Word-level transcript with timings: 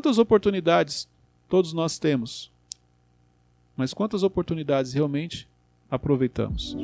Quantas 0.00 0.16
oportunidades 0.16 1.06
todos 1.46 1.74
nós 1.74 1.98
temos? 1.98 2.50
Mas 3.76 3.92
quantas 3.92 4.22
oportunidades 4.22 4.94
realmente 4.94 5.46
aproveitamos? 5.90 6.74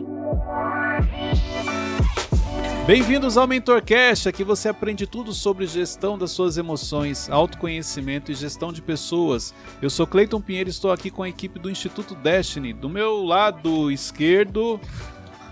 Bem-vindos 2.87 3.39
ao 3.39 3.47
MentorCast, 3.47 4.29
aqui 4.29 4.45
você 4.45 4.69
aprende 4.69 5.07
tudo 5.07 5.33
sobre 5.33 5.67
gestão 5.67 6.19
das 6.19 6.31
suas 6.31 6.59
emoções, 6.59 7.31
autoconhecimento 7.31 8.31
e 8.31 8.35
gestão 8.35 8.71
de 8.71 8.83
pessoas. 8.83 9.55
Eu 9.81 9.89
sou 9.89 10.07
Cleiton 10.07 10.43
Pinheiro 10.43 10.69
e 10.69 10.71
estou 10.71 10.93
aqui 10.93 11.11
com 11.11 11.23
a 11.23 11.29
equipe 11.31 11.59
do 11.59 11.71
Instituto 11.71 12.15
Destiny. 12.15 12.75
Do 12.75 12.91
meu 12.91 13.25
lado 13.25 13.91
esquerdo, 13.91 14.79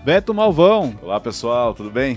Beto 0.03 0.35
Malvão. 0.35 0.95
Olá 1.01 1.19
pessoal, 1.19 1.73
tudo 1.73 1.89
bem? 1.89 2.15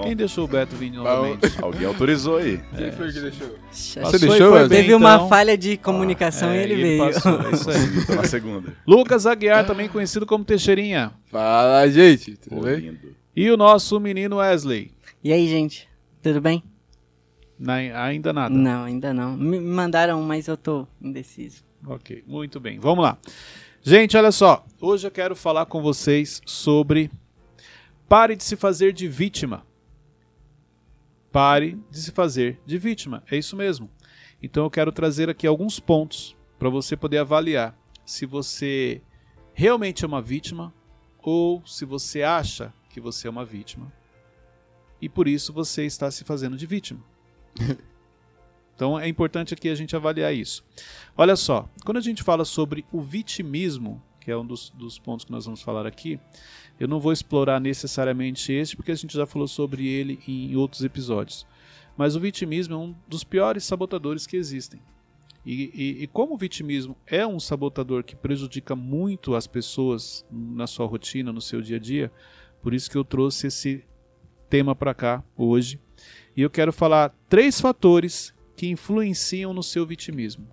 Bom. 0.00 0.06
Quem 0.06 0.16
deixou 0.16 0.44
o 0.44 0.48
Beto 0.48 0.74
vir 0.76 0.90
novamente? 0.90 1.52
Alguém 1.60 1.86
autorizou 1.86 2.38
aí. 2.38 2.58
Quem 2.74 2.86
é. 2.86 2.92
foi 2.92 3.12
que 3.12 3.20
deixou? 3.20 3.48
Você 3.70 4.18
deixou? 4.18 4.52
Bem, 4.52 4.68
Teve 4.68 4.94
uma 4.94 5.16
então. 5.16 5.28
falha 5.28 5.58
de 5.58 5.76
comunicação 5.76 6.48
ah, 6.48 6.56
é, 6.56 6.60
e 6.60 6.62
ele, 6.62 6.72
ele 6.72 6.82
veio. 6.82 7.12
Passou, 7.12 7.40
é 7.40 7.52
isso 7.52 7.70
aí. 7.70 8.16
Na 8.16 8.24
segunda. 8.24 8.72
Lucas 8.86 9.26
Aguiar, 9.26 9.66
também 9.66 9.88
conhecido 9.88 10.24
como 10.24 10.42
Teixeirinha. 10.42 11.12
Fala, 11.26 11.86
gente. 11.90 12.36
Tudo 12.36 12.62
bem? 12.62 12.76
Lindo. 12.76 13.14
E 13.36 13.50
o 13.50 13.56
nosso 13.58 14.00
menino 14.00 14.36
Wesley. 14.36 14.90
E 15.22 15.32
aí, 15.34 15.46
gente? 15.46 15.86
Tudo 16.22 16.40
bem? 16.40 16.62
Na, 17.58 17.74
ainda 17.74 18.32
nada? 18.32 18.54
Não, 18.54 18.84
ainda 18.84 19.12
não. 19.12 19.36
Me 19.36 19.60
mandaram, 19.60 20.22
mas 20.22 20.48
eu 20.48 20.56
tô 20.56 20.88
indeciso. 21.00 21.62
Ok, 21.86 22.24
muito 22.26 22.58
bem. 22.58 22.78
Vamos 22.78 23.04
lá. 23.04 23.18
Gente, 23.82 24.16
olha 24.16 24.32
só. 24.32 24.64
Hoje 24.80 25.06
eu 25.06 25.10
quero 25.10 25.36
falar 25.36 25.66
com 25.66 25.82
vocês 25.82 26.40
sobre 26.46 27.10
pare 28.08 28.34
de 28.34 28.44
se 28.44 28.56
fazer 28.56 28.94
de 28.94 29.06
vítima. 29.06 29.62
Pare 31.32 31.78
de 31.90 31.98
se 31.98 32.10
fazer 32.10 32.60
de 32.66 32.78
vítima. 32.78 33.22
É 33.30 33.36
isso 33.36 33.56
mesmo. 33.56 33.90
Então 34.42 34.64
eu 34.64 34.70
quero 34.70 34.90
trazer 34.90 35.28
aqui 35.28 35.46
alguns 35.46 35.78
pontos 35.78 36.36
para 36.58 36.68
você 36.68 36.96
poder 36.96 37.18
avaliar 37.18 37.76
se 38.04 38.26
você 38.26 39.00
realmente 39.52 40.04
é 40.04 40.08
uma 40.08 40.20
vítima 40.20 40.74
ou 41.18 41.64
se 41.66 41.84
você 41.84 42.22
acha 42.22 42.72
que 42.88 43.00
você 43.00 43.28
é 43.28 43.30
uma 43.30 43.44
vítima 43.44 43.92
e 45.00 45.08
por 45.08 45.28
isso 45.28 45.52
você 45.52 45.84
está 45.84 46.10
se 46.10 46.24
fazendo 46.24 46.56
de 46.56 46.66
vítima. 46.66 47.00
então 48.74 48.98
é 48.98 49.08
importante 49.08 49.54
aqui 49.54 49.68
a 49.68 49.74
gente 49.74 49.96
avaliar 49.96 50.34
isso. 50.34 50.64
Olha 51.16 51.36
só, 51.36 51.68
quando 51.84 51.98
a 51.98 52.02
gente 52.02 52.22
fala 52.22 52.44
sobre 52.44 52.84
o 52.92 53.00
vitimismo, 53.00 54.02
que 54.20 54.30
é 54.30 54.36
um 54.36 54.44
dos, 54.44 54.70
dos 54.70 54.98
pontos 54.98 55.24
que 55.24 55.32
nós 55.32 55.44
vamos 55.44 55.62
falar 55.62 55.86
aqui, 55.86 56.20
eu 56.80 56.88
não 56.88 56.98
vou 56.98 57.12
explorar 57.12 57.60
necessariamente 57.60 58.50
este, 58.50 58.74
porque 58.74 58.90
a 58.90 58.94
gente 58.94 59.14
já 59.14 59.26
falou 59.26 59.46
sobre 59.46 59.86
ele 59.86 60.18
em 60.26 60.56
outros 60.56 60.82
episódios. 60.82 61.46
Mas 61.94 62.16
o 62.16 62.20
vitimismo 62.20 62.74
é 62.74 62.78
um 62.78 62.94
dos 63.06 63.22
piores 63.22 63.64
sabotadores 63.64 64.26
que 64.26 64.34
existem. 64.34 64.80
E, 65.44 65.70
e, 65.74 66.02
e, 66.04 66.06
como 66.06 66.34
o 66.34 66.38
vitimismo 66.38 66.96
é 67.06 67.26
um 67.26 67.38
sabotador 67.38 68.02
que 68.02 68.16
prejudica 68.16 68.74
muito 68.74 69.34
as 69.34 69.46
pessoas 69.46 70.24
na 70.30 70.66
sua 70.66 70.86
rotina, 70.86 71.32
no 71.32 71.40
seu 71.40 71.60
dia 71.60 71.76
a 71.76 71.80
dia, 71.80 72.10
por 72.62 72.72
isso 72.72 72.90
que 72.90 72.96
eu 72.96 73.04
trouxe 73.04 73.46
esse 73.46 73.84
tema 74.48 74.74
para 74.74 74.94
cá 74.94 75.22
hoje. 75.36 75.78
E 76.34 76.40
eu 76.40 76.48
quero 76.48 76.72
falar 76.72 77.14
três 77.28 77.60
fatores 77.60 78.34
que 78.56 78.68
influenciam 78.68 79.52
no 79.52 79.62
seu 79.62 79.86
vitimismo. 79.86 80.48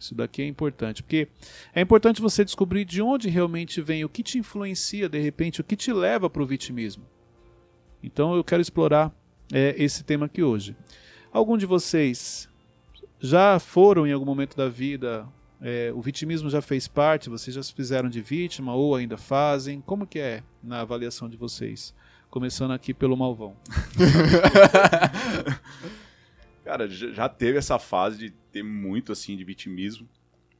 Isso 0.00 0.14
daqui 0.14 0.40
é 0.40 0.46
importante, 0.46 1.02
porque 1.02 1.28
é 1.74 1.82
importante 1.82 2.22
você 2.22 2.42
descobrir 2.42 2.86
de 2.86 3.02
onde 3.02 3.28
realmente 3.28 3.82
vem, 3.82 4.02
o 4.02 4.08
que 4.08 4.22
te 4.22 4.38
influencia 4.38 5.10
de 5.10 5.20
repente, 5.20 5.60
o 5.60 5.64
que 5.64 5.76
te 5.76 5.92
leva 5.92 6.30
para 6.30 6.42
o 6.42 6.46
vitimismo. 6.46 7.04
Então 8.02 8.34
eu 8.34 8.42
quero 8.42 8.62
explorar 8.62 9.14
é, 9.52 9.74
esse 9.76 10.02
tema 10.02 10.24
aqui 10.24 10.42
hoje. 10.42 10.74
Algum 11.30 11.58
de 11.58 11.66
vocês 11.66 12.48
já 13.20 13.58
foram 13.58 14.06
em 14.06 14.12
algum 14.12 14.24
momento 14.24 14.56
da 14.56 14.70
vida 14.70 15.28
é, 15.60 15.92
o 15.94 16.00
vitimismo 16.00 16.48
já 16.48 16.62
fez 16.62 16.88
parte? 16.88 17.28
Vocês 17.28 17.54
já 17.54 17.62
se 17.62 17.74
fizeram 17.74 18.08
de 18.08 18.22
vítima 18.22 18.74
ou 18.74 18.94
ainda 18.94 19.18
fazem? 19.18 19.82
Como 19.82 20.06
que 20.06 20.18
é 20.18 20.42
na 20.62 20.80
avaliação 20.80 21.28
de 21.28 21.36
vocês? 21.36 21.94
Começando 22.30 22.70
aqui 22.70 22.94
pelo 22.94 23.16
Malvão. 23.16 23.56
Cara, 26.70 26.88
já 26.88 27.28
teve 27.28 27.58
essa 27.58 27.80
fase 27.80 28.18
de 28.18 28.30
ter 28.30 28.62
muito 28.62 29.10
assim 29.10 29.36
de 29.36 29.42
vitimismo. 29.42 30.08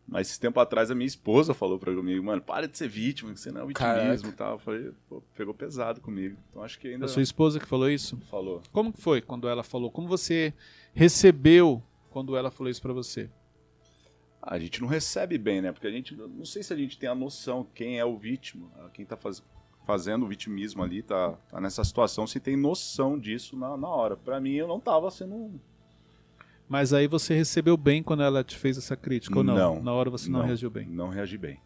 Mas 0.09 0.29
esse 0.29 0.41
tempo 0.41 0.59
atrás 0.59 0.91
a 0.91 0.95
minha 0.95 1.07
esposa 1.07 1.55
falou 1.55 1.79
pra 1.79 1.93
mim, 1.93 2.19
mano, 2.19 2.43
para 2.43 2.67
de 2.67 2.77
ser 2.77 2.89
vítima, 2.89 3.33
que 3.33 3.39
você 3.39 3.53
não 3.53 3.63
é 3.63 3.67
vitimismo 3.67 4.31
e 4.31 4.33
tal. 4.33 4.55
Eu 4.55 4.59
falei, 4.59 4.91
pô, 5.09 5.23
pegou 5.37 5.55
pesado 5.55 6.01
comigo. 6.01 6.37
Então 6.51 6.65
acho 6.65 6.81
que 6.81 6.89
ainda. 6.89 7.05
A 7.05 7.09
sua 7.09 7.23
esposa 7.23 7.61
que 7.61 7.67
falou 7.67 7.89
isso? 7.89 8.17
Falou. 8.29 8.61
Como 8.73 8.93
que 8.93 9.01
foi 9.01 9.21
quando 9.21 9.49
ela 9.49 9.63
falou? 9.63 9.89
Como 9.89 10.09
você 10.09 10.53
recebeu 10.93 11.81
quando 12.11 12.37
ela 12.37 12.51
falou 12.51 12.69
isso 12.69 12.83
para 12.83 12.93
você? 12.93 13.31
a 14.43 14.59
gente 14.59 14.81
não 14.81 14.89
recebe 14.89 15.37
bem, 15.37 15.61
né? 15.61 15.71
Porque 15.71 15.87
a 15.87 15.91
gente 15.91 16.17
não 16.17 16.45
sei 16.45 16.63
se 16.63 16.73
a 16.73 16.77
gente 16.77 16.99
tem 16.99 17.09
a 17.09 17.15
noção 17.15 17.67
quem 17.75 17.99
é 17.99 18.05
o 18.05 18.17
vítima, 18.17 18.69
quem 18.95 19.03
está 19.03 19.17
faz, 19.17 19.43
fazendo 19.85 20.25
o 20.25 20.29
vitimismo 20.29 20.83
ali, 20.83 21.03
tá, 21.03 21.33
tá, 21.49 21.61
nessa 21.61 21.85
situação, 21.85 22.27
se 22.27 22.41
tem 22.41 22.57
noção 22.57 23.19
disso 23.19 23.57
na, 23.57 23.77
na 23.77 23.89
hora. 23.89 24.17
Para 24.17 24.41
mim, 24.41 24.53
eu 24.53 24.67
não 24.67 24.79
estava 24.79 25.11
sendo. 25.11 25.61
Mas 26.71 26.93
aí 26.93 27.09
você 27.09 27.35
recebeu 27.35 27.77
bem 27.77 28.01
quando 28.01 28.23
ela 28.23 28.45
te 28.45 28.57
fez 28.57 28.79
essa 28.79 28.95
crítica 28.95 29.37
ou 29.37 29.43
não? 29.43 29.57
Não. 29.57 29.83
Na 29.83 29.93
hora 29.93 30.09
você 30.09 30.31
não, 30.31 30.39
não 30.39 30.47
reagiu 30.47 30.71
bem? 30.71 30.87
Não 30.87 31.09
reagi 31.09 31.37
bem. 31.37 31.59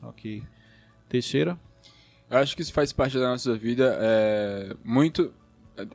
Ok. 0.00 0.44
Teixeira? 1.08 1.58
Eu 2.30 2.38
acho 2.38 2.54
que 2.54 2.62
isso 2.62 2.72
faz 2.72 2.92
parte 2.92 3.18
da 3.18 3.28
nossa 3.28 3.56
vida 3.56 3.98
é, 4.00 4.76
muito 4.84 5.34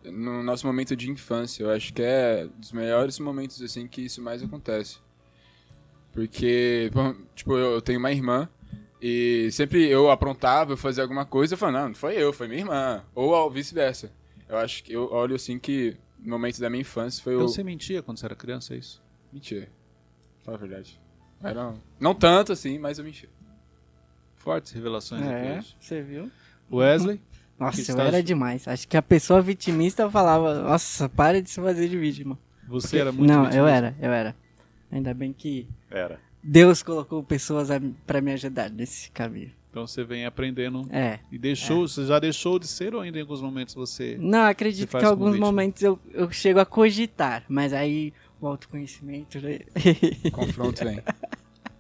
no 0.04 0.44
nosso 0.44 0.68
momento 0.68 0.98
de 0.98 1.10
infância. 1.10 1.64
Eu 1.64 1.72
acho 1.72 1.94
que 1.94 2.02
é 2.02 2.46
dos 2.58 2.74
melhores 2.74 3.18
momentos 3.20 3.62
assim 3.62 3.88
que 3.88 4.02
isso 4.02 4.22
mais 4.22 4.44
acontece. 4.44 4.98
Porque, 6.12 6.92
tipo, 7.34 7.56
eu 7.56 7.82
tenho 7.82 8.00
uma 8.00 8.12
irmã 8.12 8.50
e 9.02 9.48
sempre 9.54 9.88
eu 9.88 10.12
aprontava, 10.12 10.74
eu 10.74 10.78
fazia 10.78 11.04
alguma 11.04 11.26
coisa, 11.26 11.54
eu 11.54 11.58
falava, 11.58 11.84
não, 11.84 11.88
não 11.88 11.96
foi 11.96 12.22
eu, 12.22 12.34
foi 12.34 12.50
minha 12.50 12.60
irmã. 12.60 13.02
Ou 13.16 13.50
vice-versa. 13.50 14.12
Eu 14.50 14.58
acho 14.58 14.84
que 14.84 14.92
eu 14.92 15.10
olho 15.10 15.38
assim 15.38 15.58
que 15.58 15.96
momento 16.30 16.60
da 16.60 16.70
minha 16.70 16.82
infância 16.82 17.24
foi 17.24 17.34
então 17.34 17.46
o. 17.46 17.50
Você 17.50 17.64
mentia 17.64 18.02
quando 18.02 18.18
você 18.18 18.26
era 18.26 18.36
criança, 18.36 18.74
é 18.74 18.78
isso? 18.78 19.04
Mentia. 19.32 19.70
Fala 20.44 20.58
a 20.58 20.60
verdade. 20.60 21.00
Era, 21.44 21.74
não 22.00 22.16
tanto 22.16 22.52
assim, 22.52 22.80
mas 22.80 22.98
eu 22.98 23.04
mentia. 23.04 23.30
Fortes 24.36 24.72
revelações 24.72 25.24
é, 25.24 25.58
aqui 25.58 25.76
Você 25.80 26.02
viu? 26.02 26.32
Wesley? 26.72 27.20
Nossa, 27.60 27.92
eu 27.92 28.00
era 28.00 28.22
demais. 28.22 28.68
Acho 28.68 28.88
que 28.88 28.98
a 28.98 29.02
pessoa 29.02 29.42
vitimista 29.42 30.10
falava, 30.10 30.62
nossa, 30.62 31.08
para 31.08 31.42
de 31.42 31.50
se 31.50 31.62
fazer 31.62 31.88
de 31.88 31.98
vítima. 31.98 32.38
Você 32.68 32.88
Porque... 32.88 32.98
era 32.98 33.12
muito 33.14 33.28
Não, 33.32 33.44
vitimista. 33.44 33.60
eu 33.60 33.68
era, 33.68 33.96
eu 34.02 34.12
era. 34.12 34.36
Ainda 34.92 35.14
bem 35.14 35.32
que 35.32 35.68
Era. 35.90 36.20
Deus 36.44 36.84
colocou 36.84 37.24
pessoas 37.24 37.70
para 38.06 38.22
me 38.22 38.34
ajudar 38.34 38.70
nesse 38.70 39.10
caminho. 39.12 39.52
Então 39.76 39.86
você 39.86 40.06
vem 40.06 40.26
aprendendo. 40.26 40.88
É. 40.90 41.20
E 41.30 41.38
deixou, 41.38 41.84
é. 41.84 41.88
você 41.90 42.06
já 42.06 42.18
deixou 42.18 42.58
de 42.58 42.66
ser 42.66 42.96
ou 42.96 43.02
ainda 43.02 43.18
em 43.18 43.22
alguns 43.22 43.42
momentos 43.42 43.76
você. 43.76 44.16
Não, 44.18 44.46
acredito 44.46 44.90
que 44.90 45.04
em 45.04 45.06
alguns 45.06 45.38
momentos 45.38 45.84
eu, 45.84 46.00
eu 46.14 46.32
chego 46.32 46.62
a 46.62 46.66
cogitar, 46.66 47.44
mas 47.50 47.74
aí 47.74 48.14
o 48.40 48.48
autoconhecimento. 48.48 49.38
Né? 49.42 49.60
Confronto 50.32 50.82
vem. 50.82 51.02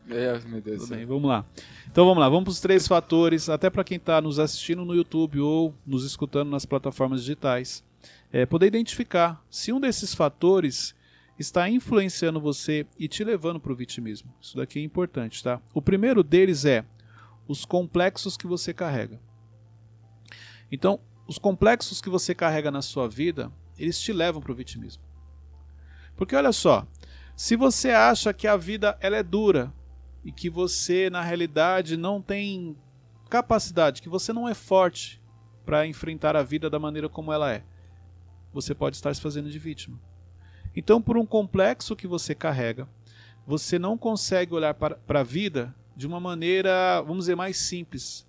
É, 0.07 0.39
meu 0.47 0.61
Deus. 0.61 0.84
Tudo 0.84 0.95
bem, 0.95 1.03
vamos 1.03 1.28
lá. 1.28 1.44
Então 1.91 2.05
vamos 2.05 2.19
lá, 2.19 2.29
vamos 2.29 2.44
para 2.44 2.51
os 2.51 2.59
três 2.59 2.88
fatores, 2.88 3.50
até 3.50 3.72
para 3.72 3.84
quem 3.84 3.97
está 3.97 4.22
nos 4.22 4.38
assistindo 4.38 4.85
no 4.85 4.94
YouTube 4.94 5.39
ou 5.39 5.73
nos 5.84 6.05
escutando 6.05 6.51
nas 6.51 6.63
plataformas 6.63 7.22
digitais, 7.22 7.84
é, 8.31 8.45
poder 8.45 8.67
identificar 8.67 9.44
se 9.50 9.73
um 9.73 9.79
desses 9.79 10.13
fatores 10.13 10.94
está 11.39 11.67
influenciando 11.67 12.39
você 12.39 12.85
e 13.00 13.07
te 13.07 13.23
levando 13.23 13.59
para 13.59 13.72
o 13.72 13.75
vitimismo. 13.75 14.31
Isso 14.39 14.55
daqui 14.55 14.78
é 14.78 14.84
importante, 14.84 15.44
tá? 15.44 15.59
O 15.73 15.81
primeiro 15.81 16.22
deles 16.22 16.66
é 16.66 16.85
os 17.47 17.66
complexos 17.66 18.38
que 18.38 18.47
você 18.47 18.73
carrega. 18.73 19.19
Então, 20.72 21.00
os 21.28 21.38
complexos 21.38 22.01
que 22.01 22.09
você 22.09 22.33
carrega 22.35 22.72
na 22.72 22.81
sua 22.81 23.07
vida, 23.07 23.51
eles 23.78 24.00
te 24.00 24.11
levam 24.13 24.41
para 24.41 24.51
o 24.51 24.56
vitimismo. 24.56 25.03
Porque 26.16 26.35
olha 26.35 26.51
só, 26.51 26.88
se 27.35 27.55
você 27.55 27.91
acha 27.91 28.34
que 28.34 28.47
a 28.47 28.55
vida 28.55 28.97
ela 29.01 29.17
é 29.17 29.23
dura 29.23 29.73
e 30.23 30.31
que 30.31 30.49
você 30.49 31.09
na 31.09 31.22
realidade 31.22 31.97
não 31.97 32.22
tem 32.22 32.78
capacidade, 33.29 34.02
que 34.02 34.09
você 34.09 34.31
não 34.31 34.47
é 34.47 34.53
forte 34.53 35.22
para 35.66 35.85
enfrentar 35.85 36.35
a 36.35 36.43
vida 36.43 36.69
da 36.69 36.79
maneira 36.79 37.09
como 37.09 37.34
ela 37.34 37.52
é, 37.52 37.64
você 38.53 38.73
pode 38.73 38.96
estar 38.96 39.14
se 39.14 39.22
fazendo 39.22 39.49
de 39.49 39.59
vítima. 39.59 39.99
Então, 40.75 41.02
por 41.02 41.17
um 41.17 41.25
complexo 41.25 41.96
que 41.96 42.08
você 42.08 42.34
carrega, 42.34 42.87
você 43.46 43.78
não 43.78 43.97
consegue 43.97 44.53
olhar 44.53 44.73
para, 44.73 44.96
para 44.96 45.22
a 45.22 45.23
vida 45.23 45.75
de 45.95 46.05
uma 46.05 46.19
maneira, 46.19 47.01
vamos 47.01 47.25
dizer, 47.25 47.35
mais 47.35 47.57
simples. 47.57 48.25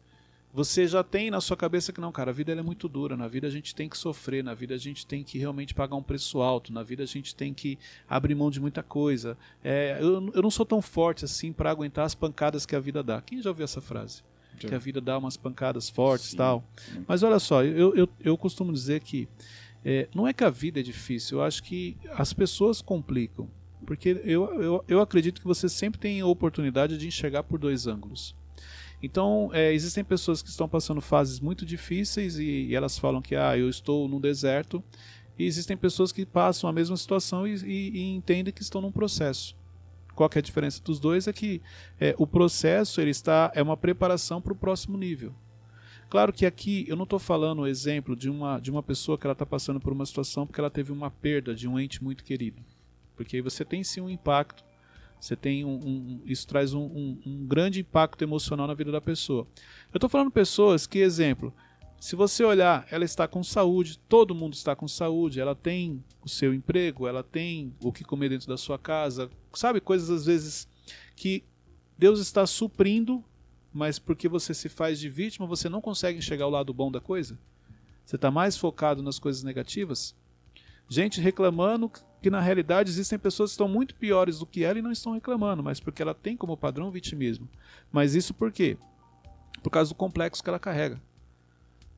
Você 0.56 0.86
já 0.86 1.04
tem 1.04 1.30
na 1.30 1.38
sua 1.38 1.54
cabeça 1.54 1.92
que 1.92 2.00
não, 2.00 2.10
cara, 2.10 2.30
a 2.30 2.34
vida 2.34 2.50
é 2.50 2.62
muito 2.62 2.88
dura, 2.88 3.14
na 3.14 3.28
vida 3.28 3.46
a 3.46 3.50
gente 3.50 3.74
tem 3.74 3.90
que 3.90 3.98
sofrer, 3.98 4.42
na 4.42 4.54
vida 4.54 4.74
a 4.74 4.78
gente 4.78 5.06
tem 5.06 5.22
que 5.22 5.36
realmente 5.36 5.74
pagar 5.74 5.96
um 5.96 6.02
preço 6.02 6.40
alto, 6.40 6.72
na 6.72 6.82
vida 6.82 7.02
a 7.02 7.06
gente 7.06 7.34
tem 7.34 7.52
que 7.52 7.78
abrir 8.08 8.34
mão 8.34 8.50
de 8.50 8.58
muita 8.58 8.82
coisa. 8.82 9.36
É, 9.62 9.98
eu, 10.00 10.32
eu 10.32 10.40
não 10.40 10.50
sou 10.50 10.64
tão 10.64 10.80
forte 10.80 11.26
assim 11.26 11.52
para 11.52 11.70
aguentar 11.70 12.06
as 12.06 12.14
pancadas 12.14 12.64
que 12.64 12.74
a 12.74 12.80
vida 12.80 13.02
dá. 13.02 13.20
Quem 13.20 13.42
já 13.42 13.50
ouviu 13.50 13.64
essa 13.64 13.82
frase? 13.82 14.22
Que 14.58 14.74
a 14.74 14.78
vida 14.78 14.98
dá 14.98 15.18
umas 15.18 15.36
pancadas 15.36 15.90
fortes 15.90 16.32
e 16.32 16.36
tal. 16.36 16.64
Mas 17.06 17.22
olha 17.22 17.38
só, 17.38 17.62
eu, 17.62 17.94
eu, 17.94 18.08
eu 18.20 18.38
costumo 18.38 18.72
dizer 18.72 19.00
que 19.00 19.28
é, 19.84 20.08
não 20.14 20.26
é 20.26 20.32
que 20.32 20.42
a 20.42 20.48
vida 20.48 20.80
é 20.80 20.82
difícil, 20.82 21.38
eu 21.38 21.44
acho 21.44 21.62
que 21.62 21.98
as 22.12 22.32
pessoas 22.32 22.80
complicam. 22.80 23.46
Porque 23.86 24.20
eu, 24.24 24.60
eu, 24.60 24.84
eu 24.86 25.00
acredito 25.00 25.40
que 25.40 25.46
você 25.46 25.68
sempre 25.68 25.98
tem 25.98 26.20
a 26.20 26.26
oportunidade 26.26 26.98
de 26.98 27.06
enxergar 27.06 27.44
por 27.44 27.58
dois 27.58 27.86
ângulos. 27.86 28.34
Então, 29.02 29.50
é, 29.52 29.72
existem 29.72 30.02
pessoas 30.02 30.42
que 30.42 30.48
estão 30.48 30.68
passando 30.68 31.00
fases 31.00 31.38
muito 31.38 31.64
difíceis 31.64 32.38
e, 32.38 32.66
e, 32.66 32.74
elas 32.74 32.98
falam 32.98 33.22
que 33.22 33.36
ah, 33.36 33.56
eu 33.56 33.68
estou 33.68 34.08
num 34.08 34.20
deserto. 34.20 34.82
E 35.38 35.44
existem 35.44 35.76
pessoas 35.76 36.12
que 36.12 36.24
passam 36.24 36.68
a 36.68 36.72
mesma 36.72 36.96
situação 36.96 37.46
e, 37.46 37.54
e, 37.54 37.90
e 37.90 38.14
entendem 38.14 38.52
que 38.52 38.62
estão 38.62 38.80
num 38.80 38.90
processo. 38.90 39.54
Qual 40.14 40.30
é 40.34 40.38
a 40.38 40.42
diferença 40.42 40.82
dos 40.82 40.98
dois? 40.98 41.28
É 41.28 41.32
que 41.32 41.60
é, 42.00 42.14
o 42.18 42.26
processo 42.26 43.00
ele 43.00 43.10
está 43.10 43.52
é 43.54 43.62
uma 43.62 43.76
preparação 43.76 44.40
para 44.40 44.52
o 44.52 44.56
próximo 44.56 44.96
nível. 44.96 45.34
Claro 46.08 46.32
que 46.32 46.46
aqui 46.46 46.86
eu 46.88 46.96
não 46.96 47.04
estou 47.04 47.18
falando 47.18 47.60
o 47.60 47.66
exemplo 47.66 48.16
de 48.16 48.30
uma, 48.30 48.58
de 48.58 48.70
uma 48.70 48.82
pessoa 48.82 49.18
que 49.18 49.26
ela 49.26 49.32
está 49.32 49.44
passando 49.44 49.78
por 49.78 49.92
uma 49.92 50.06
situação 50.06 50.46
porque 50.46 50.60
ela 50.60 50.70
teve 50.70 50.90
uma 50.90 51.10
perda 51.10 51.54
de 51.54 51.68
um 51.68 51.78
ente 51.78 52.02
muito 52.02 52.24
querido. 52.24 52.62
Porque 53.16 53.36
aí 53.36 53.42
você 53.42 53.64
tem 53.64 53.82
sim 53.82 54.00
um 54.00 54.10
impacto 54.10 54.64
você 55.20 55.34
tem 55.34 55.64
um, 55.64 55.74
um 55.74 56.22
isso 56.26 56.46
traz 56.46 56.74
um, 56.74 56.82
um, 56.82 57.18
um, 57.26 57.46
grande 57.46 57.80
impacto 57.80 58.22
emocional 58.22 58.66
na 58.66 58.74
vida 58.74 58.92
da 58.92 59.00
pessoa. 59.00 59.46
Eu 59.92 59.96
estou 59.96 60.10
falando 60.10 60.30
pessoas 60.30 60.86
que, 60.86 60.98
exemplo, 60.98 61.52
se 61.98 62.14
você 62.14 62.44
olhar, 62.44 62.86
ela 62.90 63.04
está 63.04 63.26
com 63.26 63.42
saúde, 63.42 63.98
todo 64.08 64.34
mundo 64.34 64.54
está 64.54 64.76
com 64.76 64.86
saúde, 64.86 65.40
ela 65.40 65.54
tem 65.54 66.04
o 66.22 66.28
seu 66.28 66.52
emprego, 66.52 67.06
ela 67.08 67.22
tem 67.22 67.74
o 67.82 67.92
que 67.92 68.04
comer 68.04 68.28
dentro 68.28 68.48
da 68.48 68.56
sua 68.56 68.78
casa, 68.78 69.30
sabe 69.54 69.80
coisas 69.80 70.10
às 70.10 70.26
vezes 70.26 70.68
que 71.14 71.42
Deus 71.98 72.20
está 72.20 72.46
suprindo, 72.46 73.24
mas 73.72 73.98
porque 73.98 74.28
você 74.28 74.52
se 74.52 74.68
faz 74.68 75.00
de 75.00 75.08
vítima, 75.08 75.46
você 75.46 75.68
não 75.68 75.80
consegue 75.80 76.18
enxergar 76.18 76.46
o 76.46 76.50
lado 76.50 76.72
bom 76.74 76.90
da 76.90 77.00
coisa. 77.00 77.38
Você 78.04 78.16
está 78.16 78.30
mais 78.30 78.56
focado 78.56 79.02
nas 79.02 79.18
coisas 79.18 79.42
negativas. 79.42 80.14
Gente 80.88 81.20
reclamando 81.20 81.90
que 82.22 82.30
na 82.30 82.40
realidade 82.40 82.90
existem 82.90 83.18
pessoas 83.18 83.50
que 83.50 83.54
estão 83.54 83.68
muito 83.68 83.94
piores 83.94 84.38
do 84.38 84.46
que 84.46 84.64
ela 84.64 84.78
e 84.78 84.82
não 84.82 84.92
estão 84.92 85.12
reclamando, 85.12 85.62
mas 85.62 85.80
porque 85.80 86.02
ela 86.02 86.14
tem 86.14 86.36
como 86.36 86.56
padrão 86.56 86.88
o 86.88 86.90
vitimismo. 86.90 87.48
Mas 87.92 88.14
isso 88.14 88.34
por 88.34 88.50
quê? 88.50 88.76
Por 89.62 89.70
causa 89.70 89.90
do 89.90 89.94
complexo 89.94 90.42
que 90.42 90.48
ela 90.48 90.58
carrega. 90.58 91.00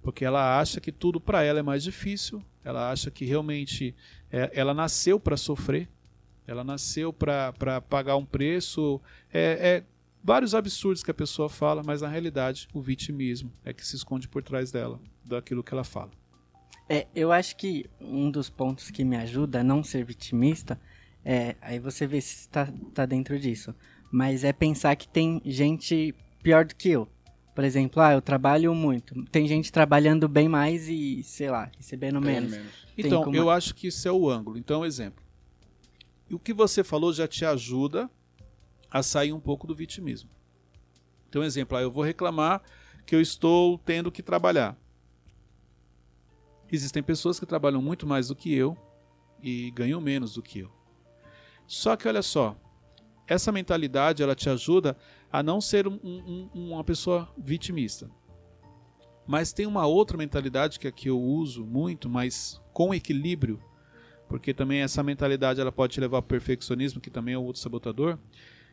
Porque 0.03 0.25
ela 0.25 0.59
acha 0.61 0.81
que 0.81 0.93
tudo 0.93 1.21
para 1.21 1.43
ela 1.43 1.59
é 1.59 1.63
mais 1.63 1.83
difícil, 1.83 2.43
ela 2.65 2.91
acha 2.91 3.11
que 3.11 3.25
realmente 3.25 3.95
é, 4.31 4.51
ela 4.55 4.75
nasceu 4.75 5.19
para 5.19 5.37
sofrer, 5.37 5.89
ela 6.47 6.65
nasceu 6.65 7.13
para 7.13 7.81
pagar 7.89 8.17
um 8.17 8.25
preço. 8.25 9.01
É, 9.33 9.69
é 9.69 9.85
vários 10.23 10.55
absurdos 10.55 11.03
que 11.03 11.11
a 11.11 11.15
pessoa 11.15 11.49
fala, 11.49 11.83
mas 11.85 12.03
na 12.03 12.09
realidade 12.09 12.69
o 12.73 12.81
vitimismo 12.81 13.53
é 13.65 13.73
que 13.73 13.87
se 13.87 13.97
esconde 13.97 14.29
por 14.29 14.43
trás 14.43 14.71
dela, 14.71 15.01
daquilo 15.25 15.63
que 15.63 15.73
ela 15.73 15.85
fala. 15.85 16.11
É, 16.89 17.07
eu 17.15 17.31
acho 17.31 17.57
que 17.57 17.85
um 18.01 18.31
dos 18.31 18.49
pontos 18.49 18.91
que 18.91 19.05
me 19.05 19.17
ajuda 19.17 19.61
a 19.61 19.65
não 19.65 19.85
ser 19.85 20.05
vitimista 20.05 20.81
é. 21.25 21.57
Aí 21.61 21.79
você 21.79 22.07
vê 22.07 22.21
se 22.21 22.37
está 22.37 22.73
tá 22.95 23.05
dentro 23.05 23.39
disso. 23.39 23.75
Mas 24.11 24.45
é 24.45 24.53
pensar 24.53 24.97
que 24.97 25.07
tem 25.07 25.43
gente 25.45 26.15
pior 26.43 26.65
do 26.65 26.75
que 26.75 26.89
eu. 26.89 27.07
Por 27.55 27.65
exemplo, 27.65 28.01
ah, 28.01 28.13
eu 28.13 28.23
trabalho 28.23 28.75
muito. 28.75 29.23
Tem 29.25 29.47
gente 29.47 29.71
trabalhando 29.71 30.29
bem 30.29 30.49
mais 30.49 30.89
e, 30.89 31.23
sei 31.23 31.51
lá, 31.51 31.71
recebendo 31.77 32.21
menos. 32.21 32.53
menos. 32.53 32.73
Então, 32.97 33.25
como... 33.25 33.37
eu 33.37 33.51
acho 33.51 33.75
que 33.75 33.89
isso 33.89 34.09
é 34.09 34.13
o 34.13 34.31
ângulo. 34.31 34.57
Então, 34.57 34.87
exemplo. 34.87 35.23
O 36.31 36.39
que 36.39 36.55
você 36.55 36.85
falou 36.85 37.13
já 37.13 37.27
te 37.27 37.45
ajuda 37.45 38.09
a 38.91 39.03
sair 39.03 39.33
um 39.33 39.41
pouco 39.41 39.67
do 39.67 39.75
vitimismo. 39.75 40.31
Então, 41.29 41.43
exemplo, 41.43 41.77
ah, 41.77 41.83
eu 41.83 41.91
vou 41.91 42.03
reclamar 42.03 42.63
que 43.05 43.15
eu 43.15 43.21
estou 43.21 43.77
tendo 43.79 44.11
que 44.11 44.23
trabalhar. 44.23 44.77
Existem 46.71 47.03
pessoas 47.03 47.41
que 47.41 47.47
trabalham 47.47 47.81
muito 47.81 48.07
mais 48.07 48.29
do 48.29 48.37
que 48.37 48.55
eu 48.55 48.77
e 49.43 49.71
ganham 49.71 50.01
menos 50.01 50.35
do 50.35 50.43
que 50.43 50.61
eu. 50.61 50.71
Só 51.67 51.97
que 51.97 52.09
olha 52.09 52.23
só, 52.23 52.57
essa 53.27 53.53
mentalidade 53.53 54.23
ela 54.23 54.35
te 54.35 54.49
ajuda 54.49 54.97
a 55.31 55.43
não 55.43 55.61
ser 55.61 55.87
um, 55.87 55.99
um, 56.03 56.51
uma 56.55 56.83
pessoa 56.83 57.29
vitimista. 57.37 58.11
Mas 59.27 59.53
tem 59.53 59.67
uma 59.67 59.87
outra 59.87 60.17
mentalidade 60.17 60.79
que 60.79 60.89
aqui 60.89 61.09
eu 61.09 61.21
uso 61.21 61.65
muito, 61.67 62.09
mas 62.09 62.61
com 62.73 62.95
equilíbrio, 62.95 63.63
porque 64.27 64.55
também 64.55 64.81
essa 64.81 65.03
mentalidade 65.03 65.61
ela 65.61 65.71
pode 65.71 65.95
te 65.95 66.01
levar 66.01 66.19
ao 66.19 66.23
perfeccionismo, 66.23 67.01
que 67.01 67.11
também 67.11 67.35
é 67.35 67.39
outro 67.39 67.61
sabotador, 67.61 68.19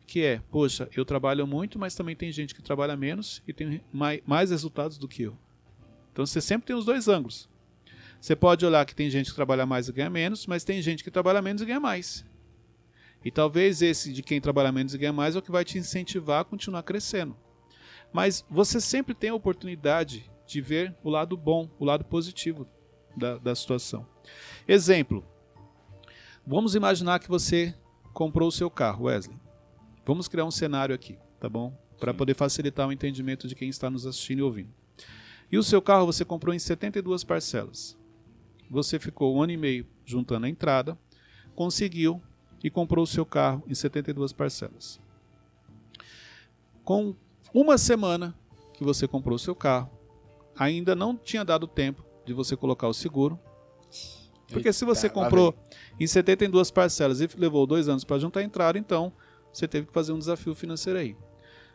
que 0.06 0.22
é, 0.22 0.40
poxa, 0.50 0.88
eu 0.96 1.04
trabalho 1.04 1.46
muito, 1.46 1.78
mas 1.78 1.94
também 1.94 2.16
tem 2.16 2.32
gente 2.32 2.54
que 2.54 2.62
trabalha 2.62 2.96
menos 2.96 3.42
e 3.46 3.52
tem 3.52 3.82
mais 4.24 4.50
resultados 4.50 4.96
do 4.96 5.08
que 5.08 5.24
eu. 5.24 5.36
Então 6.12 6.24
você 6.24 6.40
sempre 6.40 6.66
tem 6.66 6.76
os 6.76 6.86
dois 6.86 7.08
ângulos. 7.08 7.48
Você 8.20 8.34
pode 8.34 8.64
olhar 8.64 8.84
que 8.84 8.94
tem 8.94 9.10
gente 9.10 9.30
que 9.30 9.36
trabalha 9.36 9.66
mais 9.66 9.88
e 9.88 9.92
ganha 9.92 10.10
menos, 10.10 10.46
mas 10.46 10.64
tem 10.64 10.80
gente 10.82 11.04
que 11.04 11.10
trabalha 11.10 11.42
menos 11.42 11.62
e 11.62 11.66
ganha 11.66 11.80
mais. 11.80 12.24
E 13.24 13.30
talvez 13.30 13.82
esse 13.82 14.12
de 14.12 14.22
quem 14.22 14.40
trabalha 14.40 14.70
menos 14.70 14.94
e 14.94 14.98
ganha 14.98 15.12
mais 15.12 15.34
é 15.34 15.38
o 15.38 15.42
que 15.42 15.50
vai 15.50 15.64
te 15.64 15.78
incentivar 15.78 16.40
a 16.40 16.44
continuar 16.44 16.82
crescendo. 16.82 17.36
Mas 18.12 18.44
você 18.48 18.80
sempre 18.80 19.14
tem 19.14 19.30
a 19.30 19.34
oportunidade 19.34 20.30
de 20.46 20.60
ver 20.60 20.94
o 21.02 21.10
lado 21.10 21.36
bom, 21.36 21.68
o 21.78 21.84
lado 21.84 22.04
positivo 22.04 22.68
da, 23.16 23.38
da 23.38 23.54
situação. 23.54 24.06
Exemplo: 24.66 25.24
vamos 26.46 26.74
imaginar 26.74 27.18
que 27.18 27.28
você 27.28 27.74
comprou 28.12 28.48
o 28.48 28.52
seu 28.52 28.70
carro, 28.70 29.04
Wesley. 29.04 29.38
Vamos 30.04 30.28
criar 30.28 30.44
um 30.44 30.50
cenário 30.50 30.94
aqui, 30.94 31.18
tá 31.40 31.48
bom? 31.48 31.76
Para 31.98 32.14
poder 32.14 32.34
facilitar 32.34 32.86
o 32.86 32.92
entendimento 32.92 33.48
de 33.48 33.54
quem 33.54 33.68
está 33.68 33.90
nos 33.90 34.06
assistindo 34.06 34.38
e 34.38 34.42
ouvindo. 34.42 34.72
E 35.50 35.58
o 35.58 35.62
seu 35.62 35.82
carro 35.82 36.06
você 36.06 36.24
comprou 36.24 36.54
em 36.54 36.58
72 36.58 37.24
parcelas. 37.24 37.95
Você 38.70 38.98
ficou 38.98 39.36
um 39.36 39.42
ano 39.42 39.52
e 39.52 39.56
meio 39.56 39.86
juntando 40.04 40.46
a 40.46 40.48
entrada, 40.48 40.98
conseguiu 41.54 42.20
e 42.62 42.70
comprou 42.70 43.04
o 43.04 43.06
seu 43.06 43.24
carro 43.24 43.62
em 43.66 43.74
72 43.74 44.32
parcelas. 44.32 45.00
Com 46.84 47.14
uma 47.52 47.78
semana 47.78 48.34
que 48.74 48.84
você 48.84 49.08
comprou 49.08 49.36
o 49.36 49.38
seu 49.38 49.54
carro, 49.54 49.90
ainda 50.56 50.94
não 50.94 51.16
tinha 51.16 51.44
dado 51.44 51.66
tempo 51.66 52.04
de 52.24 52.32
você 52.32 52.56
colocar 52.56 52.88
o 52.88 52.94
seguro. 52.94 53.38
Porque 54.48 54.72
se 54.72 54.84
você 54.84 55.08
comprou 55.08 55.54
em 55.98 56.06
72 56.06 56.70
parcelas 56.70 57.20
e 57.20 57.28
levou 57.36 57.66
dois 57.66 57.88
anos 57.88 58.04
para 58.04 58.18
juntar 58.18 58.40
a 58.40 58.44
entrada, 58.44 58.78
então 58.78 59.12
você 59.52 59.66
teve 59.66 59.86
que 59.86 59.92
fazer 59.92 60.12
um 60.12 60.18
desafio 60.18 60.54
financeiro 60.54 60.98
aí. 60.98 61.16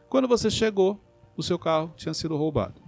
Quando 0.08 0.28
você 0.28 0.50
chegou, 0.50 1.00
o 1.36 1.44
seu 1.44 1.58
carro 1.58 1.94
tinha 1.96 2.14
sido 2.14 2.36
roubado. 2.38 2.82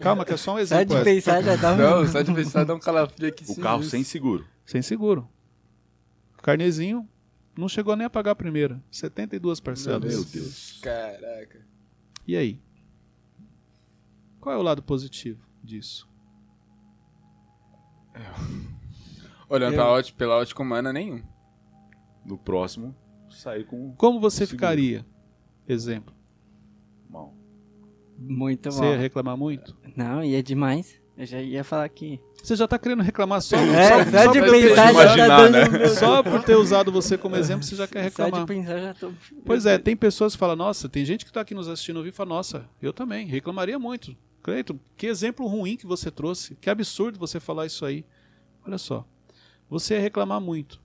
Calma, 0.00 0.24
que 0.24 0.32
é 0.32 0.36
só 0.36 0.54
um 0.54 0.58
exemplo. 0.58 0.92
Só 0.92 0.98
de 0.98 1.04
pensar 1.04 1.42
já 1.42 1.56
dá 1.56 1.72
um... 1.72 1.76
Não, 1.76 2.06
só 2.06 2.22
de 2.22 2.34
pensar 2.34 2.64
dá 2.64 2.74
um 2.74 2.78
calafrio 2.80 3.28
aqui. 3.28 3.44
O 3.48 3.56
carro 3.56 3.82
sem 3.82 4.04
seguro. 4.04 4.46
Sem 4.64 4.82
seguro. 4.82 5.28
Carnezinho 6.42 7.08
não 7.56 7.68
chegou 7.68 7.96
nem 7.96 8.06
a 8.06 8.10
pagar 8.10 8.32
a 8.32 8.36
primeira. 8.36 8.82
72 8.90 9.60
parcelas. 9.60 10.14
Meu 10.14 10.24
Deus. 10.24 10.78
Caraca. 10.82 11.66
E 12.26 12.36
aí? 12.36 12.60
Qual 14.40 14.54
é 14.54 14.58
o 14.58 14.62
lado 14.62 14.82
positivo 14.82 15.44
disso? 15.62 16.08
É. 18.14 18.20
Olhando 19.48 19.74
Eu... 19.74 19.82
ótica, 19.82 20.18
pela 20.18 20.36
ótica 20.36 20.62
humana, 20.62 20.92
nenhum. 20.92 21.22
No 22.24 22.36
próximo, 22.36 22.94
sair 23.30 23.64
com. 23.64 23.94
Como 23.96 24.20
você 24.20 24.46
ficaria? 24.46 25.06
Exemplo. 25.68 26.15
Muito 28.18 28.68
mal. 28.70 28.78
Você 28.78 28.84
ia 28.84 28.98
reclamar 28.98 29.36
muito? 29.36 29.76
Não, 29.94 30.22
ia 30.22 30.42
demais. 30.42 31.00
Eu 31.16 31.24
já 31.24 31.40
ia 31.40 31.64
falar 31.64 31.88
que. 31.88 32.20
Você 32.42 32.54
já 32.54 32.68
tá 32.68 32.78
querendo 32.78 33.02
reclamar 33.02 33.40
só, 33.40 33.56
é, 33.58 33.88
só, 33.88 34.10
só, 34.10 34.24
só 34.24 34.32
de 34.32 34.40
pensar 34.40 34.92
imaginar, 34.92 35.16
já 35.16 35.26
tá 35.26 35.50
né? 35.50 35.88
Só 35.88 36.22
por 36.22 36.42
ter 36.44 36.56
usado 36.56 36.92
você 36.92 37.16
como 37.16 37.36
exemplo, 37.36 37.64
você 37.64 37.74
já 37.74 37.86
quer 37.88 38.02
reclamar. 38.02 38.40
Só 38.40 38.46
de 38.46 38.46
pensar 38.46 38.78
já 38.78 38.94
tô... 38.94 39.12
Pois 39.44 39.66
é, 39.66 39.78
tem 39.78 39.96
pessoas 39.96 40.34
que 40.34 40.38
falam, 40.38 40.56
nossa, 40.56 40.88
tem 40.88 41.04
gente 41.04 41.24
que 41.24 41.32
tá 41.32 41.40
aqui 41.40 41.54
nos 41.54 41.68
assistindo 41.68 41.96
ouvir 41.96 42.10
e 42.10 42.12
fala, 42.12 42.28
nossa, 42.28 42.68
eu 42.80 42.92
também, 42.92 43.26
reclamaria 43.26 43.78
muito. 43.78 44.14
Cleiton, 44.42 44.78
que 44.96 45.08
exemplo 45.08 45.44
ruim 45.46 45.76
que 45.76 45.86
você 45.86 46.08
trouxe. 46.08 46.54
Que 46.60 46.70
absurdo 46.70 47.18
você 47.18 47.40
falar 47.40 47.66
isso 47.66 47.84
aí. 47.84 48.04
Olha 48.64 48.78
só, 48.78 49.04
você 49.68 49.94
ia 49.94 50.00
reclamar 50.00 50.40
muito. 50.40 50.80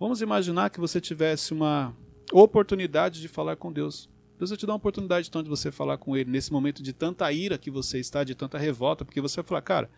Vamos 0.00 0.20
imaginar 0.20 0.70
que 0.70 0.80
você 0.80 1.00
tivesse 1.00 1.52
uma 1.52 1.94
oportunidade 2.32 3.20
de 3.20 3.28
falar 3.28 3.54
com 3.54 3.72
Deus. 3.72 4.08
Deus 4.44 4.50
vai 4.50 4.58
te 4.58 4.66
dar 4.66 4.72
uma 4.72 4.76
oportunidade 4.76 5.28
então 5.28 5.42
de 5.42 5.48
você 5.48 5.72
falar 5.72 5.96
com 5.96 6.14
Ele 6.14 6.30
nesse 6.30 6.52
momento 6.52 6.82
de 6.82 6.92
tanta 6.92 7.32
ira 7.32 7.56
que 7.56 7.70
você 7.70 7.98
está, 7.98 8.22
de 8.22 8.34
tanta 8.34 8.58
revolta, 8.58 9.02
porque 9.02 9.20
você 9.20 9.36
vai 9.36 9.44
falar, 9.44 9.62
cara, 9.62 9.90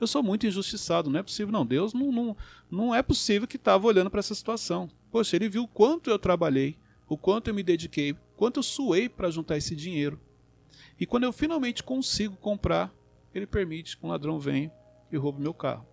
eu 0.00 0.08
sou 0.08 0.24
muito 0.24 0.44
injustiçado, 0.44 1.08
não 1.08 1.20
é 1.20 1.22
possível, 1.22 1.52
não. 1.52 1.64
Deus 1.64 1.94
não, 1.94 2.10
não, 2.10 2.36
não 2.68 2.94
é 2.94 3.00
possível 3.00 3.46
que 3.46 3.54
estava 3.54 3.86
olhando 3.86 4.10
para 4.10 4.18
essa 4.18 4.34
situação. 4.34 4.90
Poxa, 5.12 5.36
Ele 5.36 5.48
viu 5.48 5.62
o 5.62 5.68
quanto 5.68 6.10
eu 6.10 6.18
trabalhei, 6.18 6.76
o 7.08 7.16
quanto 7.16 7.46
eu 7.46 7.54
me 7.54 7.62
dediquei, 7.62 8.16
quanto 8.36 8.56
eu 8.56 8.62
suei 8.64 9.08
para 9.08 9.30
juntar 9.30 9.56
esse 9.56 9.76
dinheiro. 9.76 10.18
E 10.98 11.06
quando 11.06 11.22
eu 11.22 11.32
finalmente 11.32 11.84
consigo 11.84 12.36
comprar, 12.36 12.92
Ele 13.32 13.46
permite 13.46 13.96
que 13.96 14.04
um 14.04 14.08
ladrão 14.08 14.40
venha 14.40 14.72
e 15.12 15.16
roube 15.16 15.40
meu 15.40 15.54
carro. 15.54 15.86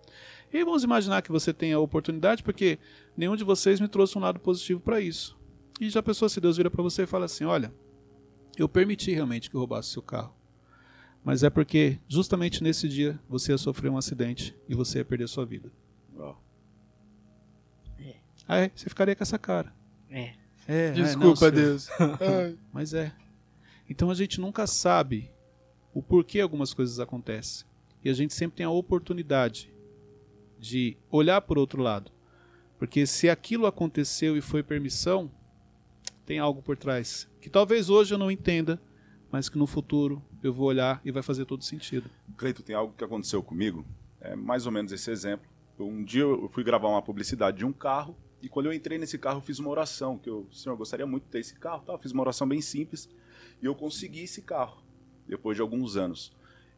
E 0.52 0.64
vamos 0.64 0.84
imaginar 0.84 1.22
que 1.22 1.32
você 1.32 1.54
tenha 1.54 1.76
a 1.76 1.80
oportunidade, 1.80 2.42
porque 2.42 2.80
nenhum 3.16 3.36
de 3.36 3.44
vocês 3.44 3.80
me 3.80 3.88
trouxe 3.88 4.18
um 4.18 4.22
lado 4.22 4.40
positivo 4.40 4.80
para 4.80 5.00
isso. 5.00 5.38
E 5.80 5.92
já 5.92 6.02
pensou 6.02 6.28
se 6.28 6.42
Deus 6.42 6.58
vira 6.58 6.72
para 6.72 6.82
você 6.82 7.04
e 7.04 7.06
fala 7.06 7.26
assim: 7.26 7.46
olha, 7.46 7.72
eu 8.62 8.70
permiti 8.70 9.12
realmente 9.12 9.50
que 9.50 9.58
roubasse 9.58 9.90
seu 9.90 10.02
carro. 10.02 10.34
Mas 11.24 11.44
é 11.44 11.50
porque 11.50 12.00
justamente 12.08 12.64
nesse 12.64 12.88
dia 12.88 13.20
você 13.28 13.52
ia 13.52 13.58
sofrer 13.58 13.90
um 13.90 13.98
acidente 13.98 14.56
e 14.68 14.74
você 14.74 15.00
ia 15.00 15.06
perder 15.06 15.28
sua 15.28 15.46
vida. 15.46 15.72
Oh. 16.18 16.36
Aí 18.48 18.72
você 18.74 18.90
ficaria 18.90 19.16
com 19.16 19.22
essa 19.22 19.38
cara. 19.38 19.72
É. 20.10 20.34
É, 20.68 20.90
ai, 20.90 20.96
não, 20.96 21.04
Desculpa, 21.04 21.38
senhor. 21.38 21.52
Deus. 21.52 21.88
Mas 22.74 22.94
é. 22.96 23.14
Então 23.88 24.10
a 24.10 24.16
gente 24.16 24.42
nunca 24.42 24.66
sabe 24.66 25.32
o 25.94 26.02
porquê 26.02 26.40
algumas 26.40 26.74
coisas 26.74 27.00
acontecem. 27.00 27.68
E 28.04 28.10
a 28.10 28.14
gente 28.14 28.34
sempre 28.34 28.58
tem 28.58 28.66
a 28.66 28.72
oportunidade 28.72 29.72
de 30.58 30.98
olhar 31.12 31.42
por 31.42 31.60
outro 31.60 31.82
lado. 31.82 32.12
Porque 32.80 33.06
se 33.06 33.30
aquilo 33.30 33.68
aconteceu 33.68 34.36
e 34.36 34.42
foi 34.42 34.64
permissão, 34.64 35.32
tem 36.26 36.40
algo 36.40 36.62
por 36.62 36.76
trás. 36.76 37.29
Que 37.40 37.50
talvez 37.50 37.90
hoje 37.90 38.14
eu 38.14 38.18
não 38.18 38.30
entenda, 38.30 38.82
mas 39.32 39.48
que 39.50 39.58
no 39.58 39.68
futuro 39.68 40.22
eu 40.44 40.54
vou 40.54 40.68
olhar 40.68 41.02
e 41.04 41.12
vai 41.12 41.24
fazer 41.24 41.46
todo 41.46 41.64
sentido. 41.64 42.10
Cleito, 42.38 42.64
tem 42.64 42.76
algo 42.76 42.94
que 42.98 43.04
aconteceu 43.04 43.42
comigo, 43.42 43.86
é 44.20 44.36
mais 44.36 44.66
ou 44.66 44.72
menos 44.72 44.92
esse 44.92 45.10
exemplo. 45.10 45.48
Um 45.80 46.04
dia 46.04 46.24
eu 46.24 46.50
fui 46.50 46.64
gravar 46.64 46.90
uma 46.90 47.02
publicidade 47.02 47.58
de 47.58 47.66
um 47.66 47.72
carro 47.72 48.18
e 48.42 48.50
quando 48.50 48.66
eu 48.66 48.74
entrei 48.74 48.98
nesse 48.98 49.18
carro 49.18 49.38
eu 49.38 49.42
fiz 49.42 49.60
uma 49.60 49.70
oração, 49.70 50.18
que 50.18 50.30
eu, 50.30 50.48
senhor, 50.52 50.74
eu 50.74 50.78
gostaria 50.78 51.06
muito 51.06 51.24
de 51.24 51.30
ter 51.30 51.40
esse 51.40 51.56
carro, 51.56 51.84
tá? 51.86 51.94
Eu 51.94 51.98
fiz 51.98 52.12
uma 52.12 52.22
oração 52.22 52.48
bem 52.48 52.60
simples 52.62 53.10
e 53.62 53.66
eu 53.66 53.74
consegui 53.74 54.24
esse 54.24 54.42
carro 54.42 54.82
depois 55.28 55.56
de 55.56 55.62
alguns 55.62 55.96
anos. 55.96 56.32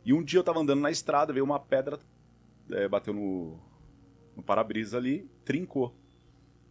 E 0.06 0.14
um 0.14 0.24
dia 0.24 0.38
eu 0.38 0.42
estava 0.42 0.60
andando 0.60 0.82
na 0.82 0.92
estrada, 0.92 1.34
veio 1.34 1.46
uma 1.46 1.60
pedra, 1.60 2.00
é, 2.70 2.88
bateu 2.88 3.14
no, 3.14 3.60
no 4.36 4.44
para-brisa 4.44 4.98
ali, 4.98 5.30
trincou. 5.46 5.96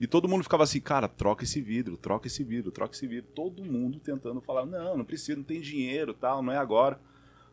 E 0.00 0.06
todo 0.06 0.26
mundo 0.26 0.42
ficava 0.42 0.62
assim, 0.62 0.80
cara, 0.80 1.06
troca 1.06 1.44
esse 1.44 1.60
vidro, 1.60 1.94
troca 1.98 2.26
esse 2.26 2.42
vidro, 2.42 2.72
troca 2.72 2.94
esse 2.94 3.06
vidro. 3.06 3.30
Todo 3.34 3.62
mundo 3.62 4.00
tentando 4.00 4.40
falar, 4.40 4.64
não, 4.64 4.96
não 4.96 5.04
precisa, 5.04 5.36
não 5.36 5.44
tem 5.44 5.60
dinheiro, 5.60 6.14
tal, 6.14 6.42
não 6.42 6.50
é 6.50 6.56
agora, 6.56 6.98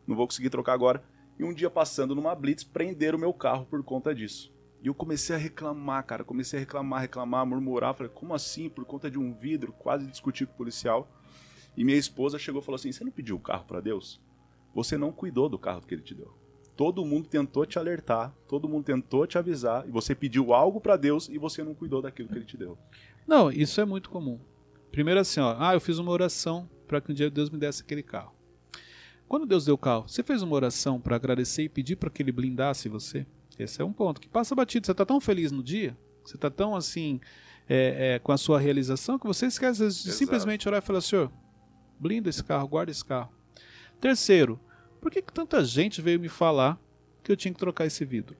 não 0.06 0.16
vou 0.16 0.26
conseguir 0.26 0.48
trocar 0.48 0.72
agora. 0.72 1.04
E 1.38 1.44
um 1.44 1.52
dia 1.52 1.68
passando 1.68 2.14
numa 2.14 2.34
blitz, 2.34 2.64
prenderam 2.64 3.18
o 3.18 3.20
meu 3.20 3.34
carro 3.34 3.66
por 3.66 3.82
conta 3.84 4.14
disso. 4.14 4.50
E 4.82 4.86
eu 4.86 4.94
comecei 4.94 5.36
a 5.36 5.38
reclamar, 5.38 6.04
cara, 6.06 6.24
comecei 6.24 6.58
a 6.58 6.60
reclamar, 6.60 7.02
reclamar, 7.02 7.44
murmurar, 7.44 7.94
falei, 7.94 8.10
como 8.14 8.32
assim, 8.32 8.70
por 8.70 8.86
conta 8.86 9.10
de 9.10 9.18
um 9.18 9.34
vidro, 9.34 9.72
quase 9.72 10.06
discuti 10.06 10.46
com 10.46 10.52
o 10.54 10.56
policial. 10.56 11.06
E 11.76 11.84
minha 11.84 11.98
esposa 11.98 12.38
chegou 12.38 12.62
e 12.62 12.64
falou 12.64 12.76
assim, 12.76 12.90
você 12.90 13.04
não 13.04 13.10
pediu 13.10 13.36
o 13.36 13.40
carro 13.40 13.66
para 13.66 13.80
Deus? 13.80 14.20
Você 14.74 14.96
não 14.96 15.12
cuidou 15.12 15.50
do 15.50 15.58
carro 15.58 15.82
que 15.82 15.94
ele 15.94 16.02
te 16.02 16.14
deu. 16.14 16.32
Todo 16.78 17.04
mundo 17.04 17.28
tentou 17.28 17.66
te 17.66 17.76
alertar, 17.76 18.32
todo 18.46 18.68
mundo 18.68 18.84
tentou 18.84 19.26
te 19.26 19.36
avisar, 19.36 19.84
e 19.88 19.90
você 19.90 20.14
pediu 20.14 20.54
algo 20.54 20.80
para 20.80 20.96
Deus 20.96 21.28
e 21.28 21.36
você 21.36 21.64
não 21.64 21.74
cuidou 21.74 22.00
daquilo 22.00 22.28
que 22.28 22.36
ele 22.36 22.44
te 22.44 22.56
deu. 22.56 22.78
Não, 23.26 23.50
isso 23.50 23.80
é 23.80 23.84
muito 23.84 24.08
comum. 24.08 24.38
Primeiro 24.92 25.18
assim, 25.18 25.40
ó, 25.40 25.56
ah, 25.58 25.74
eu 25.74 25.80
fiz 25.80 25.98
uma 25.98 26.12
oração 26.12 26.70
para 26.86 27.00
que 27.00 27.10
um 27.10 27.14
dia 27.16 27.28
Deus 27.28 27.50
me 27.50 27.58
desse 27.58 27.82
aquele 27.82 28.04
carro. 28.04 28.32
Quando 29.26 29.44
Deus 29.44 29.64
deu 29.64 29.74
o 29.74 29.78
carro, 29.78 30.06
você 30.06 30.22
fez 30.22 30.40
uma 30.40 30.54
oração 30.54 31.00
para 31.00 31.16
agradecer 31.16 31.64
e 31.64 31.68
pedir 31.68 31.96
para 31.96 32.10
que 32.10 32.22
ele 32.22 32.30
blindasse 32.30 32.88
você? 32.88 33.26
Esse 33.58 33.82
é 33.82 33.84
um 33.84 33.92
ponto 33.92 34.20
que 34.20 34.28
passa 34.28 34.54
batido. 34.54 34.86
Você 34.86 34.92
está 34.92 35.04
tão 35.04 35.20
feliz 35.20 35.50
no 35.50 35.64
dia, 35.64 35.98
você 36.24 36.36
está 36.36 36.48
tão 36.48 36.76
assim 36.76 37.20
é, 37.68 38.14
é, 38.14 38.18
com 38.20 38.30
a 38.30 38.38
sua 38.38 38.60
realização 38.60 39.18
que 39.18 39.26
você 39.26 39.46
esquece 39.46 39.80
de 39.80 39.86
Exato. 39.86 40.12
simplesmente 40.12 40.68
orar 40.68 40.80
e 40.80 40.86
falar, 40.86 41.00
Senhor, 41.00 41.32
blinda 41.98 42.28
esse 42.28 42.44
carro, 42.44 42.68
guarda 42.68 42.92
esse 42.92 43.04
carro. 43.04 43.32
Terceiro, 44.00 44.60
por 45.00 45.10
que, 45.10 45.22
que 45.22 45.32
tanta 45.32 45.64
gente 45.64 46.00
veio 46.02 46.18
me 46.20 46.28
falar 46.28 46.78
que 47.22 47.30
eu 47.32 47.36
tinha 47.36 47.52
que 47.52 47.58
trocar 47.60 47.86
esse 47.86 48.04
vidro? 48.04 48.36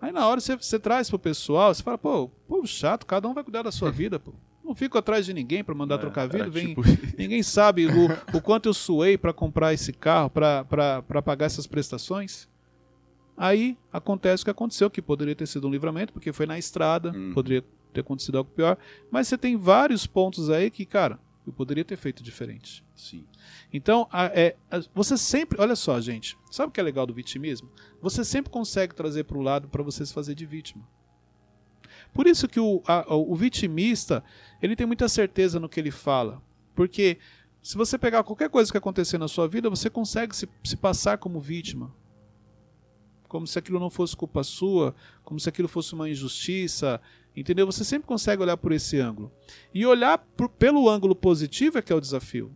Aí 0.00 0.10
na 0.12 0.26
hora 0.26 0.40
você, 0.40 0.56
você 0.56 0.78
traz 0.78 1.08
pro 1.08 1.18
pessoal, 1.18 1.72
você 1.74 1.82
fala, 1.82 1.96
pô, 1.98 2.28
povo 2.48 2.66
chato, 2.66 3.06
cada 3.06 3.28
um 3.28 3.34
vai 3.34 3.44
cuidar 3.44 3.62
da 3.62 3.70
sua 3.72 3.90
vida, 3.92 4.18
pô. 4.18 4.32
Não 4.64 4.74
fico 4.76 4.96
atrás 4.96 5.26
de 5.26 5.34
ninguém 5.34 5.62
para 5.64 5.74
mandar 5.74 5.96
É, 5.96 5.98
trocar 5.98 6.28
vidro, 6.28 6.50
vem, 6.50 6.68
tipo- 6.68 6.82
ninguém 7.18 7.42
sabe 7.42 7.86
o, 7.86 8.36
o 8.36 8.40
quanto 8.40 8.68
eu 8.68 8.74
suei 8.74 9.18
para 9.18 9.32
comprar 9.32 9.72
esse 9.74 9.92
carro, 9.92 10.30
para 10.30 10.62
pagar 11.24 11.46
essas 11.46 11.66
prestações. 11.66 12.48
Aí 13.36 13.76
acontece 13.92 14.42
o 14.42 14.44
que 14.46 14.50
aconteceu, 14.50 14.90
que 14.90 15.02
poderia 15.02 15.34
ter 15.34 15.46
sido 15.46 15.66
um 15.66 15.70
livramento, 15.70 16.12
porque 16.12 16.32
foi 16.32 16.46
na 16.46 16.58
estrada, 16.58 17.10
Uhum. 17.12 17.32
poderia 17.34 17.64
ter 17.92 18.00
acontecido 18.00 18.38
algo 18.38 18.50
pior. 18.50 18.76
Mas 19.10 19.28
você 19.28 19.36
tem 19.36 19.56
vários 19.56 20.06
pontos 20.06 20.48
aí 20.50 20.70
que, 20.70 20.84
cara, 20.86 21.18
eu 21.46 21.52
poderia 21.52 21.84
ter 21.84 21.96
feito 21.96 22.22
diferente. 22.22 22.84
Sim. 22.94 23.26
Então, 23.72 24.06
a- 24.12 24.26
é, 24.26 24.56
a- 24.70 24.80
você 24.94 25.16
sempre. 25.16 25.60
Olha 25.60 25.74
só, 25.74 26.00
gente. 26.00 26.36
Sabe 26.50 26.68
o 26.68 26.72
que 26.72 26.78
é 26.80 26.82
legal 26.82 27.06
do 27.06 27.12
vitimismo? 27.14 27.68
Você 28.00 28.24
sempre 28.24 28.50
consegue 28.52 28.94
trazer 28.94 29.24
para 29.24 29.36
o 29.38 29.42
lado 29.42 29.68
para 29.68 29.82
você 29.82 30.04
se 30.06 30.12
fazer 30.14 30.34
de 30.34 30.46
vítima. 30.46 30.86
Por 32.12 32.26
isso 32.26 32.46
que 32.46 32.60
o, 32.60 32.82
a- 32.86 33.06
o 33.14 33.34
vitimista 33.34 34.22
ele 34.60 34.76
tem 34.76 34.86
muita 34.86 35.08
certeza 35.08 35.58
no 35.58 35.68
que 35.68 35.80
ele 35.80 35.90
fala. 35.90 36.40
Porque 36.74 37.18
se 37.62 37.76
você 37.76 37.98
pegar 37.98 38.22
qualquer 38.22 38.48
coisa 38.50 38.70
que 38.70 38.78
acontecer 38.78 39.18
na 39.18 39.28
sua 39.28 39.48
vida, 39.48 39.68
você 39.70 39.88
consegue 39.90 40.34
se, 40.36 40.48
se 40.62 40.76
passar 40.76 41.18
como 41.18 41.40
vítima. 41.40 41.92
Como 43.28 43.46
se 43.46 43.58
aquilo 43.58 43.80
não 43.80 43.88
fosse 43.90 44.14
culpa 44.14 44.42
sua, 44.44 44.94
como 45.24 45.40
se 45.40 45.48
aquilo 45.48 45.68
fosse 45.68 45.94
uma 45.94 46.08
injustiça. 46.08 47.00
Entendeu? 47.34 47.64
Você 47.66 47.84
sempre 47.84 48.06
consegue 48.06 48.42
olhar 48.42 48.56
por 48.56 48.72
esse 48.72 48.98
ângulo. 49.00 49.32
E 49.72 49.86
olhar 49.86 50.18
por- 50.18 50.50
pelo 50.50 50.88
ângulo 50.88 51.14
positivo 51.14 51.78
é 51.78 51.82
que 51.82 51.92
é 51.92 51.96
o 51.96 52.00
desafio. 52.00 52.54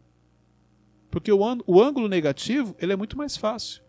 Porque 1.11 1.33
o, 1.33 1.41
o 1.67 1.83
ângulo 1.83 2.09
negativo 2.09 2.77
ele 2.79 2.93
é 2.93 2.97
muito 2.97 3.17
mais 3.17 3.37
fácil. 3.37 3.83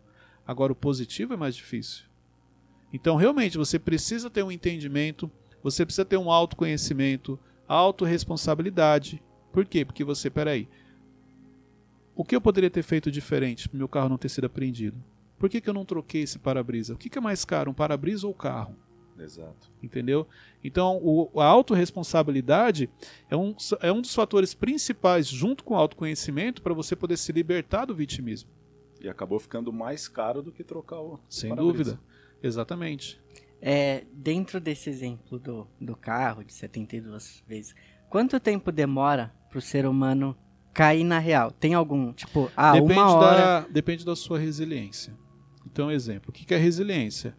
Agora 0.46 0.72
o 0.72 0.76
positivo 0.76 1.34
é 1.34 1.38
mais 1.38 1.56
difícil. 1.56 2.06
Então 2.94 3.18
realmente 3.18 3.58
você 3.58 3.78
precisa 3.78 4.30
ter 4.30 4.44
um 4.44 4.52
entendimento, 4.52 5.30
você 5.62 5.86
precisa 5.86 6.06
ter 6.06 6.16
um 6.16 6.32
autoconhecimento, 6.32 7.38
autorresponsabilidade. 7.68 9.22
Por 9.52 9.66
quê? 9.66 9.84
Porque 9.84 10.06
você, 10.06 10.30
peraí, 10.30 10.70
o 12.16 12.24
que 12.24 12.36
eu 12.36 12.40
poderia 12.42 12.70
ter 12.70 12.84
feito 12.84 13.12
diferente 13.12 13.68
para 13.68 13.78
meu 13.78 13.90
carro 13.90 14.08
não 14.08 14.18
ter 14.18 14.30
sido 14.30 14.46
apreendido? 14.46 15.04
Por 15.38 15.50
que, 15.50 15.60
que 15.60 15.70
eu 15.70 15.74
não 15.74 15.86
troquei 15.86 16.22
esse 16.24 16.40
para-brisa? 16.40 16.94
O 16.94 16.98
que, 16.98 17.10
que 17.10 17.18
é 17.18 17.22
mais 17.22 17.44
caro, 17.44 17.72
um 17.72 17.74
para-brisa 17.74 18.26
ou 18.26 18.32
o 18.32 18.36
carro? 18.36 18.76
Exato. 19.20 19.72
entendeu? 19.82 20.28
Então, 20.64 20.98
o, 21.02 21.40
a 21.40 21.46
autorresponsabilidade 21.46 22.90
é 23.30 23.36
um, 23.36 23.56
é 23.82 23.92
um 23.92 24.02
dos 24.02 24.14
fatores 24.14 24.54
principais, 24.54 25.28
junto 25.28 25.64
com 25.64 25.74
o 25.74 25.78
autoconhecimento, 25.78 26.62
para 26.62 26.74
você 26.74 26.96
poder 26.96 27.18
se 27.18 27.32
libertar 27.32 27.86
do 27.86 27.96
vitimismo. 27.96 28.50
E 29.02 29.08
acabou 29.08 29.40
ficando 29.40 29.72
mais 29.72 30.08
caro 30.08 30.42
do 30.42 30.52
que 30.52 30.64
trocar 30.64 31.00
o. 31.00 31.20
Sem 31.30 31.54
dúvida. 31.56 32.00
Exatamente. 32.42 33.20
É, 33.62 34.04
dentro 34.14 34.60
desse 34.60 34.90
exemplo 34.90 35.40
do, 35.40 35.68
do 35.80 35.96
carro 35.96 36.44
de 36.44 36.54
72 36.54 37.44
vezes, 37.48 37.76
quanto 38.10 38.40
tempo 38.40 38.72
demora 38.72 39.34
pro 39.50 39.60
ser 39.60 39.86
humano 39.86 40.36
cair 40.74 41.04
na 41.04 41.18
real? 41.20 41.52
Tem 41.52 41.74
algum, 41.74 42.14
tipo, 42.14 42.52
ah, 42.56 42.74
depende, 42.74 42.94
uma 42.94 43.14
hora... 43.14 43.38
da, 43.38 43.60
depende 43.68 44.06
da 44.06 44.16
sua 44.16 44.38
resiliência. 44.38 45.14
Então, 45.66 45.92
exemplo. 45.92 46.30
O 46.30 46.32
que 46.32 46.46
que 46.46 46.54
é 46.54 46.58
resiliência? 46.58 47.36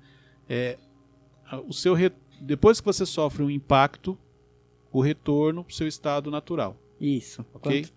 É 0.49 0.79
o 1.57 1.73
seu 1.73 1.95
re- 1.95 2.13
depois 2.41 2.81
que 2.81 2.87
você 2.87 3.05
sofre 3.07 3.43
um 3.43 3.51
impacto, 3.51 4.19
o 4.93 5.01
retorno 5.01 5.65
para 5.65 5.73
o 5.73 5.75
seu 5.75 5.87
estado 5.89 6.31
natural. 6.31 6.77
Isso. 7.01 7.45
Ok? 7.55 7.83
Quanto- 7.83 7.95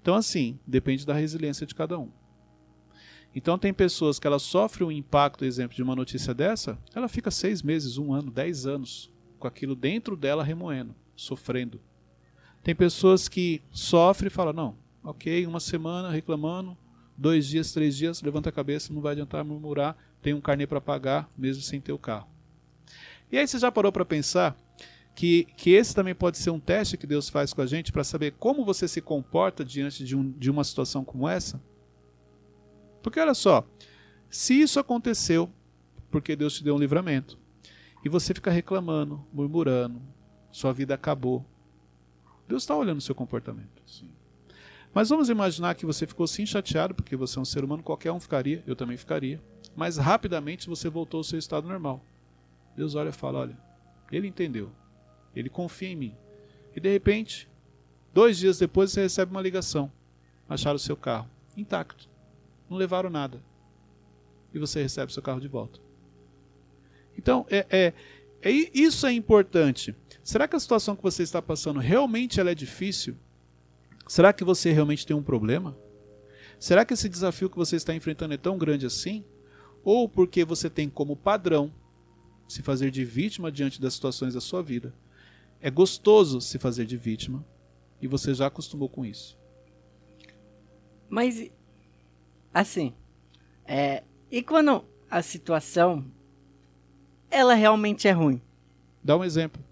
Então, 0.00 0.14
assim, 0.14 0.58
depende 0.66 1.06
da 1.06 1.14
resiliência 1.14 1.66
de 1.66 1.74
cada 1.74 1.98
um. 1.98 2.10
Então, 3.34 3.58
tem 3.58 3.72
pessoas 3.74 4.18
que 4.18 4.26
ela 4.26 4.38
sofre 4.38 4.84
um 4.84 4.92
impacto, 4.92 5.44
exemplo, 5.44 5.74
de 5.74 5.82
uma 5.82 5.96
notícia 5.96 6.32
dessa, 6.32 6.78
ela 6.94 7.08
fica 7.08 7.30
seis 7.30 7.62
meses, 7.62 7.98
um 7.98 8.12
ano, 8.12 8.30
dez 8.30 8.64
anos 8.66 9.10
com 9.38 9.48
aquilo 9.48 9.74
dentro 9.74 10.16
dela 10.16 10.44
remoendo, 10.44 10.94
sofrendo. 11.16 11.80
Tem 12.62 12.74
pessoas 12.74 13.28
que 13.28 13.60
sofrem 13.72 14.28
e 14.28 14.30
falam, 14.30 14.52
não, 14.52 14.76
ok, 15.02 15.46
uma 15.46 15.58
semana 15.60 16.10
reclamando, 16.10 16.76
dois 17.16 17.46
dias, 17.46 17.72
três 17.72 17.96
dias, 17.96 18.22
levanta 18.22 18.48
a 18.50 18.52
cabeça, 18.52 18.92
não 18.92 19.00
vai 19.02 19.12
adiantar 19.12 19.44
murmurar, 19.44 19.96
tem 20.22 20.32
um 20.32 20.40
carnê 20.40 20.66
para 20.66 20.80
pagar, 20.80 21.28
mesmo 21.36 21.62
sem 21.62 21.80
ter 21.80 21.92
o 21.92 21.98
carro. 21.98 22.28
E 23.34 23.36
aí 23.36 23.48
você 23.48 23.58
já 23.58 23.72
parou 23.72 23.90
para 23.90 24.04
pensar 24.04 24.56
que, 25.12 25.48
que 25.56 25.70
esse 25.70 25.92
também 25.92 26.14
pode 26.14 26.38
ser 26.38 26.50
um 26.50 26.60
teste 26.60 26.96
que 26.96 27.04
Deus 27.04 27.28
faz 27.28 27.52
com 27.52 27.62
a 27.62 27.66
gente 27.66 27.90
para 27.90 28.04
saber 28.04 28.34
como 28.38 28.64
você 28.64 28.86
se 28.86 29.00
comporta 29.00 29.64
diante 29.64 30.04
de, 30.04 30.14
um, 30.14 30.30
de 30.30 30.48
uma 30.48 30.62
situação 30.62 31.04
como 31.04 31.28
essa? 31.28 31.60
Porque 33.02 33.18
olha 33.18 33.34
só, 33.34 33.66
se 34.30 34.54
isso 34.54 34.78
aconteceu 34.78 35.50
porque 36.12 36.36
Deus 36.36 36.54
te 36.54 36.62
deu 36.62 36.76
um 36.76 36.78
livramento 36.78 37.36
e 38.04 38.08
você 38.08 38.32
fica 38.32 38.52
reclamando, 38.52 39.26
murmurando, 39.32 40.00
sua 40.52 40.72
vida 40.72 40.94
acabou, 40.94 41.44
Deus 42.46 42.62
está 42.62 42.76
olhando 42.76 42.98
o 42.98 43.02
seu 43.02 43.16
comportamento. 43.16 43.82
Sim. 43.84 44.12
Mas 44.94 45.08
vamos 45.08 45.28
imaginar 45.28 45.74
que 45.74 45.84
você 45.84 46.06
ficou 46.06 46.28
sim 46.28 46.46
chateado 46.46 46.94
porque 46.94 47.16
você 47.16 47.36
é 47.36 47.42
um 47.42 47.44
ser 47.44 47.64
humano, 47.64 47.82
qualquer 47.82 48.12
um 48.12 48.20
ficaria, 48.20 48.62
eu 48.64 48.76
também 48.76 48.96
ficaria, 48.96 49.42
mas 49.74 49.96
rapidamente 49.96 50.68
você 50.68 50.88
voltou 50.88 51.18
ao 51.18 51.24
seu 51.24 51.36
estado 51.36 51.66
normal. 51.66 52.00
Deus 52.76 52.94
olha 52.94 53.10
e 53.10 53.12
fala: 53.12 53.40
olha, 53.40 53.58
ele 54.10 54.28
entendeu, 54.28 54.70
ele 55.34 55.48
confia 55.48 55.88
em 55.88 55.96
mim. 55.96 56.16
E 56.74 56.80
de 56.80 56.90
repente, 56.90 57.48
dois 58.12 58.38
dias 58.38 58.58
depois 58.58 58.90
você 58.90 59.02
recebe 59.02 59.30
uma 59.30 59.40
ligação. 59.40 59.90
Acharam 60.48 60.76
o 60.76 60.80
seu 60.80 60.96
carro 60.96 61.28
intacto. 61.56 62.08
Não 62.68 62.76
levaram 62.76 63.08
nada. 63.08 63.40
E 64.52 64.58
você 64.58 64.82
recebe 64.82 65.12
seu 65.12 65.22
carro 65.22 65.40
de 65.40 65.48
volta. 65.48 65.80
Então, 67.16 67.46
é, 67.48 67.66
é, 67.70 67.92
é 68.42 68.50
isso 68.50 69.06
é 69.06 69.12
importante. 69.12 69.94
Será 70.22 70.48
que 70.48 70.56
a 70.56 70.60
situação 70.60 70.96
que 70.96 71.02
você 71.02 71.22
está 71.22 71.40
passando 71.40 71.80
realmente 71.80 72.40
ela 72.40 72.50
é 72.50 72.54
difícil? 72.54 73.16
Será 74.06 74.32
que 74.32 74.44
você 74.44 74.72
realmente 74.72 75.06
tem 75.06 75.16
um 75.16 75.22
problema? 75.22 75.76
Será 76.58 76.84
que 76.84 76.94
esse 76.94 77.08
desafio 77.08 77.50
que 77.50 77.56
você 77.56 77.76
está 77.76 77.94
enfrentando 77.94 78.34
é 78.34 78.36
tão 78.38 78.58
grande 78.58 78.86
assim? 78.86 79.24
Ou 79.82 80.08
porque 80.08 80.44
você 80.44 80.70
tem 80.70 80.88
como 80.88 81.16
padrão 81.16 81.72
se 82.48 82.62
fazer 82.62 82.90
de 82.90 83.04
vítima 83.04 83.50
diante 83.50 83.80
das 83.80 83.94
situações 83.94 84.34
da 84.34 84.40
sua 84.40 84.62
vida? 84.62 84.92
é 85.64 85.70
gostoso 85.70 86.42
se 86.42 86.58
fazer 86.58 86.84
de 86.84 86.94
vítima 86.94 87.42
e 87.98 88.06
você 88.06 88.34
já 88.34 88.48
acostumou 88.48 88.86
com 88.86 89.02
isso. 89.02 89.34
Mas, 91.08 91.50
assim, 92.52 92.92
é, 93.64 94.02
e 94.30 94.42
quando 94.42 94.84
a 95.10 95.22
situação, 95.22 96.04
ela 97.30 97.54
realmente 97.54 98.06
é 98.06 98.10
ruim? 98.10 98.42
Dá 99.02 99.16
um 99.16 99.24
exemplo. 99.24 99.64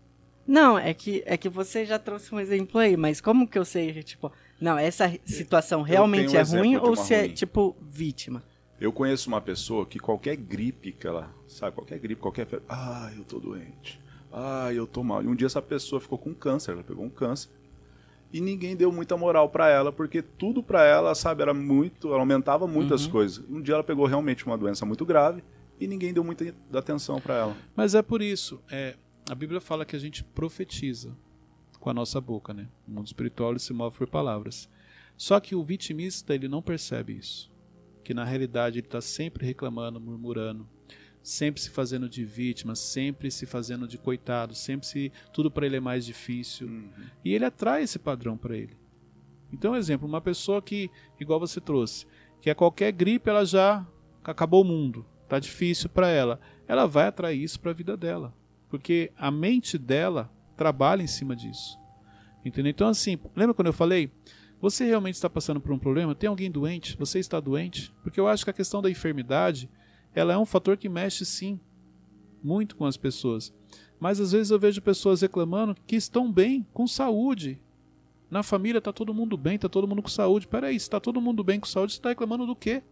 Não, 0.46 0.78
é 0.78 0.94
que, 0.94 1.22
é 1.26 1.36
que 1.36 1.50
você 1.50 1.84
já 1.84 1.98
trouxe 1.98 2.34
um 2.34 2.40
exemplo 2.40 2.80
aí, 2.80 2.96
mas 2.96 3.20
como 3.20 3.46
que 3.46 3.58
eu 3.58 3.64
sei, 3.64 4.02
tipo, 4.02 4.32
não, 4.58 4.78
essa 4.78 5.14
situação 5.26 5.82
realmente 5.82 6.34
um 6.34 6.40
é 6.40 6.42
ruim 6.42 6.76
ou 6.76 6.96
se 6.96 7.12
é, 7.12 7.20
ruim. 7.20 7.34
tipo, 7.34 7.76
vítima? 7.82 8.42
Eu 8.82 8.92
conheço 8.92 9.28
uma 9.28 9.40
pessoa 9.40 9.86
que 9.86 9.96
qualquer 9.96 10.34
gripe 10.34 10.90
que 10.90 11.06
ela, 11.06 11.32
sabe, 11.46 11.76
qualquer 11.76 12.00
gripe, 12.00 12.20
qualquer 12.20 12.44
febre, 12.44 12.66
ah, 12.68 13.12
eu 13.16 13.22
tô 13.22 13.38
doente. 13.38 14.00
Ah, 14.32 14.72
eu 14.74 14.88
tô 14.88 15.04
mal. 15.04 15.22
E 15.22 15.28
um 15.28 15.36
dia 15.36 15.46
essa 15.46 15.62
pessoa 15.62 16.00
ficou 16.00 16.18
com 16.18 16.34
câncer, 16.34 16.72
ela 16.72 16.82
pegou 16.82 17.04
um 17.04 17.08
câncer. 17.08 17.48
E 18.32 18.40
ninguém 18.40 18.74
deu 18.74 18.90
muita 18.90 19.16
moral 19.16 19.48
pra 19.50 19.68
ela, 19.68 19.92
porque 19.92 20.20
tudo 20.20 20.64
pra 20.64 20.84
ela, 20.84 21.14
sabe, 21.14 21.42
era 21.42 21.54
muito, 21.54 22.08
ela 22.08 22.18
aumentava 22.18 22.66
muitas 22.66 23.06
coisas. 23.06 23.44
Um 23.48 23.62
dia 23.62 23.74
ela 23.74 23.84
pegou 23.84 24.04
realmente 24.04 24.44
uma 24.44 24.58
doença 24.58 24.84
muito 24.84 25.06
grave 25.06 25.44
e 25.78 25.86
ninguém 25.86 26.12
deu 26.12 26.24
muita 26.24 26.52
atenção 26.74 27.20
pra 27.20 27.36
ela. 27.36 27.56
Mas 27.76 27.94
é 27.94 28.02
por 28.02 28.20
isso, 28.20 28.60
é, 28.68 28.96
a 29.30 29.34
Bíblia 29.36 29.60
fala 29.60 29.84
que 29.84 29.94
a 29.94 30.00
gente 30.00 30.24
profetiza 30.24 31.16
com 31.78 31.88
a 31.88 31.94
nossa 31.94 32.20
boca, 32.20 32.52
né? 32.52 32.66
O 32.88 32.90
mundo 32.90 33.06
espiritual 33.06 33.56
se 33.60 33.72
move 33.72 33.96
por 33.96 34.08
palavras. 34.08 34.68
Só 35.16 35.38
que 35.38 35.54
o 35.54 35.62
vitimista 35.62 36.34
ele 36.34 36.48
não 36.48 36.60
percebe 36.60 37.12
isso, 37.16 37.51
que 38.02 38.14
na 38.14 38.24
realidade 38.24 38.78
ele 38.78 38.86
está 38.86 39.00
sempre 39.00 39.46
reclamando, 39.46 40.00
murmurando, 40.00 40.68
sempre 41.22 41.60
se 41.60 41.70
fazendo 41.70 42.08
de 42.08 42.24
vítima, 42.24 42.74
sempre 42.74 43.30
se 43.30 43.46
fazendo 43.46 43.86
de 43.86 43.96
coitado, 43.96 44.54
sempre 44.54 44.86
se 44.86 45.12
tudo 45.32 45.50
para 45.50 45.66
ele 45.66 45.76
é 45.76 45.80
mais 45.80 46.04
difícil. 46.04 46.68
E 47.24 47.32
ele 47.32 47.44
atrai 47.44 47.82
esse 47.82 47.98
padrão 47.98 48.36
para 48.36 48.56
ele. 48.56 48.76
Então, 49.52 49.76
exemplo, 49.76 50.08
uma 50.08 50.20
pessoa 50.20 50.62
que, 50.62 50.90
igual 51.20 51.38
você 51.38 51.60
trouxe, 51.60 52.06
que 52.40 52.50
a 52.50 52.54
qualquer 52.54 52.90
gripe 52.90 53.28
ela 53.28 53.44
já 53.44 53.86
acabou 54.24 54.62
o 54.62 54.64
mundo, 54.66 55.04
tá 55.28 55.38
difícil 55.38 55.88
para 55.88 56.08
ela, 56.08 56.40
ela 56.66 56.86
vai 56.86 57.06
atrair 57.06 57.42
isso 57.42 57.60
para 57.60 57.70
a 57.70 57.74
vida 57.74 57.96
dela, 57.96 58.34
porque 58.68 59.12
a 59.16 59.30
mente 59.30 59.76
dela 59.76 60.32
trabalha 60.56 61.02
em 61.02 61.06
cima 61.06 61.36
disso. 61.36 61.78
Entendeu? 62.44 62.70
Então, 62.70 62.88
assim, 62.88 63.18
lembra 63.36 63.54
quando 63.54 63.68
eu 63.68 63.72
falei? 63.72 64.10
Você 64.62 64.84
realmente 64.84 65.16
está 65.16 65.28
passando 65.28 65.60
por 65.60 65.72
um 65.72 65.78
problema? 65.78 66.14
Tem 66.14 66.28
alguém 66.28 66.48
doente? 66.48 66.96
Você 66.96 67.18
está 67.18 67.40
doente? 67.40 67.92
Porque 68.00 68.20
eu 68.20 68.28
acho 68.28 68.44
que 68.44 68.50
a 68.50 68.54
questão 68.54 68.80
da 68.80 68.88
enfermidade, 68.88 69.68
ela 70.14 70.34
é 70.34 70.38
um 70.38 70.46
fator 70.46 70.76
que 70.76 70.88
mexe 70.88 71.26
sim 71.26 71.58
muito 72.40 72.76
com 72.76 72.86
as 72.86 72.96
pessoas. 72.96 73.52
Mas 73.98 74.20
às 74.20 74.30
vezes 74.30 74.52
eu 74.52 74.60
vejo 74.60 74.80
pessoas 74.80 75.20
reclamando 75.20 75.76
que 75.84 75.96
estão 75.96 76.30
bem, 76.30 76.64
com 76.72 76.86
saúde. 76.86 77.60
Na 78.30 78.44
família 78.44 78.78
está 78.78 78.92
todo 78.92 79.12
mundo 79.12 79.36
bem, 79.36 79.56
está 79.56 79.68
todo 79.68 79.88
mundo 79.88 80.00
com 80.00 80.08
saúde. 80.08 80.46
Peraí, 80.46 80.78
se 80.78 80.86
está 80.86 81.00
todo 81.00 81.20
mundo 81.20 81.42
bem 81.42 81.58
com 81.58 81.66
saúde, 81.66 81.94
você 81.94 81.98
está 81.98 82.10
reclamando 82.10 82.46
do 82.46 82.54
quê? 82.54 82.84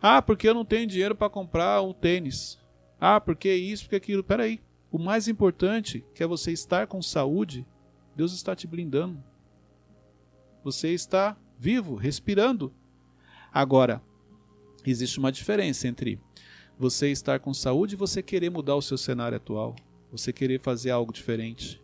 Ah, 0.00 0.22
porque 0.22 0.48
eu 0.48 0.54
não 0.54 0.64
tenho 0.64 0.86
dinheiro 0.86 1.16
para 1.16 1.28
comprar 1.28 1.82
um 1.82 1.92
tênis. 1.92 2.56
Ah, 3.00 3.20
porque 3.20 3.52
isso, 3.52 3.82
porque 3.82 3.96
aquilo. 3.96 4.22
Peraí. 4.22 4.60
O 4.92 4.98
mais 5.00 5.26
importante, 5.26 6.04
que 6.14 6.22
é 6.22 6.26
você 6.26 6.52
estar 6.52 6.86
com 6.86 7.02
saúde, 7.02 7.66
Deus 8.14 8.32
está 8.32 8.54
te 8.54 8.68
blindando. 8.68 9.20
Você 10.64 10.94
está 10.94 11.36
vivo, 11.58 11.94
respirando. 11.94 12.72
Agora, 13.52 14.02
existe 14.84 15.18
uma 15.18 15.30
diferença 15.30 15.86
entre 15.86 16.18
você 16.78 17.10
estar 17.10 17.38
com 17.38 17.52
saúde 17.52 17.94
e 17.94 17.98
você 17.98 18.22
querer 18.22 18.48
mudar 18.48 18.74
o 18.74 18.80
seu 18.80 18.96
cenário 18.96 19.36
atual, 19.36 19.76
você 20.10 20.32
querer 20.32 20.58
fazer 20.58 20.90
algo 20.90 21.12
diferente. 21.12 21.82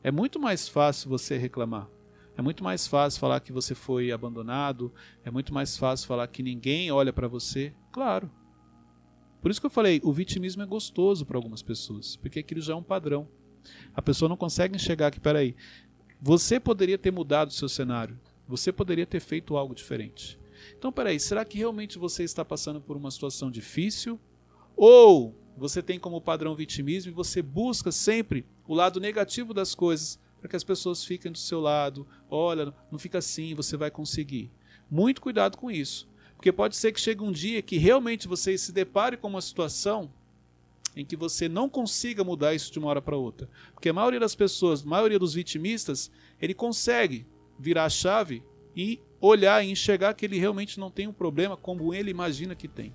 É 0.00 0.12
muito 0.12 0.38
mais 0.38 0.68
fácil 0.68 1.10
você 1.10 1.36
reclamar. 1.36 1.88
É 2.36 2.40
muito 2.40 2.62
mais 2.62 2.86
fácil 2.86 3.18
falar 3.18 3.40
que 3.40 3.52
você 3.52 3.74
foi 3.74 4.12
abandonado, 4.12 4.94
é 5.24 5.30
muito 5.30 5.52
mais 5.52 5.76
fácil 5.76 6.06
falar 6.06 6.28
que 6.28 6.40
ninguém 6.40 6.92
olha 6.92 7.12
para 7.12 7.26
você. 7.26 7.74
Claro. 7.90 8.30
Por 9.42 9.50
isso 9.50 9.60
que 9.60 9.66
eu 9.66 9.70
falei, 9.70 10.00
o 10.04 10.12
vitimismo 10.12 10.62
é 10.62 10.66
gostoso 10.66 11.26
para 11.26 11.36
algumas 11.36 11.62
pessoas, 11.62 12.14
porque 12.14 12.38
aquilo 12.38 12.60
já 12.60 12.74
é 12.74 12.76
um 12.76 12.82
padrão. 12.82 13.28
A 13.92 14.00
pessoa 14.00 14.28
não 14.28 14.36
consegue 14.36 14.76
enxergar 14.76 15.10
que, 15.10 15.20
peraí, 15.20 15.56
você 16.20 16.58
poderia 16.58 16.98
ter 16.98 17.10
mudado 17.10 17.50
o 17.50 17.54
seu 17.54 17.68
cenário, 17.68 18.18
você 18.46 18.72
poderia 18.72 19.06
ter 19.06 19.20
feito 19.20 19.56
algo 19.56 19.74
diferente. 19.74 20.38
Então, 20.76 20.92
peraí, 20.92 21.20
será 21.20 21.44
que 21.44 21.58
realmente 21.58 21.98
você 21.98 22.24
está 22.24 22.44
passando 22.44 22.80
por 22.80 22.96
uma 22.96 23.10
situação 23.10 23.50
difícil? 23.50 24.18
Ou 24.76 25.34
você 25.56 25.82
tem 25.82 25.98
como 25.98 26.20
padrão 26.20 26.54
vitimismo 26.54 27.10
e 27.10 27.14
você 27.14 27.42
busca 27.42 27.92
sempre 27.92 28.44
o 28.66 28.74
lado 28.74 29.00
negativo 29.00 29.52
das 29.52 29.74
coisas 29.74 30.18
para 30.40 30.48
que 30.48 30.56
as 30.56 30.64
pessoas 30.64 31.04
fiquem 31.04 31.32
do 31.32 31.38
seu 31.38 31.60
lado? 31.60 32.06
Olha, 32.30 32.72
não 32.90 32.98
fica 32.98 33.18
assim, 33.18 33.54
você 33.54 33.76
vai 33.76 33.90
conseguir. 33.90 34.50
Muito 34.90 35.20
cuidado 35.20 35.56
com 35.56 35.70
isso. 35.70 36.08
Porque 36.36 36.52
pode 36.52 36.76
ser 36.76 36.92
que 36.92 37.00
chegue 37.00 37.22
um 37.22 37.32
dia 37.32 37.60
que 37.60 37.76
realmente 37.76 38.28
você 38.28 38.56
se 38.56 38.72
depare 38.72 39.16
com 39.16 39.26
uma 39.26 39.40
situação 39.40 40.10
em 40.96 41.04
que 41.04 41.16
você 41.16 41.48
não 41.48 41.68
consiga 41.68 42.24
mudar 42.24 42.54
isso 42.54 42.72
de 42.72 42.78
uma 42.78 42.88
hora 42.88 43.02
para 43.02 43.16
outra. 43.16 43.48
Porque 43.72 43.88
a 43.88 43.92
maioria 43.92 44.20
das 44.20 44.34
pessoas, 44.34 44.82
a 44.82 44.88
maioria 44.88 45.18
dos 45.18 45.34
vitimistas, 45.34 46.10
ele 46.40 46.54
consegue 46.54 47.26
virar 47.58 47.84
a 47.84 47.90
chave 47.90 48.42
e 48.76 49.00
olhar 49.20 49.64
e 49.64 49.70
enxergar 49.70 50.14
que 50.14 50.24
ele 50.24 50.38
realmente 50.38 50.78
não 50.78 50.90
tem 50.90 51.06
um 51.06 51.12
problema 51.12 51.56
como 51.56 51.92
ele 51.92 52.10
imagina 52.10 52.54
que 52.54 52.68
tem. 52.68 52.94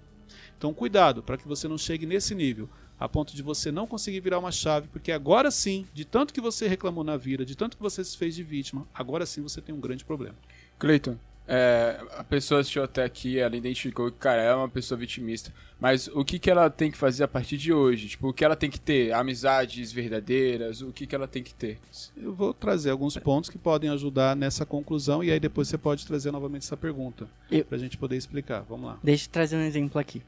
Então, 0.58 0.74
cuidado 0.74 1.22
para 1.22 1.38
que 1.38 1.48
você 1.48 1.68
não 1.68 1.78
chegue 1.78 2.06
nesse 2.06 2.34
nível, 2.34 2.70
a 3.00 3.10
ponto 3.10 3.36
de 3.36 3.44
você 3.44 3.72
não 3.72 3.86
conseguir 3.86 4.22
virar 4.22 4.40
uma 4.40 4.52
chave, 4.52 4.88
porque 4.88 5.12
agora 5.12 5.52
sim, 5.52 5.86
de 5.94 6.06
tanto 6.06 6.34
que 6.34 6.40
você 6.40 6.68
reclamou 6.68 7.04
na 7.04 7.18
vida, 7.18 7.46
de 7.46 7.56
tanto 7.56 7.76
que 7.76 7.84
você 7.84 8.04
se 8.04 8.18
fez 8.18 8.34
de 8.34 8.44
vítima, 8.44 8.88
agora 8.94 9.26
sim 9.26 9.42
você 9.42 9.62
tem 9.62 9.76
um 9.76 9.82
grande 9.82 10.06
problema. 10.06 10.36
Cleiton, 10.80 11.18
é, 11.48 12.00
a 12.18 12.24
pessoa 12.24 12.62
assistiu 12.62 12.84
até 12.84 13.04
aqui, 13.04 13.38
ela 13.38 13.56
identificou 13.56 14.10
que, 14.12 14.18
cara, 14.18 14.42
é 14.42 14.54
uma 14.56 14.70
pessoa 14.70 14.98
vitimista. 14.98 15.52
Mas 15.80 16.08
o 16.08 16.24
que, 16.24 16.40
que 16.40 16.50
ela 16.50 16.70
tem 16.70 16.90
que 16.90 16.98
fazer 16.98 17.26
a 17.26 17.28
partir 17.28 17.58
de 17.58 17.74
hoje? 17.74 18.08
Tipo, 18.08 18.30
o 18.30 18.34
que 18.34 18.46
ela 18.46 18.56
tem 18.56 18.70
que 18.70 18.80
ter? 18.80 19.12
Amizades 19.14 19.92
verdadeiras? 19.92 20.82
O 20.82 20.94
que, 20.94 21.06
que 21.06 21.14
ela 21.14 21.28
tem 21.28 21.44
que 21.44 21.54
ter? 21.54 21.78
Eu 22.16 22.34
vou 22.34 22.54
trazer 22.54 22.90
alguns 22.92 23.18
pontos 23.18 23.50
que 23.50 23.58
podem 23.58 23.90
ajudar 23.90 24.34
nessa 24.36 24.66
conclusão 24.66 25.22
e 25.22 25.30
aí 25.32 25.40
depois 25.42 25.68
você 25.68 25.78
pode 25.78 26.08
trazer 26.08 26.32
novamente 26.32 26.62
essa 26.64 26.78
pergunta 26.78 27.28
Eu- 27.52 27.66
para 27.66 27.76
a 27.76 27.80
gente 27.80 27.98
poder 27.98 28.16
explicar. 28.16 28.62
Vamos 28.62 28.86
lá. 28.86 28.98
Deixa 29.04 29.26
eu 29.28 29.32
trazer 29.32 29.58
um 29.58 29.62
exemplo 29.64 30.00
aqui. 30.00 30.22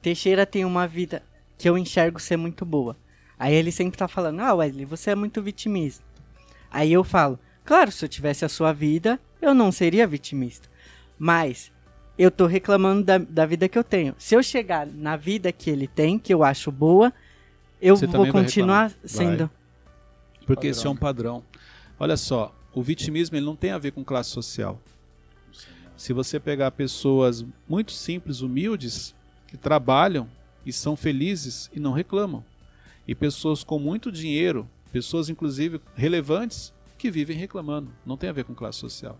Teixeira 0.00 0.46
tem 0.46 0.64
uma 0.64 0.86
vida 0.86 1.22
que 1.58 1.68
eu 1.68 1.76
enxergo 1.76 2.20
ser 2.20 2.36
muito 2.36 2.64
boa. 2.64 2.96
Aí 3.38 3.54
ele 3.54 3.72
sempre 3.72 3.98
tá 3.98 4.06
falando, 4.06 4.40
ah, 4.40 4.54
Wesley, 4.54 4.84
você 4.84 5.10
é 5.10 5.14
muito 5.16 5.42
vitimista. 5.42 6.04
Aí 6.70 6.92
eu 6.92 7.02
falo, 7.02 7.38
claro, 7.66 7.90
se 7.92 8.04
eu 8.04 8.08
tivesse 8.08 8.44
a 8.44 8.48
sua 8.48 8.72
vida, 8.72 9.20
eu 9.42 9.52
não 9.52 9.70
seria 9.70 10.06
vitimista. 10.06 10.68
Mas 11.18 11.72
eu 12.16 12.30
tô 12.30 12.46
reclamando 12.46 13.04
da, 13.04 13.18
da 13.18 13.44
vida 13.44 13.68
que 13.68 13.78
eu 13.78 13.84
tenho. 13.84 14.14
Se 14.18 14.34
eu 14.34 14.42
chegar 14.42 14.86
na 14.86 15.16
vida 15.16 15.52
que 15.52 15.68
ele 15.68 15.86
tem, 15.86 16.18
que 16.18 16.32
eu 16.32 16.42
acho 16.42 16.70
boa, 16.70 17.12
eu 17.80 17.96
Você 17.96 18.06
vou 18.06 18.22
vai 18.22 18.32
continuar 18.32 18.92
sendo. 19.04 19.50
Porque 20.46 20.68
Padrão, 20.68 20.70
esse 20.70 20.86
é 20.86 20.90
um 20.90 20.96
padrão. 20.96 21.44
Olha 21.98 22.16
só, 22.16 22.54
o 22.72 22.82
vitimismo 22.82 23.36
ele 23.36 23.44
não 23.44 23.56
tem 23.56 23.72
a 23.72 23.78
ver 23.78 23.90
com 23.90 24.04
classe 24.04 24.30
social. 24.30 24.80
Se 25.96 26.12
você 26.12 26.38
pegar 26.38 26.70
pessoas 26.70 27.44
muito 27.68 27.92
simples, 27.92 28.40
humildes, 28.40 29.14
que 29.46 29.56
trabalham 29.56 30.28
e 30.64 30.72
são 30.72 30.94
felizes 30.96 31.70
e 31.74 31.80
não 31.80 31.92
reclamam, 31.92 32.44
e 33.08 33.14
pessoas 33.14 33.64
com 33.64 33.78
muito 33.78 34.12
dinheiro, 34.12 34.68
pessoas 34.92 35.28
inclusive 35.28 35.80
relevantes, 35.94 36.72
que 36.96 37.10
vivem 37.10 37.36
reclamando, 37.36 37.90
não 38.04 38.16
tem 38.16 38.30
a 38.30 38.32
ver 38.32 38.44
com 38.44 38.54
classe 38.54 38.78
social. 38.78 39.18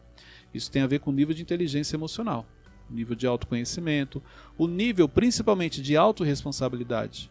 Isso 0.54 0.70
tem 0.70 0.82
a 0.82 0.86
ver 0.86 1.00
com 1.00 1.12
nível 1.12 1.34
de 1.34 1.42
inteligência 1.42 1.96
emocional, 1.96 2.46
nível 2.90 3.14
de 3.14 3.26
autoconhecimento, 3.26 4.22
o 4.56 4.66
nível 4.66 5.08
principalmente 5.08 5.82
de 5.82 5.96
autorresponsabilidade. 5.96 7.30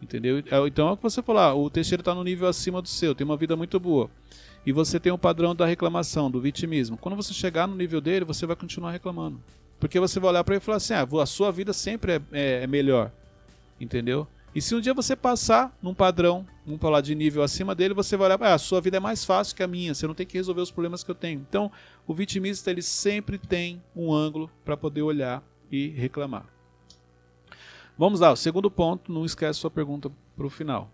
Entendeu? 0.00 0.38
É, 0.38 0.66
Então 0.66 0.88
é 0.88 0.92
o 0.92 0.96
que 0.96 1.02
você 1.02 1.22
falou, 1.22 1.42
ah, 1.42 1.54
o 1.54 1.68
Teixeira 1.68 2.00
está 2.00 2.14
no 2.14 2.22
nível 2.22 2.46
acima 2.48 2.80
do 2.80 2.88
seu, 2.88 3.14
tem 3.14 3.24
uma 3.24 3.36
vida 3.36 3.56
muito 3.56 3.80
boa. 3.80 4.10
E 4.64 4.72
você 4.72 5.00
tem 5.00 5.10
o 5.10 5.18
padrão 5.18 5.54
da 5.54 5.66
reclamação, 5.66 6.30
do 6.30 6.40
vitimismo. 6.40 6.96
Quando 6.96 7.16
você 7.16 7.32
chegar 7.32 7.66
no 7.66 7.74
nível 7.74 8.00
dele, 8.00 8.24
você 8.24 8.44
vai 8.46 8.54
continuar 8.54 8.90
reclamando. 8.92 9.40
Porque 9.80 9.98
você 9.98 10.20
vai 10.20 10.30
olhar 10.30 10.44
para 10.44 10.54
ele 10.56 10.62
e 10.62 10.64
falar 10.64 10.76
assim: 10.76 10.92
ah, 10.94 11.06
a 11.22 11.26
sua 11.26 11.50
vida 11.50 11.72
sempre 11.72 12.12
é, 12.12 12.20
é- 12.32 12.62
é 12.64 12.66
melhor. 12.66 13.10
Entendeu? 13.80 14.26
E 14.54 14.62
se 14.62 14.74
um 14.74 14.80
dia 14.80 14.94
você 14.94 15.14
passar 15.14 15.76
num 15.82 15.94
padrão, 15.94 16.46
vamos 16.64 16.80
falar 16.80 17.00
de 17.00 17.14
nível 17.14 17.42
acima 17.42 17.74
dele, 17.74 17.94
você 17.94 18.16
vai 18.16 18.28
olhar, 18.28 18.42
ah, 18.42 18.54
a 18.54 18.58
sua 18.58 18.80
vida 18.80 18.96
é 18.96 19.00
mais 19.00 19.24
fácil 19.24 19.54
que 19.54 19.62
a 19.62 19.68
minha, 19.68 19.94
você 19.94 20.06
não 20.06 20.14
tem 20.14 20.26
que 20.26 20.38
resolver 20.38 20.62
os 20.62 20.70
problemas 20.70 21.04
que 21.04 21.10
eu 21.10 21.14
tenho. 21.14 21.40
Então, 21.48 21.70
o 22.06 22.14
vitimista 22.14 22.70
ele 22.70 22.82
sempre 22.82 23.38
tem 23.38 23.82
um 23.94 24.12
ângulo 24.12 24.50
para 24.64 24.76
poder 24.76 25.02
olhar 25.02 25.42
e 25.70 25.88
reclamar. 25.88 26.46
Vamos 27.96 28.20
lá, 28.20 28.32
o 28.32 28.36
segundo 28.36 28.70
ponto, 28.70 29.12
não 29.12 29.24
esquece 29.24 29.58
sua 29.58 29.70
pergunta 29.70 30.10
para 30.36 30.46
o 30.46 30.50
final. 30.50 30.90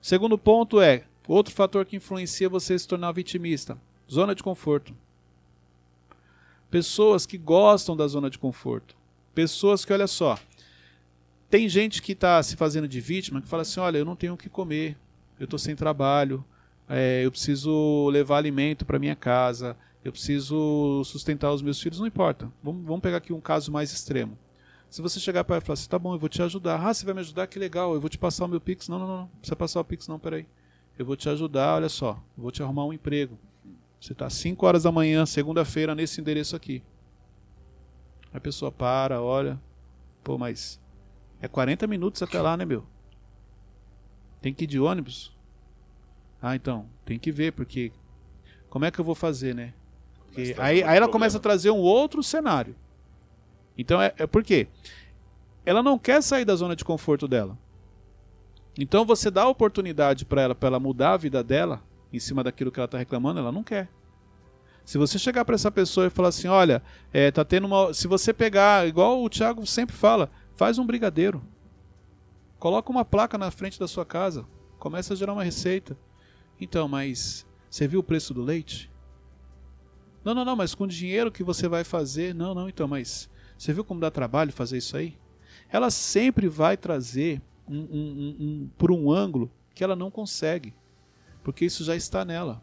O 0.00 0.06
segundo 0.06 0.38
ponto 0.38 0.80
é 0.80 1.04
outro 1.28 1.52
fator 1.52 1.84
que 1.84 1.96
influencia 1.96 2.48
você 2.48 2.78
se 2.78 2.86
tornar 2.86 3.12
vitimista: 3.12 3.76
zona 4.10 4.34
de 4.34 4.42
conforto. 4.42 4.94
Pessoas 6.70 7.26
que 7.26 7.36
gostam 7.36 7.96
da 7.96 8.06
zona 8.06 8.30
de 8.30 8.38
conforto. 8.38 8.96
Pessoas 9.34 9.84
que, 9.84 9.92
olha 9.92 10.06
só, 10.06 10.38
tem 11.48 11.68
gente 11.68 12.02
que 12.02 12.12
está 12.12 12.42
se 12.42 12.56
fazendo 12.56 12.88
de 12.88 13.00
vítima 13.00 13.40
que 13.40 13.48
fala 13.48 13.62
assim: 13.62 13.80
olha, 13.80 13.98
eu 13.98 14.04
não 14.04 14.16
tenho 14.16 14.34
o 14.34 14.36
que 14.36 14.48
comer, 14.48 14.96
eu 15.38 15.44
estou 15.44 15.58
sem 15.58 15.76
trabalho, 15.76 16.44
é, 16.88 17.24
eu 17.24 17.30
preciso 17.30 18.08
levar 18.10 18.38
alimento 18.38 18.84
para 18.84 18.98
minha 18.98 19.16
casa, 19.16 19.76
eu 20.04 20.12
preciso 20.12 21.02
sustentar 21.04 21.52
os 21.52 21.62
meus 21.62 21.80
filhos, 21.80 21.98
não 21.98 22.06
importa. 22.06 22.50
Vamos, 22.62 22.84
vamos 22.84 23.00
pegar 23.00 23.18
aqui 23.18 23.32
um 23.32 23.40
caso 23.40 23.72
mais 23.72 23.92
extremo. 23.92 24.38
Se 24.88 25.02
você 25.02 25.18
chegar 25.18 25.44
para 25.44 25.56
ela 25.56 25.62
e 25.62 25.66
falar 25.66 25.74
assim, 25.74 25.88
tá 25.88 25.98
bom, 25.98 26.14
eu 26.14 26.18
vou 26.18 26.28
te 26.28 26.40
ajudar. 26.42 26.80
Ah, 26.80 26.94
você 26.94 27.04
vai 27.04 27.14
me 27.14 27.20
ajudar? 27.20 27.46
Que 27.48 27.58
legal, 27.58 27.92
eu 27.92 28.00
vou 28.00 28.08
te 28.08 28.16
passar 28.16 28.44
o 28.44 28.48
meu 28.48 28.60
Pix. 28.60 28.88
Não, 28.88 28.98
não, 28.98 29.06
não, 29.06 29.16
não 29.22 29.26
precisa 29.26 29.56
passar 29.56 29.80
o 29.80 29.84
Pix 29.84 30.06
não, 30.06 30.18
peraí. 30.18 30.46
Eu 30.98 31.04
vou 31.04 31.16
te 31.16 31.28
ajudar, 31.28 31.74
olha 31.74 31.88
só, 31.88 32.22
eu 32.36 32.42
vou 32.42 32.50
te 32.50 32.62
arrumar 32.62 32.86
um 32.86 32.92
emprego. 32.92 33.36
Você 34.00 34.12
está 34.12 34.26
às 34.26 34.34
5 34.34 34.64
horas 34.64 34.84
da 34.84 34.92
manhã, 34.92 35.26
segunda-feira, 35.26 35.94
nesse 35.94 36.20
endereço 36.20 36.54
aqui. 36.54 36.82
A 38.32 38.40
pessoa 38.40 38.70
para, 38.70 39.20
olha. 39.20 39.60
Pô, 40.22 40.38
mas 40.38 40.80
é 41.40 41.48
40 41.48 41.86
minutos 41.86 42.22
até 42.22 42.40
lá, 42.40 42.56
né, 42.56 42.64
meu? 42.64 42.84
Tem 44.40 44.54
que 44.54 44.64
ir 44.64 44.66
de 44.66 44.78
ônibus? 44.78 45.34
Ah, 46.40 46.54
então, 46.54 46.86
tem 47.04 47.18
que 47.18 47.32
ver, 47.32 47.52
porque 47.52 47.92
como 48.68 48.84
é 48.84 48.90
que 48.90 48.98
eu 49.00 49.04
vou 49.04 49.14
fazer, 49.14 49.54
né? 49.54 49.72
Porque 50.26 50.54
aí, 50.58 50.82
aí 50.82 50.96
ela 50.96 51.08
começa 51.08 51.38
a 51.38 51.40
trazer 51.40 51.70
um 51.70 51.78
outro 51.78 52.22
cenário. 52.22 52.76
Então 53.76 54.00
é, 54.00 54.12
é 54.18 54.26
por 54.26 54.42
quê? 54.42 54.68
Ela 55.64 55.82
não 55.82 55.98
quer 55.98 56.22
sair 56.22 56.44
da 56.44 56.54
zona 56.54 56.76
de 56.76 56.84
conforto 56.84 57.26
dela. 57.26 57.58
Então 58.78 59.04
você 59.04 59.30
dá 59.30 59.42
a 59.42 59.48
oportunidade 59.48 60.24
para 60.24 60.42
ela, 60.42 60.54
para 60.54 60.68
ela 60.68 60.80
mudar 60.80 61.12
a 61.12 61.16
vida 61.16 61.42
dela 61.42 61.82
em 62.12 62.18
cima 62.18 62.44
daquilo 62.44 62.70
que 62.70 62.78
ela 62.78 62.84
está 62.84 62.98
reclamando, 62.98 63.40
ela 63.40 63.50
não 63.50 63.62
quer. 63.62 63.88
Se 64.84 64.98
você 64.98 65.18
chegar 65.18 65.44
para 65.44 65.56
essa 65.56 65.70
pessoa 65.70 66.06
e 66.06 66.10
falar 66.10 66.28
assim, 66.28 66.46
olha, 66.46 66.82
é, 67.12 67.30
tá 67.30 67.44
tendo 67.44 67.66
uma, 67.66 67.92
se 67.92 68.06
você 68.06 68.32
pegar, 68.32 68.86
igual 68.86 69.22
o 69.22 69.28
Thiago 69.28 69.66
sempre 69.66 69.96
fala, 69.96 70.30
faz 70.56 70.78
um 70.78 70.86
brigadeiro, 70.86 71.42
coloca 72.58 72.90
uma 72.90 73.04
placa 73.04 73.38
na 73.38 73.50
frente 73.50 73.78
da 73.78 73.86
sua 73.86 74.04
casa, 74.04 74.46
começa 74.78 75.12
a 75.12 75.16
gerar 75.16 75.34
uma 75.34 75.44
receita. 75.44 75.96
Então, 76.60 76.88
mas 76.88 77.46
você 77.70 77.86
viu 77.86 78.00
o 78.00 78.02
preço 78.02 78.32
do 78.32 78.42
leite? 78.42 78.90
Não, 80.24 80.34
não, 80.34 80.44
não, 80.44 80.56
mas 80.56 80.74
com 80.74 80.84
o 80.84 80.88
dinheiro 80.88 81.30
que 81.30 81.44
você 81.44 81.68
vai 81.68 81.84
fazer, 81.84 82.34
não, 82.34 82.54
não, 82.54 82.68
então, 82.68 82.88
mas 82.88 83.30
você 83.56 83.72
viu 83.72 83.84
como 83.84 84.00
dá 84.00 84.10
trabalho 84.10 84.52
fazer 84.52 84.78
isso 84.78 84.96
aí? 84.96 85.16
Ela 85.70 85.90
sempre 85.90 86.48
vai 86.48 86.76
trazer 86.76 87.40
um, 87.68 87.78
um, 87.78 88.36
um, 88.40 88.70
por 88.78 88.90
um 88.90 89.12
ângulo 89.12 89.50
que 89.74 89.84
ela 89.84 89.94
não 89.94 90.10
consegue, 90.10 90.74
porque 91.44 91.64
isso 91.64 91.84
já 91.84 91.94
está 91.94 92.24
nela. 92.24 92.62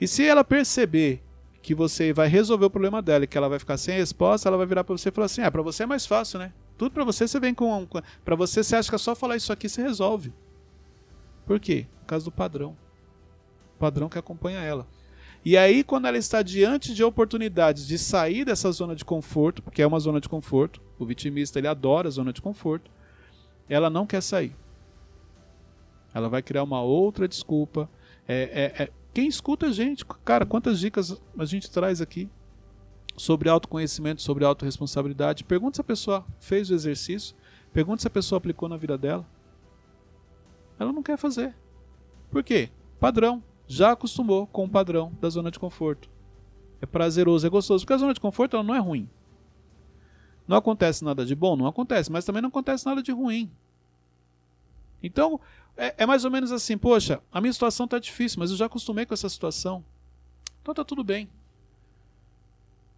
E 0.00 0.08
se 0.08 0.24
ela 0.26 0.42
perceber 0.42 1.22
que 1.62 1.74
você 1.74 2.12
vai 2.12 2.28
resolver 2.28 2.66
o 2.66 2.70
problema 2.70 3.02
dela 3.02 3.24
e 3.24 3.26
que 3.26 3.36
ela 3.36 3.48
vai 3.48 3.58
ficar 3.58 3.76
sem 3.76 3.96
resposta, 3.96 4.48
ela 4.48 4.56
vai 4.56 4.66
virar 4.66 4.84
para 4.84 4.96
você 4.96 5.08
e 5.08 5.12
falar 5.12 5.26
assim: 5.26 5.42
"Ah, 5.42 5.50
para 5.50 5.62
você 5.62 5.82
é 5.82 5.86
mais 5.86 6.06
fácil, 6.06 6.38
né? 6.38 6.52
Tudo 6.76 6.90
para 6.90 7.04
você 7.04 7.26
você 7.26 7.40
vem 7.40 7.54
com, 7.54 7.86
para 8.24 8.36
você 8.36 8.62
você 8.62 8.76
acha 8.76 8.88
que 8.88 8.94
é 8.94 8.98
só 8.98 9.14
falar 9.14 9.36
isso 9.36 9.52
aqui 9.52 9.68
você 9.68 9.82
resolve". 9.82 10.32
Por 11.46 11.60
quê? 11.60 11.86
Por 12.00 12.06
causa 12.06 12.24
do 12.24 12.32
padrão. 12.32 12.76
O 13.76 13.78
padrão 13.78 14.08
que 14.08 14.18
acompanha 14.18 14.60
ela. 14.60 14.86
E 15.44 15.56
aí, 15.56 15.84
quando 15.84 16.06
ela 16.06 16.18
está 16.18 16.42
diante 16.42 16.92
de 16.92 17.04
oportunidades 17.04 17.86
de 17.86 17.98
sair 17.98 18.44
dessa 18.44 18.72
zona 18.72 18.96
de 18.96 19.04
conforto, 19.04 19.62
porque 19.62 19.80
é 19.80 19.86
uma 19.86 20.00
zona 20.00 20.20
de 20.20 20.28
conforto, 20.28 20.82
o 20.98 21.06
vitimista 21.06 21.60
ele 21.60 21.68
adora 21.68 22.08
a 22.08 22.10
zona 22.10 22.32
de 22.32 22.42
conforto, 22.42 22.90
ela 23.68 23.88
não 23.88 24.06
quer 24.06 24.20
sair. 24.20 24.56
Ela 26.12 26.28
vai 26.28 26.42
criar 26.42 26.64
uma 26.64 26.82
outra 26.82 27.28
desculpa. 27.28 27.88
É, 28.26 28.72
é, 28.78 28.82
é, 28.82 28.92
quem 29.14 29.28
escuta 29.28 29.66
a 29.66 29.72
gente, 29.72 30.04
cara, 30.24 30.44
quantas 30.44 30.80
dicas 30.80 31.16
a 31.38 31.44
gente 31.44 31.70
traz 31.70 32.00
aqui 32.00 32.28
sobre 33.16 33.48
autoconhecimento, 33.48 34.22
sobre 34.22 34.44
autorresponsabilidade. 34.44 35.44
Pergunta 35.44 35.76
se 35.76 35.80
a 35.80 35.84
pessoa 35.84 36.26
fez 36.38 36.70
o 36.70 36.74
exercício, 36.74 37.36
pergunta 37.72 38.02
se 38.02 38.06
a 38.06 38.10
pessoa 38.10 38.38
aplicou 38.38 38.68
na 38.68 38.76
vida 38.76 38.96
dela. 38.96 39.26
Ela 40.78 40.92
não 40.92 41.02
quer 41.02 41.16
fazer. 41.16 41.54
Por 42.30 42.42
quê? 42.42 42.70
Padrão 42.98 43.42
já 43.66 43.92
acostumou 43.92 44.46
com 44.46 44.64
o 44.64 44.68
padrão 44.68 45.12
da 45.20 45.28
zona 45.28 45.50
de 45.50 45.58
conforto. 45.58 46.08
É 46.80 46.86
prazeroso, 46.86 47.46
é 47.46 47.50
gostoso, 47.50 47.84
porque 47.84 47.94
a 47.94 47.98
zona 47.98 48.14
de 48.14 48.20
conforto 48.20 48.54
ela 48.54 48.64
não 48.64 48.74
é 48.74 48.78
ruim. 48.78 49.08
Não 50.46 50.56
acontece 50.56 51.04
nada 51.04 51.24
de 51.24 51.34
bom? 51.34 51.56
Não 51.56 51.66
acontece, 51.66 52.10
mas 52.12 52.24
também 52.24 52.42
não 52.42 52.48
acontece 52.48 52.86
nada 52.86 53.02
de 53.02 53.10
ruim. 53.10 53.50
Então, 55.02 55.40
é, 55.76 55.94
é 55.98 56.06
mais 56.06 56.24
ou 56.24 56.30
menos 56.30 56.52
assim: 56.52 56.78
poxa, 56.78 57.20
a 57.32 57.40
minha 57.40 57.52
situação 57.52 57.84
está 57.84 57.98
difícil, 57.98 58.38
mas 58.38 58.50
eu 58.50 58.56
já 58.56 58.66
acostumei 58.66 59.04
com 59.04 59.14
essa 59.14 59.28
situação. 59.28 59.84
Então 60.62 60.74
tá 60.74 60.84
tudo 60.84 61.02
bem. 61.02 61.28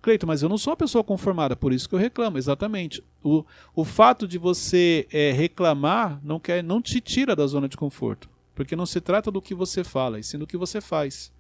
Cleito, 0.01 0.27
mas 0.27 0.43
eu 0.43 0.49
não 0.49 0.57
sou 0.57 0.71
uma 0.71 0.77
pessoa 0.77 1.03
conformada, 1.03 1.57
por 1.57 1.73
isso 1.73 1.89
que 1.89 1.95
eu 1.95 1.99
reclamo, 1.99 2.39
exatamente. 2.39 3.03
O, 3.23 3.45
o 3.75 3.85
fato 3.85 4.29
de 4.29 4.39
você 4.39 5.09
é, 5.13 5.33
reclamar 5.33 6.21
não, 6.23 6.39
quer, 6.39 6.63
não 6.63 6.81
te 6.81 7.01
tira 7.01 7.35
da 7.35 7.47
zona 7.47 7.69
de 7.69 7.77
conforto. 7.77 8.31
Porque 8.55 8.77
não 8.77 8.87
se 8.87 9.01
trata 9.01 9.31
do 9.31 9.43
que 9.43 9.55
você 9.55 9.83
fala, 9.83 10.19
e 10.19 10.25
sim 10.25 10.39
do 10.39 10.47
que 10.47 10.57
você 10.57 10.81
faz. 10.81 11.33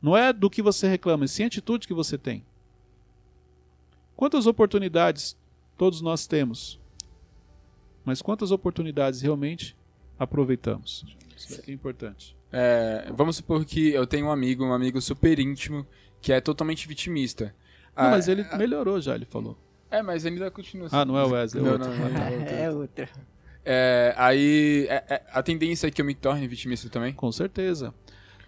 Não 0.00 0.16
é 0.16 0.32
do 0.32 0.48
que 0.48 0.62
você 0.62 0.88
reclama, 0.88 1.24
e 1.24 1.28
sim 1.28 1.42
a 1.42 1.46
atitude 1.46 1.88
que 1.88 1.94
você 1.94 2.16
tem. 2.16 2.44
Quantas 4.14 4.46
oportunidades 4.46 5.36
todos 5.76 6.00
nós 6.00 6.26
temos? 6.26 6.80
Mas 8.04 8.22
quantas 8.22 8.50
oportunidades 8.50 9.20
realmente 9.20 9.76
aproveitamos? 10.18 11.04
Isso 11.36 11.62
é 11.66 11.72
importante. 11.72 12.36
É, 12.50 13.12
vamos 13.14 13.36
supor 13.36 13.64
que 13.64 13.90
eu 13.90 14.06
tenho 14.06 14.26
um 14.26 14.30
amigo, 14.30 14.64
um 14.64 14.72
amigo 14.72 15.00
super 15.00 15.38
íntimo, 15.38 15.86
que 16.20 16.32
é 16.32 16.40
totalmente 16.40 16.88
vitimista. 16.88 17.54
Não, 17.98 18.04
ah, 18.06 18.10
mas 18.10 18.28
ele 18.28 18.46
é, 18.48 18.56
melhorou 18.56 19.00
já, 19.00 19.16
ele 19.16 19.24
falou. 19.24 19.58
É, 19.90 20.00
mas 20.02 20.24
ainda 20.24 20.48
continua 20.52 20.86
assim. 20.86 20.96
Ah, 20.96 21.04
não 21.04 21.18
é 21.18 21.24
o 21.24 21.30
Wesley, 21.30 21.60
é 21.60 21.66
não, 21.66 21.72
outro. 21.72 21.90
Não, 21.90 22.08
não, 22.08 22.22
é, 22.22 22.62
é 22.62 22.70
outra. 22.70 23.08
É, 23.64 24.14
aí, 24.16 24.86
é, 24.88 25.04
é, 25.08 25.22
a 25.32 25.42
tendência 25.42 25.88
é 25.88 25.90
que 25.90 26.00
eu 26.00 26.04
me 26.04 26.14
torne 26.14 26.46
vitimista 26.46 26.88
também? 26.88 27.12
Com 27.12 27.32
certeza. 27.32 27.92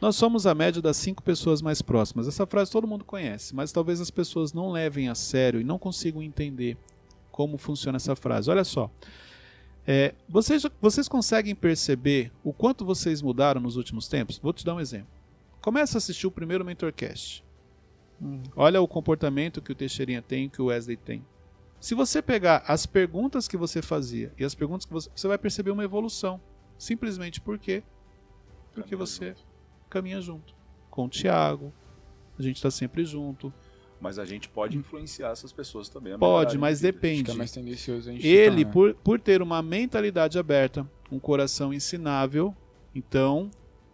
Nós 0.00 0.14
somos 0.14 0.46
a 0.46 0.54
média 0.54 0.80
das 0.80 0.96
cinco 0.96 1.20
pessoas 1.20 1.60
mais 1.60 1.82
próximas. 1.82 2.28
Essa 2.28 2.46
frase 2.46 2.70
todo 2.70 2.86
mundo 2.86 3.04
conhece, 3.04 3.54
mas 3.54 3.72
talvez 3.72 4.00
as 4.00 4.10
pessoas 4.10 4.52
não 4.52 4.70
levem 4.70 5.08
a 5.08 5.14
sério 5.16 5.60
e 5.60 5.64
não 5.64 5.78
consigam 5.78 6.22
entender 6.22 6.76
como 7.32 7.58
funciona 7.58 7.96
essa 7.96 8.14
frase. 8.14 8.48
Olha 8.48 8.64
só. 8.64 8.88
É, 9.86 10.14
vocês, 10.28 10.64
vocês 10.80 11.08
conseguem 11.08 11.54
perceber 11.54 12.30
o 12.44 12.52
quanto 12.52 12.84
vocês 12.84 13.20
mudaram 13.20 13.60
nos 13.60 13.76
últimos 13.76 14.06
tempos? 14.06 14.38
Vou 14.38 14.52
te 14.52 14.64
dar 14.64 14.74
um 14.74 14.80
exemplo. 14.80 15.08
Começa 15.60 15.96
a 15.96 15.98
assistir 15.98 16.26
o 16.26 16.30
primeiro 16.30 16.64
Mentorcast. 16.64 17.44
Hum. 18.20 18.42
Olha 18.54 18.80
o 18.80 18.88
comportamento 18.88 19.62
que 19.62 19.72
o 19.72 19.74
Teixeirinha 19.74 20.20
tem, 20.20 20.48
que 20.48 20.60
o 20.60 20.66
Wesley 20.66 20.96
tem. 20.96 21.24
Se 21.80 21.94
você 21.94 22.20
pegar 22.20 22.62
as 22.66 22.84
perguntas 22.84 23.48
que 23.48 23.56
você 23.56 23.80
fazia 23.80 24.32
e 24.38 24.44
as 24.44 24.54
perguntas 24.54 24.84
que 24.84 24.92
você, 24.92 25.10
você 25.14 25.26
vai 25.26 25.38
perceber 25.38 25.70
uma 25.70 25.82
evolução. 25.82 26.40
Simplesmente 26.78 27.40
por 27.40 27.58
quê? 27.58 27.82
Porque 28.74 28.94
você 28.94 29.28
junto. 29.28 29.46
caminha 29.88 30.20
junto. 30.20 30.54
Com 30.90 31.06
o 31.06 31.08
Thiago, 31.08 31.72
a 32.38 32.42
gente 32.42 32.56
está 32.56 32.70
sempre 32.70 33.04
junto. 33.04 33.52
Mas 34.00 34.18
a 34.18 34.24
gente 34.24 34.48
pode 34.48 34.76
influenciar 34.76 35.30
essas 35.30 35.52
pessoas 35.52 35.88
também. 35.88 36.18
Pode, 36.18 36.56
mas 36.58 36.80
depende. 36.80 37.34
Mais 37.34 37.52
tendencioso 37.52 38.08
a 38.08 38.12
gente 38.12 38.26
Ele, 38.26 38.64
por, 38.64 38.94
por 38.94 39.20
ter 39.20 39.42
uma 39.42 39.62
mentalidade 39.62 40.38
aberta, 40.38 40.88
um 41.10 41.18
coração 41.18 41.72
ensinável, 41.72 42.54
então 42.94 43.50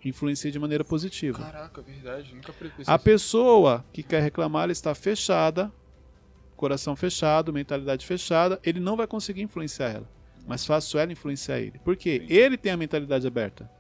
influencia 0.09 0.51
de 0.51 0.59
maneira 0.59 0.85
positiva. 0.85 1.39
Caraca, 1.39 1.83
verdade. 1.83 2.35
Nunca 2.35 2.53
A 2.87 2.99
pessoa 2.99 3.85
que 3.93 4.03
quer 4.03 4.23
reclamar, 4.23 4.65
ela 4.65 4.73
está 4.73 4.95
fechada 4.95 5.73
coração 6.57 6.97
fechado, 6.97 7.53
mentalidade 7.53 8.05
fechada, 8.05 8.59
ele 8.65 8.81
não 8.81 8.97
vai 8.97 9.07
conseguir 9.07 9.43
influenciar 9.43 9.91
ela. 9.91 10.09
Mas 10.47 10.65
fácil 10.65 10.99
ela 10.99 11.13
influenciar 11.13 11.59
ele. 11.59 11.79
Por 11.85 11.97
quê? 11.97 12.25
Ele 12.29 12.57
tem 12.57 12.73
a 12.73 12.77
mentalidade 12.77 13.27
aberta, 13.27 13.71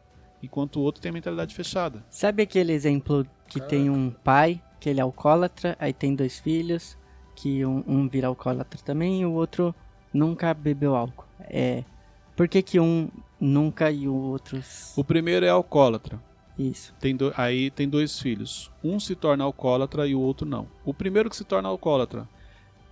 enquanto 0.42 0.76
o 0.76 0.82
outro 0.82 1.00
tem 1.00 1.10
a 1.10 1.12
mentalidade 1.12 1.54
fechada. 1.54 2.04
Sabe 2.10 2.42
aquele 2.42 2.72
exemplo 2.72 3.26
que 3.48 3.58
Caraca. 3.60 3.70
tem 3.70 3.90
um 3.90 4.10
pai, 4.10 4.62
que 4.78 4.88
ele 4.88 5.00
é 5.00 5.02
alcoólatra, 5.02 5.76
aí 5.80 5.92
tem 5.92 6.14
dois 6.14 6.38
filhos, 6.38 6.98
que 7.34 7.64
um, 7.64 7.82
um 7.86 8.08
vira 8.08 8.28
alcoólatra 8.28 8.80
também 8.84 9.22
e 9.22 9.26
o 9.26 9.32
outro 9.32 9.74
nunca 10.12 10.52
bebeu 10.52 10.94
álcool. 10.94 11.26
É, 11.48 11.84
por 12.34 12.48
que, 12.48 12.62
que 12.62 12.80
um 12.80 13.08
nunca 13.40 13.90
e 13.90 14.08
o 14.08 14.14
outro... 14.14 14.62
O 14.96 15.04
primeiro 15.04 15.44
é 15.44 15.50
alcoólatra. 15.50 16.20
Isso. 16.58 16.94
Tem 17.00 17.14
do... 17.14 17.32
Aí 17.36 17.70
tem 17.70 17.88
dois 17.88 18.18
filhos. 18.18 18.70
Um 18.82 18.98
se 18.98 19.14
torna 19.14 19.44
alcoólatra 19.44 20.06
e 20.06 20.14
o 20.14 20.20
outro 20.20 20.46
não. 20.46 20.66
O 20.84 20.94
primeiro 20.94 21.28
que 21.28 21.36
se 21.36 21.44
torna 21.44 21.68
alcoólatra 21.68 22.28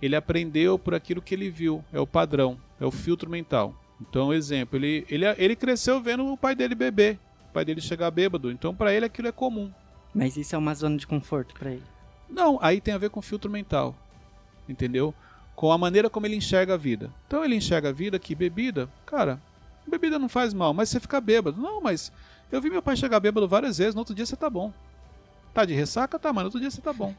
ele 0.01 0.15
aprendeu 0.15 0.77
por 0.77 0.93
aquilo 0.93 1.21
que 1.21 1.33
ele 1.33 1.49
viu, 1.49 1.83
é 1.91 1.99
o 1.99 2.07
padrão, 2.07 2.59
é 2.79 2.85
o 2.85 2.91
filtro 2.91 3.29
mental. 3.29 3.73
Então, 3.99 4.33
exemplo, 4.33 4.77
ele, 4.77 5.05
ele, 5.09 5.25
ele 5.37 5.55
cresceu 5.55 6.01
vendo 6.01 6.31
o 6.31 6.37
pai 6.37 6.53
dele 6.55 6.75
beber, 6.75 7.17
o 7.49 7.53
pai 7.53 7.63
dele 7.63 7.81
chegar 7.81 8.11
bêbado, 8.11 8.51
então 8.51 8.75
para 8.75 8.93
ele 8.93 9.05
aquilo 9.05 9.27
é 9.27 9.31
comum. 9.31 9.71
Mas 10.13 10.37
isso 10.37 10.55
é 10.55 10.57
uma 10.57 10.75
zona 10.75 10.97
de 10.97 11.07
conforto 11.07 11.53
para 11.55 11.71
ele? 11.71 11.83
Não, 12.29 12.59
aí 12.61 12.81
tem 12.81 12.93
a 12.93 12.97
ver 12.97 13.09
com 13.09 13.21
filtro 13.21 13.49
mental, 13.49 13.95
entendeu? 14.67 15.13
Com 15.55 15.71
a 15.71 15.77
maneira 15.77 16.09
como 16.09 16.25
ele 16.25 16.35
enxerga 16.35 16.73
a 16.73 16.77
vida. 16.77 17.09
Então 17.27 17.43
ele 17.43 17.55
enxerga 17.55 17.89
a 17.89 17.93
vida 17.93 18.19
que 18.19 18.35
bebida, 18.35 18.89
cara, 19.05 19.41
bebida 19.89 20.19
não 20.19 20.29
faz 20.29 20.53
mal, 20.53 20.73
mas 20.73 20.89
você 20.89 20.99
fica 20.99 21.19
bêbado. 21.21 21.61
Não, 21.61 21.81
mas 21.81 22.11
eu 22.51 22.61
vi 22.61 22.69
meu 22.69 22.81
pai 22.81 22.95
chegar 22.95 23.19
bêbado 23.19 23.47
várias 23.47 23.77
vezes, 23.77 23.95
no 23.95 24.01
outro 24.01 24.15
dia 24.15 24.25
você 24.25 24.35
tá 24.35 24.49
bom. 24.49 24.73
Tá 25.53 25.65
de 25.65 25.73
ressaca? 25.73 26.19
Tá, 26.19 26.33
mas 26.33 26.43
no 26.43 26.47
outro 26.47 26.59
dia 26.59 26.71
você 26.71 26.81
tá 26.81 26.91
bom. 26.91 27.13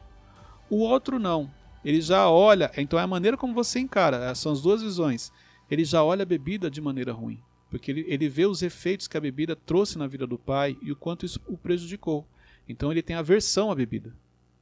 O 0.69 0.77
outro 0.79 1.17
não 1.17 1.49
ele 1.83 2.01
já 2.01 2.29
olha, 2.29 2.69
então 2.75 2.99
é 2.99 3.03
a 3.03 3.07
maneira 3.07 3.37
como 3.37 3.53
você 3.53 3.79
encara, 3.79 4.35
são 4.35 4.51
as 4.51 4.61
duas 4.61 4.81
visões. 4.81 5.31
Ele 5.71 5.85
já 5.85 6.03
olha 6.03 6.23
a 6.23 6.25
bebida 6.25 6.69
de 6.69 6.81
maneira 6.81 7.13
ruim. 7.13 7.39
Porque 7.69 7.91
ele, 7.91 8.05
ele 8.09 8.27
vê 8.27 8.45
os 8.45 8.61
efeitos 8.61 9.07
que 9.07 9.15
a 9.15 9.21
bebida 9.21 9.55
trouxe 9.55 9.97
na 9.97 10.05
vida 10.05 10.27
do 10.27 10.37
pai 10.37 10.77
e 10.81 10.91
o 10.91 10.97
quanto 10.97 11.25
isso 11.25 11.39
o 11.47 11.57
prejudicou. 11.57 12.27
Então 12.67 12.91
ele 12.91 13.01
tem 13.01 13.15
aversão 13.15 13.71
à 13.71 13.75
bebida. 13.75 14.13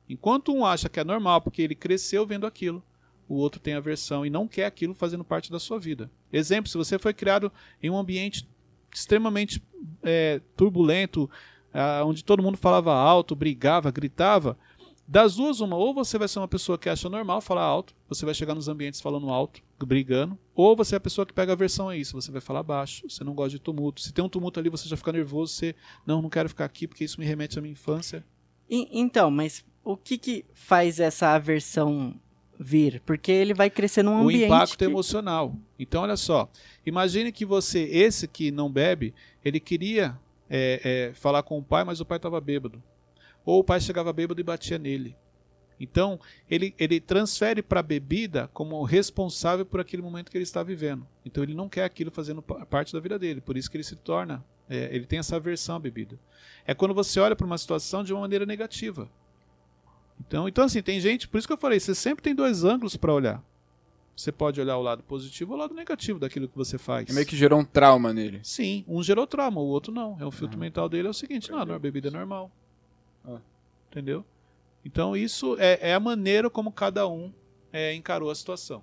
Enquanto 0.08 0.54
um 0.54 0.64
acha 0.64 0.88
que 0.88 1.00
é 1.00 1.04
normal 1.04 1.42
porque 1.42 1.64
ele 1.64 1.74
cresceu 1.74 2.28
vendo 2.28 2.46
aquilo, 2.46 2.84
o 3.28 3.34
outro 3.36 3.60
tem 3.60 3.74
aversão 3.74 4.24
e 4.24 4.30
não 4.30 4.48
quer 4.48 4.68
aquilo 4.68 4.94
fazendo 4.94 5.24
parte 5.24 5.52
da 5.52 5.60
sua 5.60 5.80
vida. 5.80 6.12
Exemplo, 6.36 6.70
se 6.70 6.78
você 6.78 7.00
foi 7.00 7.14
criado 7.14 7.52
em 7.82 7.90
um 7.90 7.98
ambiente 7.98 8.48
extremamente 8.94 9.64
é, 10.04 10.42
turbulento, 10.56 11.30
ah, 11.74 12.04
onde 12.06 12.24
todo 12.24 12.44
mundo 12.44 12.58
falava 12.58 12.94
alto, 12.94 13.36
brigava, 13.36 13.90
gritava, 13.90 14.58
das 15.08 15.36
duas, 15.36 15.60
uma, 15.60 15.78
ou 15.78 15.94
você 15.94 16.18
vai 16.18 16.28
ser 16.28 16.40
uma 16.40 16.48
pessoa 16.48 16.78
que 16.78 16.90
acha 16.90 17.08
normal 17.08 17.40
falar 17.40 17.62
alto, 17.62 17.94
você 18.10 18.26
vai 18.26 18.34
chegar 18.34 18.56
nos 18.56 18.68
ambientes 18.68 19.00
falando 19.00 19.30
alto, 19.30 19.62
brigando, 19.80 20.38
ou 20.54 20.76
você 20.76 20.96
é 20.96 20.98
a 20.98 21.02
pessoa 21.02 21.26
que 21.26 21.34
pega 21.34 21.54
a 21.54 21.56
versão 21.56 21.88
a 21.88 21.96
isso, 21.96 22.20
você 22.20 22.32
vai 22.32 22.42
falar 22.42 22.64
baixo, 22.64 23.08
você 23.08 23.24
não 23.24 23.34
gosta 23.34 23.52
de 23.52 23.60
tumulto. 23.60 24.02
Se 24.02 24.12
tem 24.12 24.26
um 24.26 24.30
tumulto 24.30 24.60
ali, 24.60 24.70
você 24.70 24.90
já 24.90 24.98
fica 24.98 25.12
nervoso, 25.12 25.54
você, 25.54 25.76
não, 26.06 26.22
não 26.22 26.30
quero 26.30 26.50
ficar 26.50 26.66
aqui 26.66 26.88
porque 26.88 27.04
isso 27.04 27.20
me 27.20 27.26
remete 27.26 27.58
à 27.58 27.62
minha 27.62 27.74
infância. 27.74 28.26
Então, 28.70 29.30
mas 29.30 29.64
o 29.84 29.96
que 29.96 30.18
que 30.18 30.46
faz 30.54 31.00
essa 31.00 31.30
aversão 31.30 32.20
vir? 32.60 33.02
Porque 33.06 33.32
ele 33.32 33.54
vai 33.54 33.70
crescer 33.70 34.04
num 34.04 34.20
o 34.20 34.24
ambiente 34.24 34.46
impacto 34.46 34.78
que- 34.78 34.86
emocional. 34.86 35.56
Então, 35.80 36.04
olha 36.04 36.16
só, 36.18 36.50
imagine 36.86 37.32
que 37.32 37.46
você, 37.46 37.84
esse 37.84 38.28
que 38.28 38.52
não 38.52 38.72
bebe, 38.72 39.14
ele 39.44 39.60
queria 39.60 40.18
é, 40.50 41.10
é, 41.12 41.14
falar 41.16 41.44
com 41.44 41.58
o 41.58 41.64
pai, 41.64 41.84
mas 41.84 42.00
o 42.00 42.06
pai 42.06 42.18
estava 42.18 42.40
bêbado. 42.40 42.82
Ou 43.46 43.60
o 43.60 43.64
pai 43.64 43.80
chegava 43.82 44.12
bêbado 44.14 44.40
e 44.40 44.44
batia 44.44 44.78
nele. 44.78 45.16
Então, 45.80 46.20
ele, 46.50 46.74
ele 46.80 47.02
transfere 47.02 47.62
para 47.62 47.82
a 47.82 47.84
bebida 47.84 48.50
como 48.54 48.82
responsável 48.84 49.66
por 49.66 49.80
aquele 49.82 50.02
momento 50.02 50.32
que 50.32 50.38
ele 50.38 50.44
está 50.44 50.64
vivendo. 50.64 51.06
Então, 51.26 51.44
ele 51.44 51.54
não 51.54 51.68
quer 51.68 51.84
aquilo 51.84 52.10
fazendo 52.12 52.42
pa- 52.42 52.66
parte 52.66 52.94
da 52.94 53.00
vida 53.00 53.20
dele. 53.20 53.42
Por 53.42 53.58
isso 53.58 53.70
que 53.70 53.76
ele 53.76 53.84
se 53.84 53.96
torna, 53.98 54.44
é, 54.70 54.90
ele 54.96 55.06
tem 55.06 55.20
essa 55.20 55.36
aversão 55.36 55.76
à 55.76 55.80
bebida. 55.80 56.18
É 56.66 56.74
quando 56.74 56.94
você 56.94 57.20
olha 57.20 57.36
para 57.36 57.46
uma 57.46 57.58
situação 57.58 58.04
de 58.06 58.14
uma 58.14 58.22
maneira 58.22 58.46
negativa. 58.46 59.10
Então, 60.20 60.48
então, 60.48 60.64
assim, 60.64 60.82
tem 60.82 61.00
gente, 61.00 61.28
por 61.28 61.38
isso 61.38 61.48
que 61.48 61.54
eu 61.54 61.58
falei, 61.58 61.80
você 61.80 61.94
sempre 61.94 62.24
tem 62.24 62.34
dois 62.34 62.64
ângulos 62.64 62.96
para 62.96 63.14
olhar. 63.14 63.44
Você 64.16 64.32
pode 64.32 64.62
olhar 64.62 64.78
o 64.78 64.82
lado 64.82 65.04
positivo 65.04 65.52
ou 65.52 65.58
o 65.58 65.62
lado 65.62 65.74
negativo 65.74 66.18
daquilo 66.18 66.48
que 66.48 66.56
você 66.56 66.78
faz. 66.78 67.10
E 67.10 67.14
meio 67.14 67.26
que 67.26 67.36
gerou 67.36 67.60
um 67.60 67.66
trauma 67.66 68.14
nele. 68.14 68.40
Sim, 68.44 68.86
um 68.88 69.04
gerou 69.04 69.28
trauma, 69.28 69.60
o 69.60 69.66
outro 69.66 69.94
não. 69.94 70.16
É 70.20 70.26
um 70.26 70.32
filtro 70.32 70.58
mental 70.58 70.88
dele, 70.88 71.08
é 71.08 71.12
o 71.12 71.14
seguinte, 71.14 71.52
não, 71.52 71.60
a 71.60 71.80
bebida 71.80 72.08
é 72.08 72.12
normal. 72.12 72.50
Ah. 73.28 73.40
Entendeu? 73.92 74.24
Então 74.86 75.18
isso 75.18 75.58
é, 75.60 75.90
é 75.90 75.94
a 75.94 76.00
maneira 76.00 76.50
como 76.50 76.72
cada 76.72 77.08
um 77.08 77.32
é, 77.74 77.94
encarou 77.94 78.30
a 78.30 78.36
situação. 78.36 78.82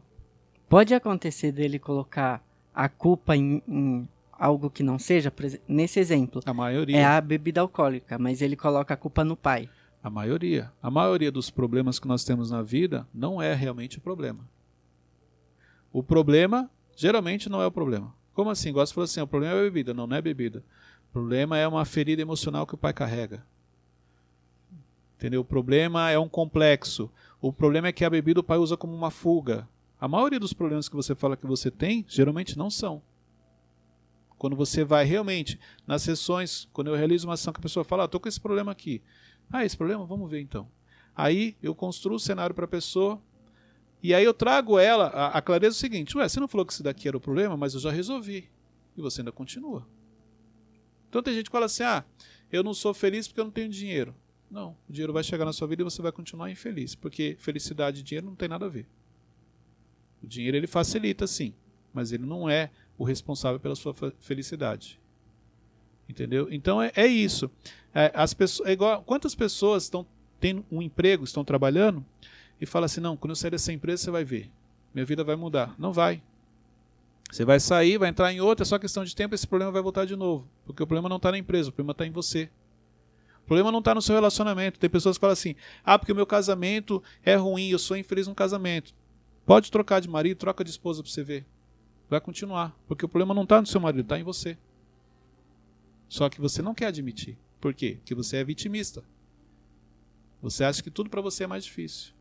Pode 0.68 0.92
acontecer 0.95 1.51
dele 1.51 1.79
colocar 1.79 2.45
a 2.75 2.88
culpa 2.88 3.37
em, 3.37 3.62
em 3.66 4.09
algo 4.33 4.68
que 4.68 4.83
não 4.83 4.99
seja, 4.99 5.31
por 5.31 5.45
exemplo, 5.45 5.64
nesse 5.68 6.01
exemplo, 6.01 6.42
A 6.45 6.53
maioria. 6.53 6.97
é 6.99 7.05
a 7.05 7.21
bebida 7.21 7.61
alcoólica, 7.61 8.18
mas 8.18 8.42
ele 8.42 8.57
coloca 8.57 8.92
a 8.92 8.97
culpa 8.97 9.25
no 9.25 9.37
pai. 9.37 9.68
A 10.03 10.11
maioria. 10.11 10.73
A 10.83 10.91
maioria 10.91 11.31
dos 11.31 11.51
problemas 11.51 11.99
que 11.99 12.09
nós 12.09 12.25
temos 12.25 12.51
na 12.51 12.62
vida 12.62 13.07
não 13.15 13.41
é 13.41 13.55
realmente 13.55 13.99
o 13.99 14.01
problema. 14.01 14.49
O 15.93 16.03
problema, 16.03 16.71
geralmente, 16.97 17.49
não 17.49 17.62
é 17.62 17.67
o 17.67 17.71
problema. 17.71 18.15
Como 18.35 18.51
assim? 18.51 18.73
Gosto 18.73 18.95
falar 18.95 19.05
assim, 19.05 19.21
o 19.21 19.27
problema 19.27 19.55
é 19.55 19.61
a 19.61 19.62
bebida. 19.62 19.95
Não, 19.95 20.07
não 20.07 20.17
é 20.17 20.23
bebida. 20.23 20.65
O 21.11 21.12
problema 21.12 21.57
é 21.57 21.69
uma 21.69 21.85
ferida 21.85 22.23
emocional 22.23 22.67
que 22.67 22.75
o 22.75 22.79
pai 22.79 22.93
carrega. 22.93 23.47
Entendeu? 25.17 25.43
O 25.43 25.45
problema 25.45 26.11
é 26.11 26.19
um 26.19 26.29
complexo. 26.29 27.11
O 27.41 27.53
problema 27.53 27.88
é 27.88 27.93
que 27.93 28.05
a 28.05 28.11
bebida 28.11 28.41
o 28.41 28.43
pai 28.43 28.59
usa 28.59 28.77
como 28.77 28.95
uma 28.95 29.11
fuga. 29.11 29.69
A 30.01 30.09
maioria 30.09 30.41
dos 30.41 30.53
problemas 30.53 30.88
que 30.88 30.97
você 30.97 31.15
fala 31.15 31.37
que 31.37 31.47
você 31.47 31.71
tem, 31.71 32.05
geralmente 32.09 32.59
não 32.59 32.69
são. 32.71 33.01
Quando 34.37 34.57
você 34.57 34.83
vai 34.83 35.05
realmente 35.05 35.61
nas 35.87 36.03
sessões, 36.03 36.69
quando 36.73 36.88
eu 36.88 36.97
realizo 36.97 37.29
uma 37.29 37.35
ação 37.35 37.53
que 37.53 37.61
a 37.61 37.62
pessoa 37.62 37.85
fala, 37.85 38.03
ah, 38.03 38.09
tô 38.09 38.19
com 38.19 38.29
esse 38.29 38.41
problema 38.41 38.73
aqui. 38.73 39.01
Ah, 39.53 39.65
esse 39.65 39.77
problema? 39.77 40.05
Vamos 40.07 40.31
ver 40.31 40.41
então. 40.41 40.69
Aí 41.15 41.57
eu 41.62 41.75
construo 41.75 42.17
o 42.17 42.21
cenário 42.21 42.55
para 42.55 42.65
a 42.65 42.69
pessoa 42.69 43.23
e 44.03 44.15
aí 44.15 44.25
eu 44.25 44.33
trago 44.35 44.79
ela 44.79 45.09
a, 45.09 45.38
a 45.38 45.43
clareza 45.43 45.77
do 45.77 45.79
seguinte: 45.79 46.17
Ué, 46.17 46.29
você 46.29 46.41
não 46.41 46.49
falou 46.49 46.65
que 46.67 46.73
isso 46.73 46.83
daqui 46.83 47.07
era 47.07 47.17
o 47.17 47.21
problema, 47.21 47.57
mas 47.57 47.75
eu 47.75 47.81
já 47.81 47.91
resolvi. 47.91 48.51
E 48.97 49.03
você 49.03 49.21
ainda 49.21 49.31
continua. 49.33 49.87
Então 51.09 51.23
tem 51.23 51.35
gente 51.35 51.47
que 51.47 51.53
fala 51.53 51.67
assim: 51.67 51.83
Ah, 51.83 52.05
eu 52.51 52.62
não 52.62 52.73
sou 52.75 52.95
feliz 52.95 53.29
porque 53.29 53.41
eu 53.41 53.45
não 53.45 53.53
tenho 53.53 53.69
dinheiro. 53.69 54.15
Não, 54.51 54.77
o 54.88 54.93
dinheiro 54.93 55.12
vai 55.12 55.23
chegar 55.25 55.45
na 55.47 55.53
sua 55.53 55.67
vida 55.67 55.83
e 55.83 55.85
você 55.85 56.03
vai 56.03 56.12
continuar 56.12 56.51
infeliz, 56.51 56.95
porque 56.95 57.37
felicidade 57.38 58.01
e 58.01 58.03
dinheiro 58.03 58.27
não 58.27 58.35
tem 58.35 58.49
nada 58.49 58.67
a 58.67 58.69
ver. 58.69 58.87
O 60.23 60.27
dinheiro 60.27 60.57
ele 60.57 60.67
facilita 60.67 61.27
sim, 61.27 61.55
mas 61.93 62.12
ele 62.12 62.27
não 62.27 62.49
é 62.51 62.71
o 62.99 63.05
responsável 63.05 63.59
pela 63.59 63.75
sua 63.75 63.95
fe- 63.95 64.12
felicidade. 64.21 65.01
Entendeu? 66.09 66.49
Então 66.51 66.81
é, 66.83 66.93
é 66.95 67.07
isso. 67.07 67.51
É, 67.95 68.11
as 68.15 68.35
pessoas, 68.35 68.69
é 68.69 68.73
igual, 68.73 69.03
quantas 69.03 69.35
pessoas 69.35 69.85
estão 69.85 70.07
tendo 70.41 70.65
um 70.71 70.83
emprego, 70.83 71.25
estão 71.25 71.45
trabalhando 71.45 72.05
e 72.61 72.67
falam 72.67 72.87
assim: 72.87 73.01
não, 73.01 73.17
quando 73.17 73.31
eu 73.31 73.37
sair 73.37 73.51
dessa 73.51 73.73
empresa 73.73 74.05
você 74.05 74.11
vai 74.11 74.25
ver, 74.25 74.51
minha 74.93 75.07
vida 75.07 75.23
vai 75.23 75.37
mudar. 75.37 75.75
Não 75.79 75.93
vai. 75.93 76.23
Você 77.31 77.45
vai 77.45 77.59
sair, 77.59 77.97
vai 77.97 78.11
entrar 78.11 78.31
em 78.31 78.41
outra, 78.41 78.62
é 78.62 78.67
só 78.67 78.79
questão 78.79 79.05
de 79.05 79.17
tempo, 79.17 79.35
esse 79.35 79.47
problema 79.47 79.73
vai 79.73 79.81
voltar 79.81 80.05
de 80.05 80.15
novo. 80.15 80.47
Porque 80.67 80.83
o 80.83 80.87
problema 80.87 81.09
não 81.09 81.17
está 81.17 81.31
na 81.31 81.38
empresa, 81.38 81.71
o 81.71 81.73
problema 81.73 81.93
está 81.93 82.07
em 82.07 82.11
você. 82.11 82.51
O 83.43 83.47
problema 83.47 83.73
não 83.73 83.79
está 83.79 83.95
no 83.95 84.03
seu 84.03 84.15
relacionamento. 84.15 84.79
Tem 84.79 84.91
pessoas 84.91 85.17
que 85.17 85.21
falam 85.21 85.33
assim: 85.33 85.55
ah, 85.85 85.99
porque 85.99 86.12
o 86.12 86.15
meu 86.15 86.27
casamento 86.27 87.03
é 87.25 87.35
ruim, 87.35 87.69
eu 87.69 87.79
sou 87.79 87.97
infeliz 87.97 88.27
no 88.27 88.35
casamento. 88.35 88.95
Pode 89.45 89.71
trocar 89.71 90.01
de 90.01 90.09
marido, 90.09 90.38
troca 90.38 90.62
de 90.62 90.71
esposa 90.71 91.03
para 91.03 91.11
você 91.11 91.23
ver. 91.23 91.47
Vai 92.09 92.21
continuar. 92.21 92.77
Porque 92.87 93.05
o 93.05 93.09
problema 93.09 93.35
não 93.35 93.43
está 93.43 93.61
no 93.61 93.67
seu 93.67 93.81
marido, 93.81 94.03
está 94.03 94.19
em 94.19 94.23
você. 94.23 94.57
Só 96.12 96.29
que 96.29 96.42
você 96.42 96.61
não 96.61 96.75
quer 96.75 96.88
admitir. 96.88 97.38
Por 97.59 97.72
quê? 97.72 97.96
Porque 97.96 98.14
você 98.14 98.37
é 98.37 98.44
vitimista. 98.44 99.03
Você 100.42 100.62
acha 100.62 100.83
que 100.83 100.90
tudo 100.90 101.09
para 101.09 101.22
você 101.22 101.44
é 101.44 101.46
mais 101.46 101.64
difícil. 101.64 102.12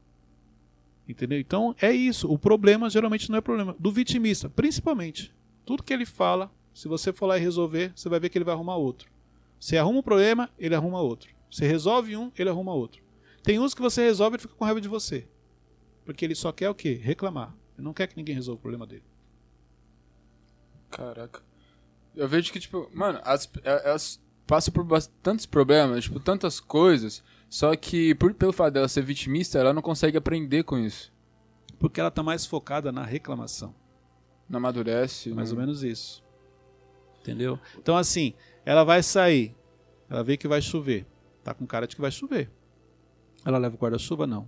Entendeu? 1.06 1.38
Então 1.38 1.76
é 1.78 1.92
isso. 1.92 2.32
O 2.32 2.40
problema 2.40 2.90
geralmente 2.90 3.30
não 3.30 3.38
é 3.38 3.42
problema 3.42 3.76
do 3.78 3.92
vitimista, 3.92 4.50
principalmente. 4.50 5.36
Tudo 5.66 5.84
que 5.84 5.92
ele 5.92 6.06
fala, 6.06 6.50
se 6.74 6.88
você 6.88 7.12
for 7.12 7.26
lá 7.26 7.38
e 7.38 7.42
resolver, 7.42 7.92
você 7.94 8.08
vai 8.08 8.18
ver 8.18 8.30
que 8.30 8.38
ele 8.38 8.46
vai 8.46 8.54
arrumar 8.54 8.78
outro. 8.78 9.12
Você 9.60 9.76
arruma 9.78 10.00
um 10.00 10.04
problema, 10.04 10.50
ele 10.58 10.74
arruma 10.74 11.02
outro. 11.02 11.36
Você 11.52 11.68
resolve 11.68 12.16
um, 12.16 12.32
ele 12.40 12.50
arruma 12.50 12.74
outro. 12.74 13.04
Tem 13.44 13.60
uns 13.60 13.74
que 13.74 13.82
você 13.82 14.06
resolve 14.06 14.38
e 14.38 14.40
fica 14.40 14.56
com 14.56 14.64
raiva 14.64 14.80
de 14.80 14.88
você. 14.88 15.28
Porque 16.06 16.24
ele 16.24 16.34
só 16.34 16.54
quer 16.54 16.70
o 16.70 16.76
quê? 16.76 16.94
Reclamar. 16.94 17.54
Ele 17.78 17.84
não 17.84 17.94
quer 17.94 18.08
que 18.08 18.16
ninguém 18.16 18.36
resolva 18.36 18.58
o 18.58 18.62
problema 18.62 18.88
dele. 18.88 19.04
Caraca. 20.90 21.51
Eu 22.16 22.28
vejo 22.28 22.52
que, 22.52 22.60
tipo, 22.60 22.90
mano, 22.94 23.20
as, 23.24 23.50
elas 23.64 24.22
passam 24.46 24.74
por 24.74 24.86
tantos 25.24 25.46
problemas, 25.46 26.04
tipo, 26.04 26.20
tantas 26.20 26.60
coisas, 26.60 27.24
só 27.50 27.76
que 27.76 28.14
por, 28.16 28.34
pelo 28.34 28.52
fato 28.52 28.74
dela 28.74 28.88
ser 28.88 29.02
vitimista, 29.02 29.58
ela 29.60 29.74
não 29.74 29.82
consegue 29.82 30.18
aprender 30.18 30.64
com 30.64 30.78
isso. 30.78 31.12
Porque 31.80 32.00
ela 32.00 32.10
está 32.10 32.22
mais 32.22 32.46
focada 32.46 32.92
na 32.92 33.04
reclamação. 33.04 33.74
Não 34.48 34.58
amadurece. 34.58 35.30
Mais 35.32 35.50
não- 35.52 35.58
ou 35.58 35.62
menos 35.66 35.84
isso. 35.84 36.24
Entendeu? 37.22 37.60
Então, 37.78 37.96
assim, 37.98 38.34
ela 38.66 38.84
vai 38.84 39.02
sair. 39.02 39.56
Ela 40.10 40.24
vê 40.24 40.36
que 40.38 40.48
vai 40.48 40.62
chover. 40.62 41.06
Tá 41.44 41.54
com 41.54 41.66
cara 41.66 41.88
de 41.88 41.96
que 41.96 42.02
vai 42.02 42.12
chover. 42.12 42.52
Ela 43.46 43.58
leva 43.58 43.76
o 43.76 43.80
guarda-chuva? 43.80 44.28
Não. 44.28 44.48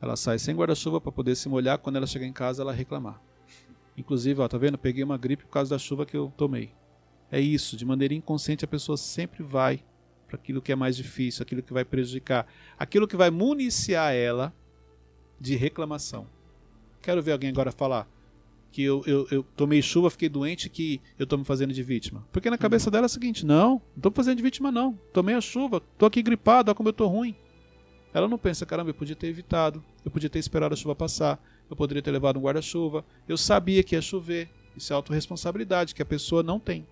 Ela 0.00 0.16
sai 0.16 0.38
sem 0.38 0.54
guarda-chuva 0.54 1.00
para 1.00 1.10
poder 1.10 1.34
se 1.34 1.48
molhar. 1.48 1.78
Quando 1.78 1.96
ela 1.96 2.06
chegar 2.06 2.26
em 2.26 2.32
casa, 2.32 2.62
ela 2.62 2.72
reclamar. 2.72 3.20
Inclusive, 3.96 4.40
ó, 4.40 4.46
tá 4.48 4.56
vendo? 4.58 4.78
Peguei 4.78 5.02
uma 5.02 5.18
gripe 5.18 5.44
por 5.44 5.50
causa 5.50 5.70
da 5.70 5.78
chuva 5.78 6.06
que 6.06 6.16
eu 6.16 6.32
tomei. 6.36 6.72
É 7.30 7.40
isso. 7.40 7.76
De 7.76 7.84
maneira 7.84 8.14
inconsciente, 8.14 8.64
a 8.64 8.68
pessoa 8.68 8.96
sempre 8.96 9.42
vai 9.42 9.82
para 10.26 10.36
aquilo 10.36 10.62
que 10.62 10.72
é 10.72 10.76
mais 10.76 10.96
difícil, 10.96 11.42
aquilo 11.42 11.62
que 11.62 11.72
vai 11.72 11.84
prejudicar, 11.84 12.46
aquilo 12.78 13.08
que 13.08 13.16
vai 13.16 13.30
municiar 13.30 14.14
ela 14.14 14.54
de 15.40 15.56
reclamação. 15.56 16.26
Quero 17.02 17.22
ver 17.22 17.32
alguém 17.32 17.50
agora 17.50 17.72
falar 17.72 18.08
que 18.70 18.82
eu, 18.82 19.02
eu, 19.06 19.26
eu 19.30 19.42
tomei 19.56 19.82
chuva, 19.82 20.10
fiquei 20.10 20.28
doente, 20.28 20.68
que 20.68 21.00
eu 21.18 21.26
tô 21.26 21.36
me 21.36 21.44
fazendo 21.44 21.72
de 21.72 21.82
vítima. 21.82 22.24
Porque 22.30 22.48
na 22.48 22.58
cabeça 22.58 22.90
dela 22.90 23.06
é 23.06 23.08
o 23.08 23.10
seguinte: 23.10 23.44
não, 23.44 23.82
não 23.94 24.02
tô 24.02 24.10
me 24.10 24.16
fazendo 24.16 24.36
de 24.36 24.42
vítima, 24.42 24.70
não. 24.70 24.98
Tomei 25.12 25.34
a 25.34 25.40
chuva, 25.40 25.80
tô 25.98 26.06
aqui 26.06 26.22
gripado, 26.22 26.70
olha 26.70 26.74
como 26.74 26.88
eu 26.88 26.92
tô 26.92 27.06
ruim. 27.06 27.34
Ela 28.12 28.28
não 28.28 28.38
pensa, 28.38 28.66
caramba, 28.66 28.90
eu 28.90 28.94
podia 28.94 29.14
ter 29.14 29.28
evitado, 29.28 29.82
eu 30.04 30.10
podia 30.10 30.28
ter 30.28 30.40
esperado 30.40 30.74
a 30.74 30.76
chuva 30.76 30.96
passar, 30.96 31.40
eu 31.68 31.76
poderia 31.76 32.02
ter 32.02 32.10
levado 32.10 32.38
um 32.38 32.42
guarda-chuva, 32.42 33.04
eu 33.28 33.36
sabia 33.36 33.82
que 33.82 33.94
ia 33.94 34.02
chover. 34.02 34.48
Isso 34.76 34.92
é 34.92 34.96
autorresponsabilidade 34.96 35.94
que 35.94 36.02
a 36.02 36.06
pessoa 36.06 36.42
não 36.42 36.58
tem. 36.58 36.86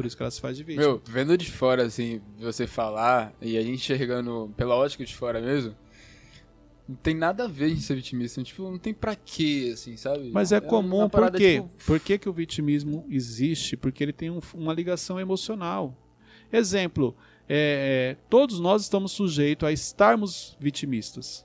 Por 0.00 0.06
isso 0.06 0.16
que 0.16 0.22
ela 0.22 0.30
se 0.30 0.40
faz 0.40 0.56
de 0.56 0.64
vítima. 0.64 0.82
Meu, 0.86 1.02
vendo 1.04 1.36
de 1.36 1.50
fora, 1.50 1.82
assim, 1.84 2.22
você 2.38 2.66
falar, 2.66 3.34
e 3.38 3.58
a 3.58 3.62
gente 3.62 3.74
enxergando 3.74 4.50
pela 4.56 4.74
ótica 4.74 5.04
de 5.04 5.14
fora 5.14 5.42
mesmo, 5.42 5.76
não 6.88 6.96
tem 6.96 7.14
nada 7.14 7.44
a 7.44 7.46
ver 7.46 7.68
em 7.68 7.76
ser 7.76 7.96
vitimista. 7.96 8.42
Tipo, 8.42 8.62
não 8.70 8.78
tem 8.78 8.94
pra 8.94 9.14
quê, 9.14 9.72
assim, 9.74 9.98
sabe? 9.98 10.30
Mas 10.32 10.52
é, 10.52 10.58
uma 10.58 10.66
comum, 10.66 11.06
por 11.06 11.30
quê? 11.32 11.56
tipo, 11.56 11.70
Por 11.84 12.00
que, 12.00 12.16
que 12.16 12.28
o 12.30 12.32
vitimismo 12.32 13.04
existe? 13.10 13.76
Porque 13.76 14.02
ele 14.02 14.12
tem 14.14 14.30
um- 14.30 14.40
uma 14.54 14.72
ligação 14.72 15.20
emocional. 15.20 15.94
Exemplo, 16.50 17.14
é, 17.46 18.16
é, 18.18 18.24
todos 18.30 18.58
nós 18.58 18.80
estamos 18.82 19.12
sujeitos 19.12 19.68
a 19.68 19.70
estarmos 19.70 20.56
vitimistas. 20.58 21.44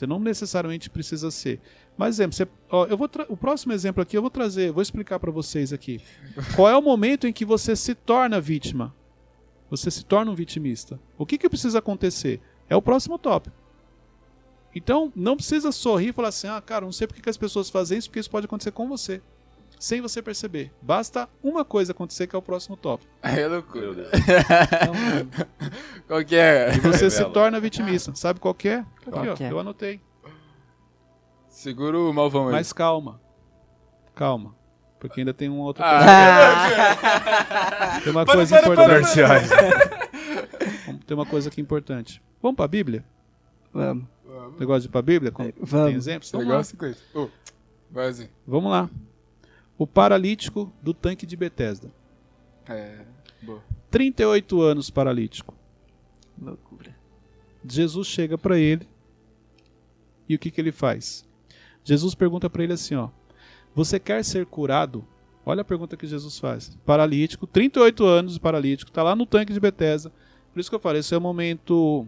Você 0.00 0.06
não 0.06 0.18
necessariamente 0.18 0.88
precisa 0.88 1.30
ser. 1.30 1.60
Mas 1.94 2.14
exemplo, 2.16 2.34
você, 2.34 2.48
ó, 2.70 2.86
eu 2.86 2.96
vou 2.96 3.06
o 3.28 3.36
próximo 3.36 3.74
exemplo 3.74 4.02
aqui 4.02 4.16
eu 4.16 4.22
vou 4.22 4.30
trazer, 4.30 4.72
vou 4.72 4.80
explicar 4.80 5.20
para 5.20 5.30
vocês 5.30 5.74
aqui. 5.74 6.00
Qual 6.56 6.66
é 6.66 6.74
o 6.74 6.80
momento 6.80 7.26
em 7.26 7.32
que 7.34 7.44
você 7.44 7.76
se 7.76 7.94
torna 7.94 8.40
vítima? 8.40 8.94
Você 9.68 9.90
se 9.90 10.02
torna 10.02 10.32
um 10.32 10.34
vitimista. 10.34 10.98
O 11.18 11.26
que, 11.26 11.36
que 11.36 11.50
precisa 11.50 11.80
acontecer? 11.80 12.40
É 12.66 12.74
o 12.74 12.80
próximo 12.80 13.18
tópico. 13.18 13.54
Então, 14.74 15.12
não 15.14 15.36
precisa 15.36 15.70
sorrir 15.70 16.08
e 16.08 16.12
falar 16.14 16.28
assim: 16.28 16.48
ah, 16.48 16.62
cara, 16.62 16.86
não 16.86 16.92
sei 16.92 17.06
porque 17.06 17.20
que 17.20 17.28
as 17.28 17.36
pessoas 17.36 17.68
fazem 17.68 17.98
isso, 17.98 18.08
porque 18.08 18.20
isso 18.20 18.30
pode 18.30 18.46
acontecer 18.46 18.70
com 18.70 18.88
você. 18.88 19.20
Sem 19.80 20.02
você 20.02 20.20
perceber. 20.20 20.70
Basta 20.82 21.26
uma 21.42 21.64
coisa 21.64 21.92
acontecer, 21.92 22.26
que 22.26 22.36
é 22.36 22.38
o 22.38 22.42
próximo 22.42 22.76
tópico. 22.76 23.10
Aí 23.22 23.40
é 23.40 23.46
loucura. 23.48 23.94
Deus. 23.94 24.08
Qual 26.06 26.22
que 26.22 26.36
é? 26.36 26.74
E 26.76 26.80
você 26.80 27.08
se 27.10 27.16
Revela. 27.16 27.32
torna 27.32 27.58
vitimista. 27.60 28.14
Sabe 28.14 28.40
qual 28.40 28.52
que 28.52 28.68
é? 28.68 28.74
Aqui, 28.80 29.10
Qual 29.10 29.26
ó, 29.28 29.34
que 29.34 29.42
é? 29.42 29.50
eu 29.50 29.58
anotei. 29.58 29.98
Segura 31.48 31.98
o 31.98 32.12
malvão 32.12 32.48
aí. 32.48 32.52
Mas 32.52 32.74
calma. 32.74 33.18
Calma. 34.14 34.54
Porque 34.98 35.20
ainda 35.20 35.32
tem 35.32 35.48
uma 35.48 35.64
outra 35.64 35.82
Ah, 35.86 38.00
Tem 38.04 38.12
uma 38.12 38.26
Para, 38.26 38.34
coisa 38.34 38.60
para, 38.60 38.74
para, 38.74 38.98
importante. 39.00 39.22
Comerciais. 39.22 39.48
Tem 41.06 41.16
uma 41.16 41.24
coisa 41.24 41.48
aqui 41.48 41.58
importante. 41.60 42.22
Vamos 42.42 42.56
pra 42.56 42.68
Bíblia? 42.68 43.02
Vamos. 43.72 44.04
Negócio 44.58 44.82
de 44.82 44.88
ir 44.88 44.90
pra 44.90 45.00
Bíblia? 45.00 45.32
Com- 45.32 45.44
Tem 45.44 45.54
Vamos. 45.58 45.94
exemplos? 45.94 46.30
Vamos 46.30 46.48
lá. 46.48 46.60
Ô, 47.14 47.28
vai 47.90 48.08
assim. 48.08 48.28
Vamos 48.46 48.70
lá. 48.70 48.90
O 49.80 49.86
paralítico 49.86 50.70
do 50.82 50.92
tanque 50.92 51.24
de 51.24 51.34
Betesda. 51.34 51.90
É, 52.68 53.02
boa. 53.40 53.64
38 53.90 54.60
anos 54.60 54.90
paralítico. 54.90 55.54
Loucura. 56.38 56.94
Jesus 57.66 58.06
chega 58.06 58.36
pra 58.36 58.58
ele 58.58 58.86
e 60.28 60.34
o 60.34 60.38
que, 60.38 60.50
que 60.50 60.60
ele 60.60 60.70
faz? 60.70 61.26
Jesus 61.82 62.14
pergunta 62.14 62.50
pra 62.50 62.62
ele 62.62 62.74
assim, 62.74 62.94
ó: 62.94 63.08
Você 63.74 63.98
quer 63.98 64.22
ser 64.22 64.44
curado? 64.44 65.02
Olha 65.46 65.62
a 65.62 65.64
pergunta 65.64 65.96
que 65.96 66.06
Jesus 66.06 66.38
faz. 66.38 66.76
Paralítico, 66.84 67.46
38 67.46 68.04
anos 68.04 68.36
paralítico, 68.36 68.90
tá 68.90 69.02
lá 69.02 69.16
no 69.16 69.24
tanque 69.24 69.54
de 69.54 69.60
Betesda. 69.60 70.12
Por 70.52 70.60
isso 70.60 70.68
que 70.68 70.76
eu 70.76 70.80
falei, 70.80 71.00
esse 71.00 71.14
é 71.14 71.16
o 71.16 71.22
momento 71.22 72.06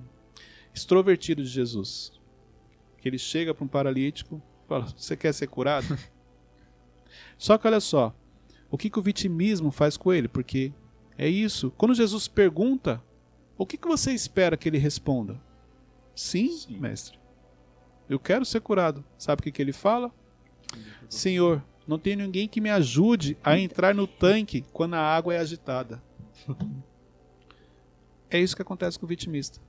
extrovertido 0.75 1.43
de 1.43 1.49
Jesus. 1.49 2.13
Que 2.99 3.09
ele 3.09 3.17
chega 3.17 3.55
para 3.55 3.65
um 3.65 3.69
paralítico, 3.69 4.43
e 4.67 4.69
fala: 4.69 4.87
Você 4.95 5.17
quer 5.17 5.33
ser 5.33 5.47
curado? 5.47 5.87
Só 7.39 7.59
que 7.59 7.67
olha 7.67 7.81
só, 7.81 8.15
o 8.71 8.79
que, 8.79 8.89
que 8.89 8.99
o 8.99 9.03
vitimismo 9.03 9.71
faz 9.71 9.97
com 9.97 10.13
ele? 10.13 10.29
Porque 10.29 10.73
é 11.19 11.29
isso. 11.29 11.71
Quando 11.77 11.95
Jesus 11.95 12.29
pergunta, 12.29 13.03
o 13.57 13.67
que, 13.67 13.77
que 13.77 13.89
você 13.89 14.13
espera 14.13 14.57
que 14.57 14.69
ele 14.69 14.79
responda? 14.79 15.41
Sim, 16.15 16.51
Sim. 16.51 16.79
mestre. 16.79 17.19
Eu 18.09 18.19
quero 18.19 18.45
ser 18.45 18.61
curado. 18.61 19.05
Sabe 19.17 19.41
o 19.41 19.43
que, 19.43 19.53
que 19.53 19.63
ele 19.63 19.73
fala? 19.73 20.11
Senhor, 21.09 21.63
não 21.87 21.99
tem 21.99 22.17
ninguém 22.17 22.49
que 22.49 22.61
me 22.61 22.71
ajude 22.71 23.37
a 23.43 23.59
entrar 23.59 23.95
no 23.95 24.07
tanque 24.07 24.65
quando 24.73 24.95
a 24.95 25.01
água 25.01 25.35
é 25.35 25.39
agitada. 25.39 26.03
É 28.35 28.41
isso 28.41 28.57
que 28.57 28.63
acontece 28.63 28.99
com 28.99 29.05
o 29.05 29.09
vitimista. 29.09 29.61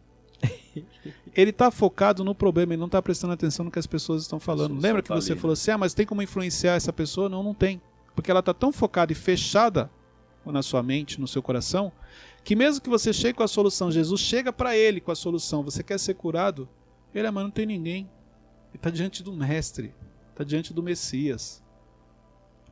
Ele 1.36 1.50
está 1.52 1.70
focado 1.70 2.24
no 2.24 2.34
problema, 2.34 2.74
ele 2.74 2.80
não 2.80 2.88
está 2.88 3.02
prestando 3.02 3.34
atenção 3.34 3.66
no 3.66 3.72
que 3.72 3.80
as 3.80 3.88
pessoas 3.88 4.22
estão 4.22 4.40
falando. 4.40 4.80
Lembra 4.80 5.02
que 5.02 5.10
tá 5.10 5.16
você 5.16 5.32
ali, 5.32 5.38
né? 5.38 5.42
falou 5.42 5.54
assim: 5.54 5.72
ah, 5.72 5.78
mas 5.78 5.94
tem 5.94 6.06
como 6.06 6.22
influenciar 6.22 6.76
essa 6.76 6.94
pessoa? 6.94 7.30
Não, 7.30 7.44
não 7.44 7.54
tem. 7.54 7.82
Porque 8.16 8.32
ela 8.32 8.40
está 8.40 8.54
tão 8.54 8.72
focada 8.72 9.12
e 9.12 9.16
fechada 9.16 9.90
na 10.46 10.62
sua 10.62 10.84
mente, 10.84 11.20
no 11.20 11.28
seu 11.28 11.42
coração, 11.42 11.92
que 12.44 12.56
mesmo 12.56 12.82
que 12.82 12.90
você 12.90 13.14
chegue 13.14 13.38
com 13.38 13.44
a 13.44 13.48
solução, 13.48 13.92
Jesus 13.92 14.20
chega 14.20 14.52
para 14.52 14.76
ele 14.76 15.00
com 15.00 15.12
a 15.12 15.16
solução, 15.16 15.64
você 15.64 15.82
quer 15.82 15.98
ser 15.98 16.16
curado? 16.16 16.68
Ele, 17.16 17.28
ah, 17.28 17.32
mas 17.32 17.44
não 17.44 17.52
tem 17.52 17.66
ninguém. 17.66 18.10
Ele 18.70 18.76
está 18.76 18.90
diante 18.90 19.24
do 19.24 19.32
mestre, 19.32 19.94
está 20.32 20.44
diante 20.44 20.74
do 20.74 20.84
Messias. 20.84 21.64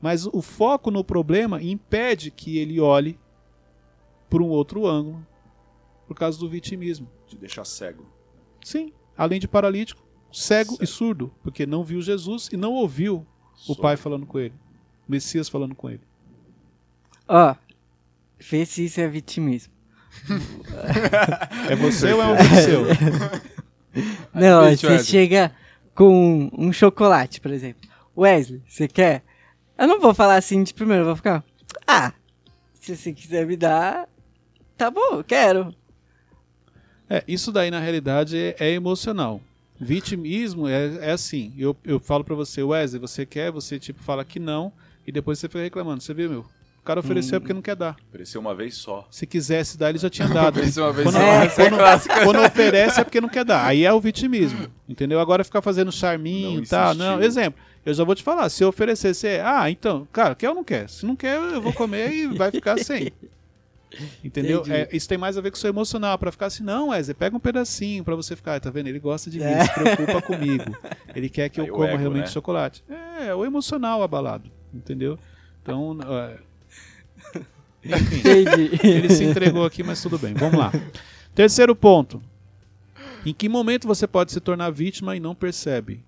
Mas 0.02 0.26
o 0.26 0.42
foco 0.42 0.90
no 0.90 1.04
problema 1.04 1.62
impede 1.62 2.32
que 2.32 2.58
ele 2.58 2.80
olhe 2.80 3.20
por 4.30 4.42
um 4.42 4.48
outro 4.48 4.88
ângulo, 4.88 5.26
por 6.08 6.16
causa 6.16 6.40
do 6.40 6.50
vitimismo. 6.50 7.08
Te 7.32 7.38
deixar 7.38 7.63
cego. 7.65 8.06
Sim, 8.62 8.91
além 9.17 9.39
de 9.39 9.48
paralítico, 9.48 10.04
cego, 10.32 10.72
Cego. 10.74 10.84
e 10.84 10.88
surdo, 10.88 11.34
porque 11.41 11.65
não 11.65 11.82
viu 11.82 12.02
Jesus 12.02 12.50
e 12.52 12.58
não 12.58 12.74
ouviu 12.74 13.26
o 13.70 13.76
Pai 13.76 13.96
falando 13.96 14.26
com 14.26 14.38
ele, 14.38 14.54
o 15.08 15.12
Messias 15.12 15.48
falando 15.48 15.74
com 15.74 15.89
ele. 15.89 16.02
Ó, 17.28 17.56
vê 18.38 18.65
se 18.65 18.84
isso 18.84 19.00
é 19.00 19.08
vitimismo. 19.08 19.72
É 21.70 21.76
você 21.78 22.12
ou 22.12 22.22
é 22.22 22.26
um 22.28 22.36
vídeo 22.36 22.56
seu? 22.62 22.84
Não, 24.34 24.63
Aí, 24.63 24.76
você 24.78 24.88
Wesley. 24.88 25.06
chega 25.06 25.56
com 25.96 26.50
um 26.58 26.74
chocolate, 26.74 27.39
por 27.39 27.52
exemplo. 27.52 27.89
Wesley, 28.17 28.62
você 28.67 28.89
quer? 28.89 29.24
Eu 29.78 29.88
não 29.88 30.02
vou 30.02 30.13
falar 30.13 30.36
assim 30.36 30.63
de 30.63 30.74
primeiro, 30.74 31.04
eu 31.04 31.08
vou 31.08 31.15
ficar. 31.15 31.44
Ah, 31.88 32.12
se 32.74 32.96
você 32.98 33.13
quiser 33.13 33.46
me 33.48 33.56
dar, 33.56 34.08
tá 34.78 34.91
bom, 34.91 35.24
quero. 35.24 35.74
É, 37.12 37.21
isso 37.28 37.52
daí 37.52 37.69
na 37.69 37.80
realidade 37.82 38.38
é, 38.38 38.56
é 38.58 38.71
emocional. 38.71 39.41
Vitimismo 39.78 40.65
é, 40.67 40.97
é 41.02 41.12
assim. 41.12 41.52
Eu, 41.58 41.76
eu 41.84 42.00
falo 42.00 42.24
pra 42.24 42.36
você, 42.36 42.63
Wesley, 42.63 43.02
você 43.02 43.26
quer? 43.26 43.52
Você 43.52 43.78
tipo 43.78 44.02
fala 44.02 44.24
que 44.24 44.39
não 44.39 44.71
e 45.06 45.12
depois 45.12 45.38
você 45.38 45.50
fica 45.50 45.62
reclamando. 45.62 46.02
Você 46.02 46.13
viu, 46.13 46.30
meu? 46.30 46.39
O 46.39 46.84
cara 46.84 47.02
ofereceu 47.02 47.36
é 47.36 47.39
porque 47.39 47.54
não 47.54 47.62
quer 47.62 47.76
dar. 47.76 47.97
Apareceu 48.10 48.39
uma 48.39 48.56
vez 48.56 48.76
só. 48.76 49.06
Se 49.12 49.28
quisesse 49.28 49.78
dar, 49.78 49.89
ele 49.89 50.00
já 50.00 50.10
tinha 50.10 50.28
dado. 50.28 50.56
Vez 50.60 50.78
uma 50.78 50.93
vez 50.93 51.06
Quando, 51.06 51.15
só, 51.15 51.21
É. 51.21 51.45
essa 51.45 51.62
é 52.13 52.24
quando 52.24 52.39
oferece 52.43 53.02
é 53.02 53.04
porque 53.04 53.19
não 53.21 53.30
quer 53.30 53.43
dar. 53.43 53.65
Aí 53.67 53.84
é 53.84 53.91
o 53.91 54.00
vitimismo. 54.00 54.67
Entendeu? 54.88 55.19
Agora 55.19 55.43
ficar 55.43 55.62
fazendo 55.62 55.91
charminho 55.91 56.63
e 56.63 56.65
tal. 56.65 56.95
Não, 56.95 57.21
exemplo. 57.21 57.60
Eu 57.86 57.93
já 57.93 58.04
vou 58.04 58.15
te 58.15 58.24
falar, 58.24 58.47
se 58.50 58.63
eu 58.63 58.69
oferecer, 58.69 59.13
você. 59.13 59.41
Ah, 59.43 59.69
então, 59.69 60.08
cara, 60.13 60.34
quer 60.34 60.50
ou 60.50 60.56
não 60.56 60.63
quer? 60.63 60.89
Se 60.89 61.06
não 61.06 61.15
quer, 61.15 61.36
eu 61.36 61.62
vou 61.62 61.74
comer 61.74 62.12
e 62.13 62.28
vai 62.28 62.52
ficar 62.52 62.78
sem. 62.80 63.12
Entendeu? 64.23 64.63
É, 64.69 64.88
isso 64.91 65.08
tem 65.10 65.17
mais 65.17 65.38
a 65.38 65.41
ver 65.41 65.51
com 65.51 65.58
o 65.58 65.60
seu 65.60 65.69
emocional. 65.69 66.17
Pra 66.17 66.32
ficar 66.32 66.45
assim, 66.47 66.63
não, 66.63 66.89
Wesley, 66.89 67.13
pega 67.13 67.36
um 67.36 67.39
pedacinho 67.39 68.04
pra 68.04 68.15
você 68.15 68.36
ficar. 68.36 68.60
Tá 68.60 68.69
vendo? 68.69 68.88
Ele 68.88 68.99
gosta 68.99 69.30
de 69.30 69.38
mim, 69.39 69.45
É. 69.45 69.65
se 69.65 69.73
preocupa 69.73 70.21
comigo. 70.21 70.63
Ele 71.15 71.30
quer 71.30 71.49
que 71.49 71.60
eu 71.60 71.65
Aí 71.65 71.71
o 71.71 71.73
coma 71.75 71.88
ego, 71.89 71.97
realmente 71.97 72.25
né? 72.25 72.32
chocolate. 72.32 72.84
É, 72.89 73.27
é 73.27 73.36
o 73.36 73.43
emocional 73.45 74.01
abalado. 74.01 74.49
Entendeu? 74.73 75.19
Então, 75.62 75.97
é, 76.08 76.38
Entendi. 77.84 78.80
ele 78.88 79.10
se 79.10 79.23
entregou 79.23 79.65
aqui, 79.65 79.84
mas 79.84 80.01
tudo 80.01 80.17
bem. 80.17 80.34
Vamos 80.34 80.58
lá. 80.58 80.71
Terceiro 81.36 81.75
ponto. 81.75 82.21
Em 83.25 83.34
que 83.34 83.47
momento 83.49 83.88
você 83.88 84.08
pode 84.08 84.32
se 84.32 84.39
tornar 84.39 84.69
vítima 84.71 85.15
e 85.15 85.19
não 85.19 85.36
percebe? 85.36 86.04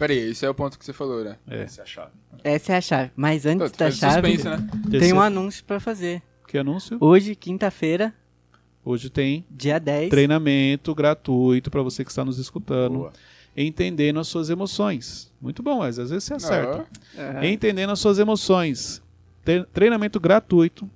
Pera 0.00 0.12
aí, 0.14 0.30
esse 0.30 0.44
é 0.46 0.50
o 0.50 0.54
ponto 0.54 0.78
que 0.78 0.84
você 0.84 0.92
falou, 0.92 1.22
né? 1.22 1.36
É. 1.46 1.62
Essa 1.62 1.82
é 1.82 1.84
a 1.84 1.86
chave. 1.86 2.10
Essa 2.42 2.72
é 2.72 2.76
a 2.76 2.80
chave. 2.80 3.10
Mas 3.14 3.44
antes 3.46 3.70
tu 3.70 3.78
da 3.78 3.90
chave, 3.90 4.36
suspense, 4.36 4.48
né? 4.88 4.98
tem 4.98 5.12
um 5.12 5.20
anúncio 5.20 5.62
pra 5.64 5.78
fazer. 5.78 6.22
Que 6.48 6.56
anúncio? 6.58 6.96
Hoje, 7.00 7.36
quinta-feira, 7.36 8.12
Hoje 8.82 9.10
tem 9.10 9.44
dia 9.50 9.78
10. 9.78 10.08
treinamento 10.08 10.94
gratuito 10.94 11.70
para 11.70 11.82
você 11.82 12.02
que 12.02 12.10
está 12.10 12.24
nos 12.24 12.38
escutando, 12.38 12.94
Boa. 13.00 13.12
entendendo 13.54 14.18
as 14.18 14.26
suas 14.26 14.48
emoções. 14.48 15.30
Muito 15.38 15.62
bom, 15.62 15.80
mas 15.80 15.98
às 15.98 16.08
vezes 16.08 16.24
você 16.24 16.32
acerta. 16.34 16.86
Entendendo 17.42 17.90
as 17.90 17.98
suas 18.00 18.18
emoções. 18.18 19.02
Tre- 19.44 19.64
Treinamento 19.72 20.18
gratuito, 20.18 20.88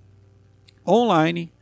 online. 0.86 1.52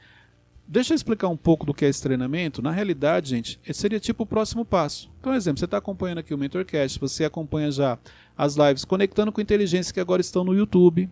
Deixa 0.73 0.95
eu 0.95 0.97
explicar 0.97 1.29
um 1.29 1.37
pouco 1.37 1.67
do 1.67 1.75
que 1.75 1.85
é 1.85 1.89
esse 1.91 2.01
treinamento. 2.01 2.63
Na 2.63 2.71
realidade, 2.71 3.29
gente, 3.29 3.61
seria 3.75 4.01
tipo 4.01 4.23
o 4.23 4.27
próximo 4.27 4.65
passo. 4.65 5.11
Então, 5.21 5.35
exemplo, 5.35 5.59
você 5.59 5.67
está 5.67 5.77
acompanhando 5.77 6.21
aqui 6.21 6.33
o 6.33 6.39
Mentorcast, 6.39 6.99
você 6.99 7.27
acompanha 7.27 7.71
já 7.71 7.99
as 8.39 8.57
lives 8.57 8.83
Conectando 8.83 9.31
com 9.31 9.43
Inteligência 9.43 9.93
que 9.93 10.01
agora 10.01 10.23
estão 10.23 10.43
no 10.43 10.55
YouTube. 10.55 11.11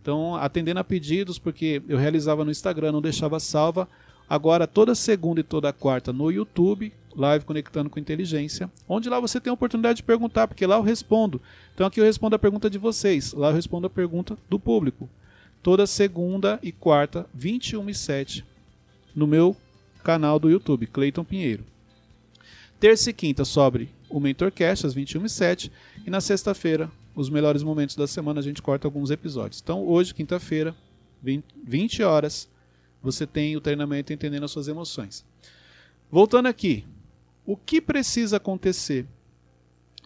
Então, 0.00 0.36
atendendo 0.36 0.78
a 0.78 0.84
pedidos, 0.84 1.40
porque 1.40 1.82
eu 1.88 1.98
realizava 1.98 2.44
no 2.44 2.52
Instagram, 2.52 2.92
não 2.92 3.02
deixava 3.02 3.40
salva. 3.40 3.88
Agora, 4.30 4.64
toda 4.64 4.94
segunda 4.94 5.40
e 5.40 5.42
toda 5.42 5.72
quarta 5.72 6.12
no 6.12 6.30
YouTube, 6.30 6.92
live 7.16 7.44
Conectando 7.44 7.90
com 7.90 7.98
Inteligência, 7.98 8.70
onde 8.88 9.08
lá 9.08 9.18
você 9.18 9.40
tem 9.40 9.50
a 9.50 9.54
oportunidade 9.54 9.96
de 9.96 10.02
perguntar, 10.04 10.46
porque 10.46 10.64
lá 10.64 10.76
eu 10.76 10.82
respondo. 10.82 11.42
Então, 11.74 11.84
aqui 11.84 11.98
eu 11.98 12.04
respondo 12.04 12.36
a 12.36 12.38
pergunta 12.38 12.70
de 12.70 12.78
vocês, 12.78 13.32
lá 13.32 13.48
eu 13.48 13.54
respondo 13.56 13.88
a 13.88 13.90
pergunta 13.90 14.38
do 14.48 14.56
público. 14.56 15.10
Toda 15.64 15.84
segunda 15.84 16.60
e 16.62 16.70
quarta, 16.70 17.26
21 17.34 17.90
e 17.90 17.94
7, 17.94 18.51
no 19.14 19.26
meu 19.26 19.56
canal 20.02 20.38
do 20.38 20.50
YouTube, 20.50 20.86
Cleiton 20.86 21.24
Pinheiro. 21.24 21.64
Terça 22.80 23.10
e 23.10 23.12
quinta 23.12 23.44
sobre 23.44 23.88
o 24.08 24.18
Mentorcast, 24.20 24.86
às 24.86 24.94
21 24.94 25.24
e 25.24 25.28
7, 25.28 25.72
na 26.06 26.20
sexta-feira, 26.20 26.90
os 27.14 27.30
melhores 27.30 27.62
momentos 27.62 27.94
da 27.94 28.06
semana, 28.06 28.40
a 28.40 28.42
gente 28.42 28.60
corta 28.60 28.86
alguns 28.86 29.10
episódios. 29.10 29.60
Então, 29.62 29.86
hoje, 29.86 30.14
quinta-feira, 30.14 30.74
20 31.22 31.44
20 31.64 32.02
horas, 32.02 32.48
você 33.02 33.26
tem 33.26 33.56
o 33.56 33.60
treinamento 33.60 34.12
Entendendo 34.12 34.44
as 34.44 34.50
Suas 34.50 34.68
Emoções. 34.68 35.24
Voltando 36.10 36.46
aqui, 36.46 36.84
o 37.46 37.56
que 37.56 37.80
precisa 37.80 38.36
acontecer 38.36 39.06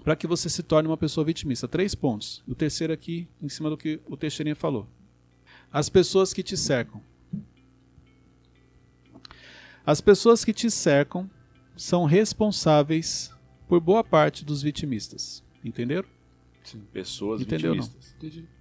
para 0.02 0.16
que 0.16 0.26
você 0.26 0.48
se 0.48 0.62
torne 0.62 0.88
uma 0.88 0.96
pessoa 0.96 1.24
vitimista? 1.24 1.66
Três 1.66 1.94
pontos. 1.94 2.42
O 2.46 2.54
terceiro 2.54 2.92
aqui, 2.92 3.26
em 3.42 3.48
cima 3.48 3.68
do 3.68 3.76
que 3.76 4.00
o 4.06 4.16
Teixeirinha 4.16 4.54
falou. 4.54 4.86
As 5.72 5.88
pessoas 5.88 6.32
que 6.32 6.42
te 6.42 6.56
cercam. 6.56 7.00
As 9.86 10.00
pessoas 10.00 10.44
que 10.44 10.52
te 10.52 10.68
cercam 10.70 11.30
são 11.76 12.04
responsáveis 12.04 13.30
por 13.68 13.80
boa 13.80 14.02
parte 14.02 14.44
dos 14.44 14.60
vitimistas. 14.62 15.44
Entenderam? 15.64 16.08
Pessoas 16.92 17.40
Entendeu, 17.40 17.74
não? 17.76 17.84
vitimistas. 17.84 18.52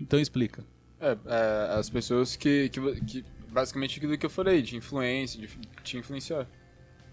Então 0.00 0.18
explica. 0.18 0.64
É, 0.98 1.16
é, 1.26 1.74
as 1.78 1.90
pessoas 1.90 2.34
que, 2.36 2.68
que, 2.70 3.00
que. 3.02 3.24
Basicamente 3.50 3.98
aquilo 3.98 4.16
que 4.16 4.24
eu 4.24 4.30
falei, 4.30 4.62
de 4.62 4.76
influência, 4.76 5.38
de 5.38 5.46
te 5.84 5.98
influenciar. 5.98 6.46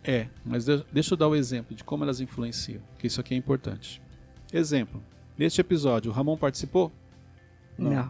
É, 0.02 0.28
mas 0.46 0.64
de- 0.64 0.86
deixa 0.90 1.14
eu 1.14 1.18
dar 1.18 1.28
o 1.28 1.36
exemplo 1.36 1.76
de 1.76 1.84
como 1.84 2.06
elas 2.06 2.22
influenciam, 2.22 2.82
que 2.98 3.08
isso 3.08 3.20
aqui 3.20 3.34
é 3.34 3.38
importante. 3.38 4.02
Exemplo. 4.54 5.04
Neste 5.38 5.60
episódio, 5.60 6.10
o 6.10 6.14
Ramon 6.14 6.38
participou? 6.38 6.94
Não. 7.78 8.10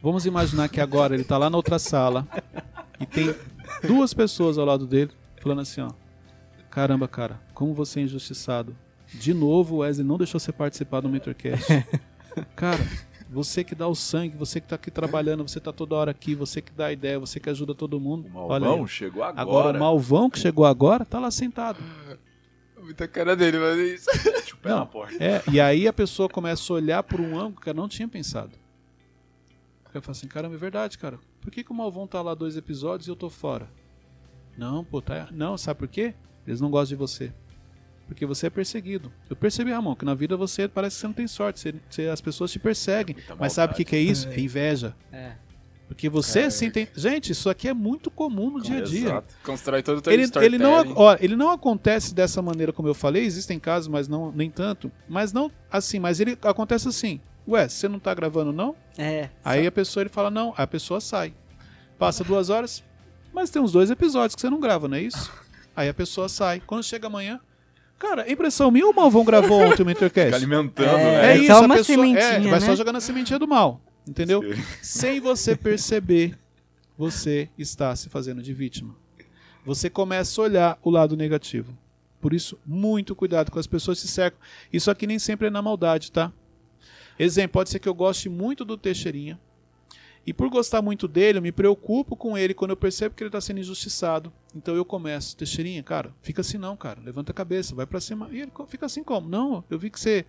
Vamos 0.00 0.24
imaginar 0.24 0.70
que 0.70 0.80
agora 0.80 1.14
ele 1.14 1.24
tá 1.24 1.36
lá 1.36 1.50
na 1.50 1.56
outra 1.58 1.78
sala 1.78 2.26
e 3.00 3.06
tem 3.06 3.34
duas 3.86 4.14
pessoas 4.14 4.58
ao 4.58 4.64
lado 4.64 4.86
dele 4.86 5.10
falando 5.40 5.60
assim, 5.60 5.80
ó. 5.80 5.90
Caramba, 6.70 7.06
cara, 7.06 7.40
como 7.54 7.74
você 7.74 8.00
é 8.00 8.02
injustiçado. 8.04 8.74
De 9.12 9.34
novo, 9.34 9.76
o 9.76 9.78
Wesley 9.78 10.06
não 10.06 10.16
deixou 10.16 10.40
você 10.40 10.52
participar 10.52 11.00
do 11.00 11.08
Mentorcast. 11.08 11.66
Cara, 12.56 12.80
você 13.28 13.62
que 13.62 13.74
dá 13.74 13.86
o 13.86 13.94
sangue, 13.94 14.38
você 14.38 14.58
que 14.58 14.66
tá 14.68 14.76
aqui 14.76 14.90
trabalhando, 14.90 15.46
você 15.46 15.60
tá 15.60 15.70
toda 15.70 15.94
hora 15.94 16.10
aqui, 16.10 16.34
você 16.34 16.62
que 16.62 16.72
dá 16.72 16.86
a 16.86 16.92
ideia, 16.94 17.18
você 17.18 17.38
que 17.38 17.50
ajuda 17.50 17.74
todo 17.74 18.00
mundo. 18.00 18.26
O 18.34 18.38
Olha 18.46 18.64
Malvão 18.64 18.84
aí. 18.84 18.88
chegou 18.88 19.22
agora. 19.22 19.42
Agora 19.42 19.76
o 19.76 19.80
Malvão 19.80 20.30
que 20.30 20.38
chegou 20.38 20.64
agora 20.64 21.04
tá 21.04 21.18
lá 21.20 21.30
sentado. 21.30 21.78
Muita 22.82 23.06
cara 23.06 23.36
dele, 23.36 23.58
mas 23.58 23.78
é 23.78 23.82
isso. 23.82 24.10
O 24.54 24.56
pé 24.56 24.70
Não. 24.70 24.78
na 24.78 24.86
porta. 24.86 25.22
É, 25.22 25.42
e 25.52 25.60
aí 25.60 25.86
a 25.86 25.92
pessoa 25.92 26.26
começa 26.28 26.72
a 26.72 26.76
olhar 26.76 27.02
por 27.02 27.20
um 27.20 27.38
ângulo 27.38 27.60
que 27.60 27.68
eu 27.68 27.74
não 27.74 27.88
tinha 27.88 28.08
pensado. 28.08 28.52
Eu 29.94 30.00
falo 30.02 30.12
assim, 30.12 30.26
caramba, 30.26 30.54
é 30.54 30.58
verdade, 30.58 30.96
cara. 30.98 31.18
Por 31.40 31.50
que, 31.50 31.62
que 31.62 31.70
o 31.70 31.74
Malvão 31.74 32.06
tá 32.06 32.20
lá 32.22 32.34
dois 32.34 32.56
episódios 32.56 33.06
e 33.06 33.10
eu 33.10 33.16
tô 33.16 33.28
fora? 33.28 33.68
Não, 34.56 34.84
pô, 34.84 35.00
tá. 35.02 35.28
Não, 35.30 35.56
sabe 35.58 35.78
por 35.80 35.88
quê? 35.88 36.14
Eles 36.46 36.60
não 36.60 36.70
gostam 36.70 36.96
de 36.96 36.96
você. 36.96 37.32
Porque 38.06 38.26
você 38.26 38.46
é 38.46 38.50
perseguido. 38.50 39.12
Eu 39.30 39.36
percebi, 39.36 39.70
Ramon, 39.70 39.94
que 39.94 40.04
na 40.04 40.14
vida 40.14 40.36
você 40.36 40.66
parece 40.68 40.96
que 40.96 41.00
você 41.00 41.06
não 41.06 41.14
tem 41.14 41.26
sorte. 41.26 41.60
Você, 41.60 41.74
você- 41.88 42.08
as 42.08 42.20
pessoas 42.20 42.50
te 42.50 42.58
perseguem. 42.58 43.16
Muita 43.16 43.36
Mas 43.36 43.52
sabe 43.52 43.72
o 43.72 43.76
que, 43.76 43.84
que 43.84 43.96
é 43.96 44.00
isso? 44.00 44.28
É 44.28 44.38
inveja. 44.40 44.94
É. 45.10 45.32
Porque 45.88 46.08
você 46.08 46.40
É. 46.40 46.50
sim 46.50 46.70
tem. 46.70 46.88
Gente, 46.94 47.32
isso 47.32 47.48
aqui 47.50 47.68
é 47.68 47.74
muito 47.74 48.10
comum 48.10 48.50
no 48.50 48.60
dia 48.62 48.78
a 48.78 48.82
dia. 48.82 49.00
Exato. 49.08 49.34
Constrói 49.44 49.82
todo 49.82 49.98
o 49.98 50.00
teu 50.02 50.12
Ele, 50.12 50.24
ele, 50.40 50.58
não, 50.58 50.92
ó, 50.96 51.16
ele 51.20 51.36
não 51.36 51.50
acontece 51.50 52.14
dessa 52.14 52.40
maneira 52.40 52.72
como 52.72 52.88
eu 52.88 52.94
falei, 52.94 53.24
existem 53.24 53.58
casos, 53.58 53.88
mas 53.88 54.08
não 54.08 54.32
nem 54.32 54.50
tanto. 54.50 54.90
Mas 55.08 55.32
não 55.34 55.50
assim, 55.70 55.98
mas 55.98 56.18
ele 56.18 56.36
acontece 56.42 56.88
assim. 56.88 57.20
Ué, 57.46 57.68
você 57.68 57.88
não 57.88 57.98
tá 57.98 58.14
gravando, 58.14 58.52
não? 58.52 58.76
É. 58.96 59.28
Aí 59.44 59.66
a 59.66 59.72
pessoa 59.72 60.02
ele 60.02 60.10
fala, 60.10 60.30
não, 60.30 60.54
a 60.56 60.66
pessoa 60.66 61.00
sai. 61.00 61.34
Passa 61.98 62.22
duas 62.24 62.50
horas, 62.50 62.82
mas 63.32 63.50
tem 63.50 63.60
uns 63.60 63.72
dois 63.72 63.90
episódios 63.90 64.34
que 64.34 64.40
você 64.40 64.50
não 64.50 64.60
grava, 64.60 64.88
não 64.88 64.96
é 64.96 65.02
isso? 65.02 65.32
Aí 65.74 65.88
a 65.88 65.94
pessoa 65.94 66.28
sai. 66.28 66.60
Quando 66.66 66.82
chega 66.84 67.06
amanhã. 67.06 67.40
Cara, 67.98 68.30
impressão 68.30 68.70
minha 68.70 68.84
ou 68.86 68.92
o 68.92 68.96
Malvão 68.96 69.24
gravou 69.24 69.60
ontem 69.60 69.68
o 69.68 69.70
Fica 69.76 69.84
Mentorcast? 69.84 70.34
alimentando, 70.34 70.88
É, 70.88 70.96
né? 70.96 71.26
É 71.26 71.32
É 71.32 71.36
isso, 71.38 71.46
só 71.46 71.58
a 71.58 71.60
uma 71.60 71.76
pessoa, 71.76 71.96
sementinha, 71.96 72.22
é, 72.24 72.40
vai 72.40 72.60
né? 72.60 72.60
só 72.60 72.74
jogando 72.76 72.96
a 72.96 73.00
sementinha 73.00 73.38
do 73.38 73.46
mal, 73.46 73.80
entendeu? 74.06 74.42
Sim. 74.42 74.62
Sem 74.82 75.20
você 75.20 75.54
perceber, 75.56 76.36
você 76.98 77.48
está 77.56 77.94
se 77.94 78.08
fazendo 78.08 78.42
de 78.42 78.52
vítima. 78.52 78.94
Você 79.64 79.88
começa 79.88 80.40
a 80.40 80.44
olhar 80.44 80.78
o 80.82 80.90
lado 80.90 81.16
negativo. 81.16 81.78
Por 82.20 82.34
isso, 82.34 82.58
muito 82.66 83.14
cuidado 83.14 83.50
com 83.52 83.58
as 83.60 83.66
pessoas 83.68 84.00
que 84.00 84.06
se 84.08 84.12
cercam. 84.12 84.38
Isso 84.72 84.90
aqui 84.90 85.06
nem 85.06 85.18
sempre 85.20 85.46
é 85.46 85.50
na 85.50 85.62
maldade, 85.62 86.10
tá? 86.10 86.32
Exemplo, 87.18 87.54
pode 87.54 87.70
ser 87.70 87.78
que 87.78 87.88
eu 87.88 87.94
goste 87.94 88.28
muito 88.28 88.64
do 88.64 88.76
Teixeirinha. 88.76 89.38
E 90.24 90.32
por 90.32 90.48
gostar 90.48 90.80
muito 90.80 91.08
dele, 91.08 91.38
eu 91.38 91.42
me 91.42 91.50
preocupo 91.50 92.14
com 92.14 92.38
ele 92.38 92.54
quando 92.54 92.70
eu 92.70 92.76
percebo 92.76 93.14
que 93.14 93.22
ele 93.22 93.28
está 93.28 93.40
sendo 93.40 93.58
injustiçado. 93.58 94.32
Então 94.54 94.74
eu 94.74 94.84
começo, 94.84 95.36
Teixeirinha, 95.36 95.82
cara, 95.82 96.14
fica 96.22 96.42
assim 96.42 96.58
não, 96.58 96.76
cara. 96.76 97.00
Levanta 97.00 97.32
a 97.32 97.34
cabeça, 97.34 97.74
vai 97.74 97.86
pra 97.86 98.00
cima. 98.00 98.28
E 98.30 98.40
ele 98.40 98.52
fica 98.68 98.86
assim 98.86 99.02
como? 99.02 99.28
Não, 99.28 99.64
eu 99.68 99.78
vi 99.78 99.90
que 99.90 99.98
você. 99.98 100.24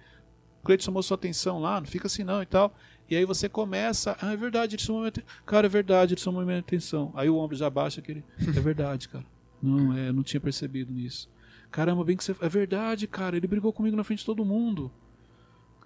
O 0.61 0.65
Cleiton 0.65 0.85
chamou 0.85 1.03
sua 1.03 1.15
atenção 1.15 1.59
lá, 1.59 1.79
não 1.79 1.87
fica 1.87 2.07
assim 2.07 2.23
não 2.23 2.41
e 2.41 2.45
tal. 2.45 2.73
E 3.09 3.15
aí 3.15 3.25
você 3.25 3.49
começa, 3.49 4.17
ah, 4.21 4.31
é 4.31 4.37
verdade, 4.37 4.75
ele 4.75 4.81
chamou 4.81 5.01
minha 5.01 5.09
atenção. 5.09 5.29
Cara, 5.45 5.67
é 5.67 5.69
verdade, 5.69 6.13
ele 6.13 6.21
chamou 6.21 6.43
minha 6.43 6.59
atenção. 6.59 7.11
Aí 7.15 7.29
o 7.29 7.37
ombro 7.37 7.55
já 7.55 7.69
baixa 7.69 7.99
aquele. 8.01 8.23
É 8.39 8.59
verdade, 8.59 9.09
cara. 9.09 9.25
Não, 9.61 9.95
é, 9.95 10.11
não 10.11 10.23
tinha 10.23 10.41
percebido 10.41 10.91
nisso. 10.91 11.29
Caramba, 11.69 12.03
bem 12.03 12.17
que 12.17 12.23
você. 12.23 12.35
É 12.41 12.49
verdade, 12.49 13.05
cara, 13.05 13.37
ele 13.37 13.45
brigou 13.45 13.71
comigo 13.71 13.95
na 13.95 14.03
frente 14.03 14.19
de 14.19 14.25
todo 14.25 14.43
mundo. 14.43 14.91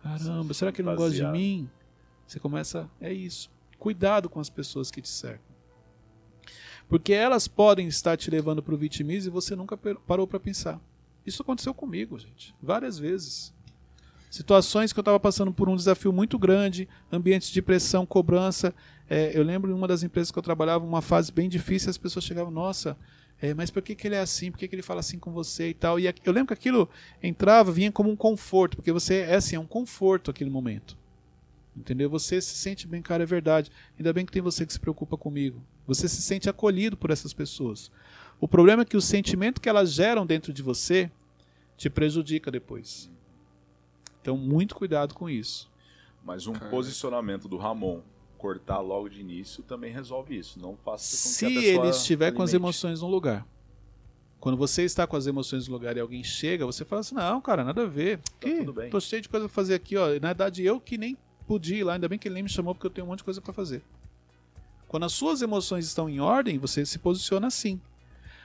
Caramba, 0.08 0.54
será 0.54 0.72
que 0.72 0.82
ele 0.82 0.90
não 0.90 0.96
gosta 0.96 1.16
de 1.16 1.26
mim? 1.26 1.70
Você 2.26 2.40
começa. 2.40 2.90
É 3.02 3.12
isso. 3.12 3.50
Cuidado 3.78 4.30
com 4.30 4.40
as 4.40 4.50
pessoas 4.50 4.90
que 4.90 5.02
te 5.02 5.10
cercam. 5.10 5.56
Porque 6.88 7.12
elas 7.12 7.48
podem 7.48 7.88
estar 7.88 8.16
te 8.16 8.32
levando 8.32 8.64
para 8.64 8.74
o 8.74 8.78
vitimismo 8.78 9.30
e 9.30 9.34
você 9.34 9.56
nunca 9.56 9.78
parou 9.78 10.26
para 10.26 10.40
pensar. 10.40 10.80
Isso 11.26 11.42
aconteceu 11.42 11.74
comigo, 11.74 12.18
gente. 12.18 12.56
Várias 12.62 12.98
vezes. 12.98 13.54
Situações 14.30 14.94
que 14.94 15.00
eu 15.00 15.02
estava 15.02 15.20
passando 15.20 15.54
por 15.54 15.68
um 15.68 15.76
desafio 15.76 16.14
muito 16.14 16.40
grande, 16.40 16.88
ambientes 17.12 17.50
de 17.50 17.62
pressão, 17.62 18.06
cobrança. 18.06 18.74
É, 19.10 19.38
eu 19.38 19.44
lembro 19.44 19.72
em 19.72 19.74
uma 19.74 19.88
das 19.88 20.04
empresas 20.04 20.32
que 20.32 20.40
eu 20.40 20.44
trabalhava, 20.44 20.86
uma 20.86 21.02
fase 21.02 21.32
bem 21.32 21.50
difícil, 21.50 21.90
as 21.90 21.98
pessoas 21.98 22.26
chegavam, 22.26 22.52
nossa, 22.52 22.98
é, 23.42 23.54
mas 23.54 23.70
por 23.70 23.84
que, 23.84 23.94
que 23.94 24.08
ele 24.08 24.16
é 24.16 24.20
assim? 24.20 24.52
Por 24.52 24.58
que, 24.58 24.68
que 24.68 24.76
ele 24.76 24.82
fala 24.82 25.00
assim 25.00 25.20
com 25.20 25.32
você 25.32 25.70
e 25.70 25.74
tal? 25.74 26.00
E 26.00 26.06
eu 26.06 26.34
lembro 26.34 26.48
que 26.48 26.54
aquilo 26.54 26.90
entrava, 27.22 27.72
vinha 27.72 27.92
como 27.92 28.10
um 28.10 28.16
conforto, 28.16 28.76
porque 28.76 28.92
você 28.92 29.18
é 29.18 29.36
assim, 29.36 29.56
é 29.56 29.60
um 29.60 29.68
conforto 29.68 30.32
aquele 30.32 30.50
momento. 30.50 30.98
Entendeu? 31.76 32.10
Você 32.10 32.42
se 32.42 32.56
sente 32.56 32.88
bem, 32.88 33.02
cara, 33.02 33.22
é 33.22 33.26
verdade. 33.26 33.72
Ainda 33.98 34.12
bem 34.12 34.26
que 34.26 34.32
tem 34.32 34.42
você 34.42 34.66
que 34.66 34.74
se 34.74 34.80
preocupa 34.80 35.16
comigo. 35.16 35.62
Você 35.86 36.08
se 36.08 36.22
sente 36.24 36.50
acolhido 36.50 36.98
por 36.98 37.12
essas 37.12 37.34
pessoas. 37.34 37.92
O 38.42 38.48
problema 38.48 38.82
é 38.82 38.86
que 38.86 38.98
o 38.98 39.02
sentimento 39.02 39.62
que 39.62 39.70
elas 39.70 39.94
geram 39.94 40.26
dentro 40.26 40.52
de 40.52 40.64
você 40.64 41.12
te 41.78 41.90
prejudica 41.90 42.50
depois. 42.50 43.12
Então, 44.20 44.36
muito 44.36 44.74
cuidado 44.74 45.14
com 45.14 45.30
isso. 45.30 45.72
Mas 46.24 46.48
um 46.48 46.54
Cara. 46.54 46.72
posicionamento 46.72 47.48
do 47.48 47.58
Ramon 47.58 48.02
cortar 48.38 48.80
logo 48.80 49.10
de 49.10 49.20
início 49.20 49.64
também 49.64 49.92
resolve 49.92 50.38
isso. 50.38 50.60
Não 50.60 50.76
faça 50.78 51.04
com 51.18 51.18
Se 51.30 51.46
que 51.48 51.58
a 51.58 51.62
pessoa 51.62 51.86
ele 51.86 51.90
estiver 51.90 52.32
com 52.32 52.44
as 52.44 52.50
alimente. 52.52 52.64
emoções 52.64 53.02
no 53.02 53.08
lugar. 53.08 53.46
Quando 54.40 54.58
você 54.58 54.84
está 54.84 55.08
com 55.08 55.16
as 55.16 55.26
emoções 55.26 55.68
no 55.68 55.74
lugar 55.74 55.98
e 55.98 56.00
alguém 56.00 56.24
chega, 56.24 56.66
você 56.66 56.86
fala 56.86 57.02
assim: 57.02 57.16
não, 57.16 57.42
cara, 57.42 57.64
nada 57.64 57.84
a 57.84 57.88
ver. 57.88 58.20
Que? 58.40 58.64
Tá 58.64 58.72
bem. 58.72 58.90
Tô 58.90 59.00
cheio 59.00 59.22
de 59.22 59.30
coisa 59.30 59.48
pra 59.48 59.54
fazer 59.54 59.74
aqui, 59.74 59.98
ó. 59.98 60.08
Na 60.22 60.28
verdade, 60.30 60.64
eu 60.64 60.80
que 60.80 60.98
nem 60.98 61.18
podia 61.48 61.78
ir 61.78 61.84
lá, 61.84 61.94
ainda 61.94 62.08
bem 62.08 62.20
que 62.20 62.28
ele 62.28 62.36
nem 62.36 62.44
me 62.44 62.50
chamou 62.50 62.76
porque 62.76 62.86
eu 62.88 62.92
tenho 62.92 63.06
um 63.06 63.10
monte 63.10 63.20
de 63.20 63.24
coisa 63.26 63.42
pra 63.42 63.52
fazer. 63.54 63.82
Quando 64.88 65.04
as 65.06 65.12
suas 65.14 65.42
emoções 65.42 65.86
estão 65.86 66.08
em 66.10 66.20
ordem, 66.20 66.58
você 66.58 66.86
se 66.86 67.00
posiciona 67.00 67.48
assim. 67.48 67.82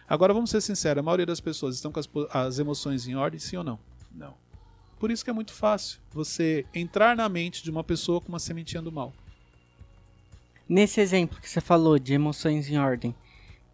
Agora 0.08 0.34
vamos 0.34 0.50
ser 0.50 0.60
sinceros, 0.60 1.00
a 1.00 1.02
maioria 1.02 1.26
das 1.26 1.40
pessoas 1.40 1.76
estão 1.76 1.92
com 1.92 2.00
as, 2.00 2.08
as 2.30 2.58
emoções 2.58 3.06
em 3.06 3.14
ordem, 3.14 3.38
sim 3.38 3.56
ou 3.56 3.64
não? 3.64 3.78
Não. 4.12 4.34
Por 4.98 5.10
isso 5.10 5.24
que 5.24 5.30
é 5.30 5.32
muito 5.32 5.52
fácil 5.52 6.00
você 6.12 6.64
entrar 6.74 7.16
na 7.16 7.28
mente 7.28 7.62
de 7.62 7.70
uma 7.70 7.82
pessoa 7.84 8.20
com 8.20 8.28
uma 8.28 8.38
sementinha 8.38 8.82
do 8.82 8.90
mal. 8.92 9.12
Nesse 10.68 11.00
exemplo 11.00 11.40
que 11.40 11.48
você 11.48 11.60
falou 11.60 11.98
de 11.98 12.14
emoções 12.14 12.68
em 12.68 12.78
ordem, 12.78 13.14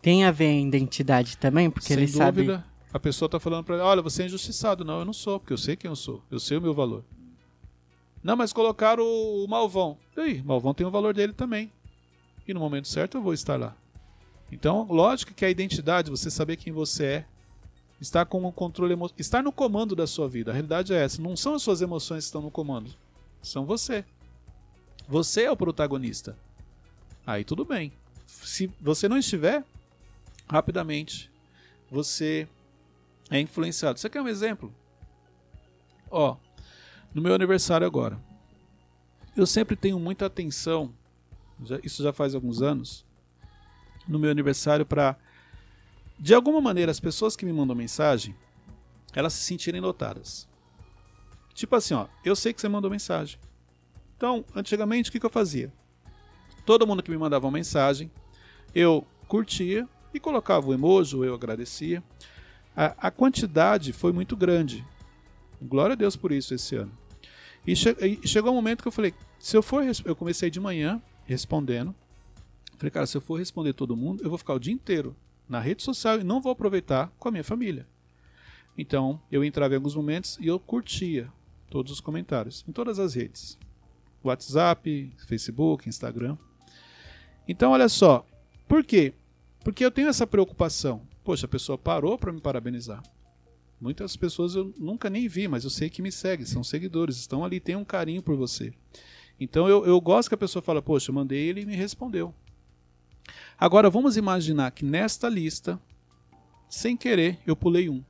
tem 0.01 0.25
a 0.25 0.31
ver 0.31 0.47
a 0.47 0.61
identidade 0.61 1.37
também? 1.37 1.71
Porque 1.71 1.89
Sem 1.89 1.99
ele 1.99 2.09
sabe. 2.09 2.43
dúvida, 2.43 2.65
a 2.93 2.99
pessoa 2.99 3.29
tá 3.29 3.39
falando 3.39 3.65
pra 3.65 3.77
ele, 3.77 3.85
olha, 3.85 4.03
você 4.03 4.23
é 4.23 4.27
injustiçado. 4.27 4.85
Não, 4.85 5.01
eu 5.01 5.05
não 5.05 5.13
sou, 5.13 5.39
porque 5.39 5.53
eu 5.53 5.59
sei 5.59 5.77
quem 5.77 5.89
eu 5.89 5.97
sou. 5.97 6.23
Eu 6.31 6.39
sei 6.41 6.57
o 6.57 6.63
meu 6.63 6.75
valor. 6.75 7.05
Não, 8.23 8.37
mas 8.37 8.53
colocaram 8.53 9.05
o, 9.05 9.45
o 9.45 9.49
Malvão. 9.49 9.97
E 10.17 10.21
aí, 10.21 10.43
Malvão 10.43 10.75
tem 10.75 10.87
o 10.87 10.91
valor 10.91 11.15
dele 11.15 11.33
também. 11.33 11.71
E 12.47 12.55
no 12.55 12.61
momento 12.61 12.89
certo 12.89 13.19
eu 13.19 13.23
vou 13.23 13.35
estar 13.35 13.59
lá. 13.59 13.77
Então, 14.51 14.87
lógico 14.91 15.35
que 15.35 15.45
a 15.45 15.51
identidade, 15.51 16.11
você 16.11 16.31
saber 16.31 16.57
quem 16.57 16.73
você 16.73 17.05
é, 17.05 17.25
estar 18.01 18.25
com 18.25 18.45
o 18.45 18.53
controle 18.53 18.95
emo... 18.95 19.11
estar 19.19 19.43
no 19.43 19.53
comando 19.53 19.95
da 19.95 20.07
sua 20.07 20.29
vida. 20.29 20.51
A 20.51 20.55
realidade 20.55 20.95
é 20.95 21.05
essa. 21.05 21.21
Não 21.21 21.37
são 21.37 21.55
as 21.55 21.63
suas 21.63 21.83
emoções 21.83 22.25
que 22.25 22.29
estão 22.29 22.41
no 22.41 22.51
comando. 22.51 22.91
São 23.43 23.67
você. 23.67 24.05
Você 25.07 25.43
é 25.43 25.51
o 25.51 25.57
protagonista. 25.57 26.37
Aí 27.29 27.45
tudo 27.45 27.63
bem. 27.63 27.93
Se 28.27 28.73
você 28.81 29.07
não 29.07 29.19
estiver, 29.19 29.63
rapidamente 30.49 31.31
você 31.91 32.49
é 33.31 33.39
influenciado. 33.39 33.99
Você 33.99 34.09
quer 34.09 34.23
um 34.23 34.29
exemplo? 34.29 34.75
Ó, 36.11 36.39
no 37.13 37.21
meu 37.21 37.35
aniversário 37.35 37.87
agora, 37.87 38.19
eu 39.37 39.47
sempre 39.47 39.77
tenho 39.77 40.01
muita 40.01 40.25
atenção, 40.25 40.91
isso 41.85 42.03
já 42.03 42.15
faz 42.15 42.35
alguns 42.35 42.63
anos, 42.63 43.05
no 44.09 44.19
meu 44.19 44.31
aniversário 44.31 44.87
para, 44.87 45.15
de 46.19 46.33
alguma 46.33 46.63
maneira, 46.63 46.91
as 46.91 46.99
pessoas 46.99 47.37
que 47.37 47.45
me 47.45 47.53
mandam 47.53 47.77
mensagem, 47.77 48.35
elas 49.13 49.35
se 49.35 49.43
sentirem 49.43 49.83
notadas. 49.83 50.49
Tipo 51.53 51.77
assim, 51.77 51.93
ó, 51.93 52.07
eu 52.25 52.35
sei 52.35 52.55
que 52.55 52.61
você 52.63 52.71
mandou 52.71 52.91
mensagem. 52.91 53.39
Então, 54.17 54.47
antigamente, 54.57 55.11
o 55.11 55.13
que, 55.13 55.21
que 55.21 55.27
eu 55.27 55.31
fazia? 55.31 55.71
Todo 56.69 56.87
mundo 56.87 57.03
que 57.03 57.11
me 57.11 57.17
mandava 57.17 57.47
uma 57.47 57.53
mensagem, 57.53 58.11
eu 58.75 59.07
curtia 59.27 59.89
e 60.13 60.21
colocava 60.21 60.67
o 60.69 60.75
emoji, 60.75 61.17
eu 61.17 61.33
agradecia. 61.33 62.05
A, 62.77 63.09
a 63.09 63.11
quantidade 63.11 63.91
foi 63.91 64.13
muito 64.13 64.37
grande. 64.37 64.85
Glória 65.63 65.95
a 65.95 65.97
Deus 65.97 66.15
por 66.15 66.31
isso 66.31 66.53
esse 66.53 66.77
ano. 66.77 66.93
E, 67.67 67.75
che- 67.75 67.97
e 68.23 68.29
chegou 68.29 68.53
um 68.53 68.55
momento 68.55 68.83
que 68.83 68.89
eu 68.89 68.93
falei, 68.93 69.15
se 69.39 69.57
eu 69.57 69.63
for, 69.63 69.83
eu 70.05 70.15
comecei 70.15 70.51
de 70.51 70.61
manhã 70.61 71.01
respondendo. 71.25 71.95
Falei, 72.77 72.91
cara, 72.91 73.07
se 73.07 73.17
eu 73.17 73.23
for 73.23 73.39
responder 73.39 73.73
todo 73.73 73.97
mundo, 73.97 74.23
eu 74.23 74.29
vou 74.29 74.37
ficar 74.37 74.53
o 74.53 74.59
dia 74.61 74.75
inteiro 74.75 75.17
na 75.49 75.61
rede 75.61 75.83
social 75.83 76.21
e 76.21 76.23
não 76.23 76.39
vou 76.39 76.53
aproveitar 76.53 77.11
com 77.19 77.29
a 77.29 77.33
minha 77.33 77.43
família. 77.45 77.87
Então, 78.77 79.19
eu 79.33 79.43
entrava 79.43 79.73
em 79.73 79.77
alguns 79.79 79.95
momentos 79.95 80.37
e 80.39 80.49
eu 80.49 80.61
curtia 80.61 81.33
todos 81.71 81.91
os 81.93 82.01
comentários 82.03 82.63
em 82.69 82.73
todas 82.73 82.99
as 82.99 83.15
redes. 83.15 83.59
WhatsApp, 84.23 85.11
Facebook, 85.27 85.89
Instagram. 85.89 86.37
Então, 87.49 87.73
olha 87.73 87.89
só, 87.89 88.25
por 88.69 88.85
quê? 88.85 89.15
Porque 89.65 89.85
eu 89.85 89.91
tenho 89.91 90.09
essa 90.09 90.27
preocupação. 90.27 91.03
Poxa, 91.25 91.47
a 91.47 91.49
pessoa 91.49 91.79
parou 91.79 92.19
para 92.19 92.33
me 92.33 92.41
parabenizar. 92.41 93.03
Muitas 93.81 94.17
pessoas 94.17 94.55
eu 94.55 94.75
nunca 94.77 95.09
nem 95.09 95.29
vi, 95.29 95.49
mas 95.49 95.65
eu 95.65 95.71
sei 95.71 95.89
que 95.89 96.03
me 96.03 96.13
seguem, 96.13 96.45
são 96.45 96.65
seguidores, 96.65 97.17
estão 97.17 97.45
ali, 97.45 97.61
têm 97.61 97.77
um 97.77 97.85
carinho 97.85 98.23
por 98.23 98.37
você. 98.37 98.73
Então 99.39 99.69
eu, 99.69 99.87
eu 99.87 100.01
gosto 100.01 100.29
que 100.29 100.35
a 100.35 100.39
pessoa 100.39 100.61
fala, 100.61 100.83
poxa, 100.83 101.11
eu 101.11 101.15
mandei 101.15 101.39
ele 101.39 101.63
e 101.63 101.67
me 101.67 101.77
respondeu. 101.77 102.35
Agora 103.57 103.89
vamos 103.89 104.17
imaginar 104.17 104.71
que 104.73 104.85
nesta 104.85 105.29
lista, 105.29 105.81
sem 106.69 106.97
querer, 106.97 107.39
eu 107.47 107.55
pulei 107.55 107.89
um. 107.89 108.03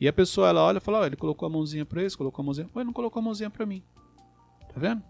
E 0.00 0.08
a 0.08 0.12
pessoa 0.12 0.48
ela 0.48 0.62
olha 0.62 0.78
e 0.78 0.80
fala, 0.80 1.00
oh, 1.00 1.06
ele 1.06 1.16
colocou 1.16 1.46
a 1.46 1.50
mãozinha 1.50 1.84
para 1.84 2.02
esse, 2.02 2.16
colocou 2.16 2.42
a 2.42 2.46
mãozinha, 2.46 2.68
mas 2.74 2.84
não 2.84 2.92
colocou 2.92 3.20
a 3.20 3.22
mãozinha 3.22 3.50
para 3.50 3.66
mim. 3.66 3.82
Tá 4.72 4.80
vendo? 4.80 5.02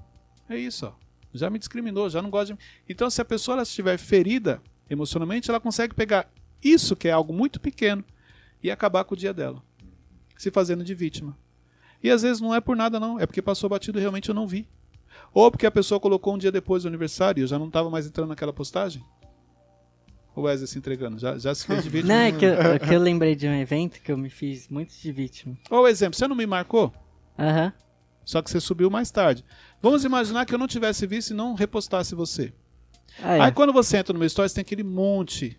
É 0.49 0.59
isso, 0.59 0.87
ó. 0.87 0.93
Já 1.33 1.49
me 1.49 1.59
discriminou, 1.59 2.11
já 2.11 2.21
não 2.21 2.31
gosta 2.31 2.47
de 2.47 2.53
mim. 2.53 2.59
Então 2.89 3.09
se 3.09 3.21
a 3.21 3.25
pessoa 3.25 3.55
ela 3.55 3.63
estiver 3.63 3.99
ferida 3.99 4.63
emocionalmente, 4.89 5.51
ela 5.51 5.61
consegue 5.61 5.95
pegar 5.95 6.31
isso 6.63 6.95
que 6.95 7.09
é 7.09 7.13
algo 7.13 7.33
muito 7.33 7.61
pequeno 7.61 8.05
e 8.63 8.71
acabar 8.71 9.05
com 9.05 9.15
o 9.15 9.17
dia 9.17 9.33
dela, 9.33 9.63
se 10.37 10.51
fazendo 10.51 10.85
de 10.85 10.95
vítima. 10.95 11.37
E 12.03 12.11
às 12.11 12.23
vezes 12.23 12.41
não 12.41 12.55
é 12.55 12.61
por 12.61 12.77
nada 12.77 12.99
não, 13.01 13.19
é 13.19 13.27
porque 13.27 13.41
passou 13.41 13.69
batido 13.71 13.99
e 13.99 14.01
realmente 14.01 14.29
eu 14.29 14.35
não 14.35 14.47
vi. 14.47 14.69
Ou 15.33 15.51
porque 15.51 15.67
a 15.67 15.71
pessoa 15.71 16.01
colocou 16.01 16.35
um 16.35 16.39
dia 16.39 16.53
depois 16.53 16.83
do 16.83 16.89
aniversário 16.89 17.41
e 17.41 17.43
eu 17.45 17.47
já 17.47 17.59
não 17.59 17.67
estava 17.69 17.89
mais 17.89 18.07
entrando 18.07 18.29
naquela 18.29 18.53
postagem. 18.53 19.03
O 20.35 20.43
Wesley 20.43 20.67
se 20.67 20.79
entregando, 20.79 21.19
já, 21.19 21.39
já 21.39 21.55
se 21.55 21.67
fez 21.67 21.85
de 21.85 21.91
vítima. 21.91 22.15
Não, 22.15 22.21
é 22.21 22.33
que, 22.33 22.45
eu, 22.45 22.53
é 22.53 22.79
que 22.79 22.95
eu 22.95 23.01
lembrei 23.01 23.35
de 23.35 23.47
um 23.47 23.55
evento 23.55 24.01
que 24.01 24.11
eu 24.11 24.17
me 24.17 24.31
fiz 24.31 24.67
muito 24.69 24.95
de 24.95 25.13
vítima. 25.13 25.57
Ou 25.71 25.87
exemplo, 25.87 26.19
você 26.19 26.27
não 26.27 26.35
me 26.35 26.47
marcou? 26.47 26.93
Aham. 27.39 27.67
Uhum. 27.67 27.73
Só 28.25 28.41
que 28.41 28.51
você 28.51 28.61
subiu 28.61 28.89
mais 28.91 29.11
tarde. 29.11 29.45
Vamos 29.81 30.05
imaginar 30.05 30.47
que 30.47 30.55
eu 30.55 30.59
não 30.59 30.67
tivesse 30.67 31.07
visto 31.07 31.31
e 31.31 31.35
não 31.35 31.55
repostasse 31.55 32.15
você. 32.15 32.53
Ah, 33.23 33.37
é. 33.37 33.41
Aí 33.41 33.53
quando 33.53 33.73
você 33.73 33.99
entra 33.99 34.13
no 34.13 34.19
meu 34.19 34.29
stories, 34.29 34.53
tem 34.53 34.63
aquele 34.63 34.83
monte 34.83 35.59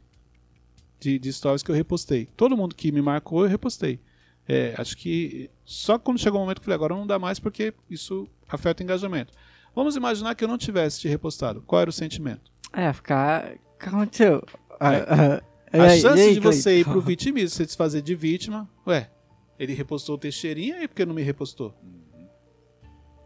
de, 0.99 1.19
de 1.19 1.33
stories 1.33 1.61
que 1.61 1.69
eu 1.69 1.75
repostei. 1.75 2.27
Todo 2.37 2.55
mundo 2.55 2.75
que 2.75 2.91
me 2.91 3.01
marcou, 3.01 3.43
eu 3.43 3.49
repostei. 3.49 3.99
É, 4.47 4.73
acho 4.77 4.97
que 4.97 5.49
só 5.63 5.97
quando 5.97 6.19
chegou 6.19 6.39
o 6.39 6.43
momento 6.43 6.59
que 6.59 6.63
eu 6.63 6.65
falei, 6.65 6.75
agora 6.75 6.95
não 6.95 7.07
dá 7.07 7.17
mais 7.17 7.39
porque 7.39 7.73
isso 7.89 8.27
afeta 8.47 8.81
o 8.81 8.83
engajamento. 8.83 9.33
Vamos 9.75 9.95
imaginar 9.95 10.35
que 10.35 10.43
eu 10.43 10.47
não 10.47 10.57
tivesse 10.57 10.99
te 10.99 11.07
repostado. 11.07 11.61
Qual 11.61 11.81
era 11.81 11.89
o 11.89 11.93
sentimento? 11.93 12.51
É, 12.71 12.91
ficar. 12.91 13.53
O 13.75 13.79
que 13.79 13.87
aconteceu? 13.87 14.43
Ah, 14.79 14.93
é. 14.93 15.43
Ah, 15.73 15.83
a 15.85 15.97
chance 15.97 16.21
aí, 16.21 16.33
de 16.35 16.39
você 16.39 16.79
ir 16.79 16.85
pro 16.85 17.01
vitimismo, 17.01 17.49
você 17.49 17.67
se 17.67 17.75
fazer 17.75 18.01
de 18.01 18.13
vítima, 18.13 18.69
ué, 18.85 19.09
ele 19.57 19.73
repostou 19.73 20.15
o 20.15 20.17
Teixeirinha 20.17 20.83
e 20.83 20.87
por 20.87 20.95
que 20.95 21.05
não 21.05 21.15
me 21.15 21.23
repostou? 21.23 21.73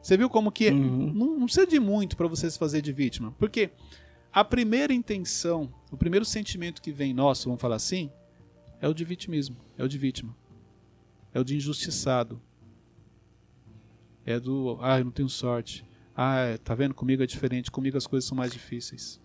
Você 0.08 0.16
viu 0.16 0.30
como 0.30 0.54
que 0.54 0.70
uhum. 0.70 1.12
não, 1.14 1.38
não 1.38 1.46
precisa 1.48 1.68
de 1.68 1.82
muito 1.82 2.16
para 2.16 2.30
você 2.30 2.50
se 2.50 2.58
fazer 2.58 2.82
de 2.82 2.94
vítima. 2.94 3.36
Porque 3.38 3.72
a 4.32 4.42
primeira 4.42 4.94
intenção, 4.94 5.70
o 5.92 5.98
primeiro 5.98 6.24
sentimento 6.24 6.82
que 6.82 6.94
vem 6.94 7.14
nosso, 7.14 7.50
vamos 7.50 7.60
falar 7.60 7.76
assim, 7.76 8.10
é 8.80 8.88
o 8.88 8.94
de 8.94 9.04
vitimismo, 9.04 9.58
é 9.78 9.84
o 9.84 9.88
de 9.90 9.98
vítima. 9.98 10.34
É 11.34 11.42
o 11.42 11.44
de 11.44 11.58
injustiçado. 11.58 12.42
É 14.26 14.40
do, 14.40 14.78
ah, 14.80 14.98
eu 14.98 15.04
não 15.04 15.12
tenho 15.12 15.28
sorte. 15.28 15.86
Ah, 16.16 16.58
tá 16.64 16.74
vendo? 16.74 16.94
Comigo 16.94 17.22
é 17.22 17.28
diferente, 17.28 17.70
comigo 17.70 17.98
as 17.98 18.08
coisas 18.08 18.26
são 18.26 18.38
mais 18.38 18.54
difíceis. 18.54 19.20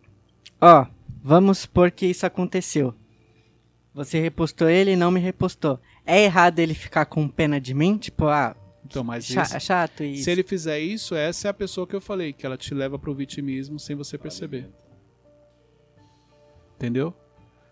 Ó, 0.61 0.83
oh, 0.83 0.87
vamos 1.23 1.59
supor 1.59 1.93
que 1.93 2.07
isso 2.07 2.27
aconteceu. 2.27 2.93
Você 3.95 4.19
repostou 4.19 4.69
ele 4.69 4.95
e 4.95 4.97
não 4.97 5.13
me 5.13 5.21
repostou. 5.21 5.79
É 6.05 6.25
errado 6.25 6.59
ele 6.59 6.75
ficar 6.75 7.07
com 7.07 7.29
pena 7.29 7.61
de 7.61 7.73
mim? 7.73 7.97
Tipo, 7.99 8.27
ah, 8.27 8.57
então, 8.93 9.03
mas 9.03 9.25
Ch 9.25 9.61
chato 9.61 10.05
isso. 10.05 10.25
Se 10.25 10.31
ele 10.31 10.43
fizer 10.43 10.79
isso, 10.79 11.15
essa 11.15 11.49
é 11.49 11.51
a 11.51 11.55
pessoa 11.55 11.87
que 11.87 11.97
eu 11.97 12.01
falei, 12.01 12.33
que 12.33 12.45
ela 12.45 12.59
te 12.59 12.75
leva 12.75 12.99
pro 12.99 13.15
vitimismo 13.15 13.79
sem 13.79 13.97
você 13.97 14.19
perceber. 14.19 14.69
Entendeu? 16.77 17.15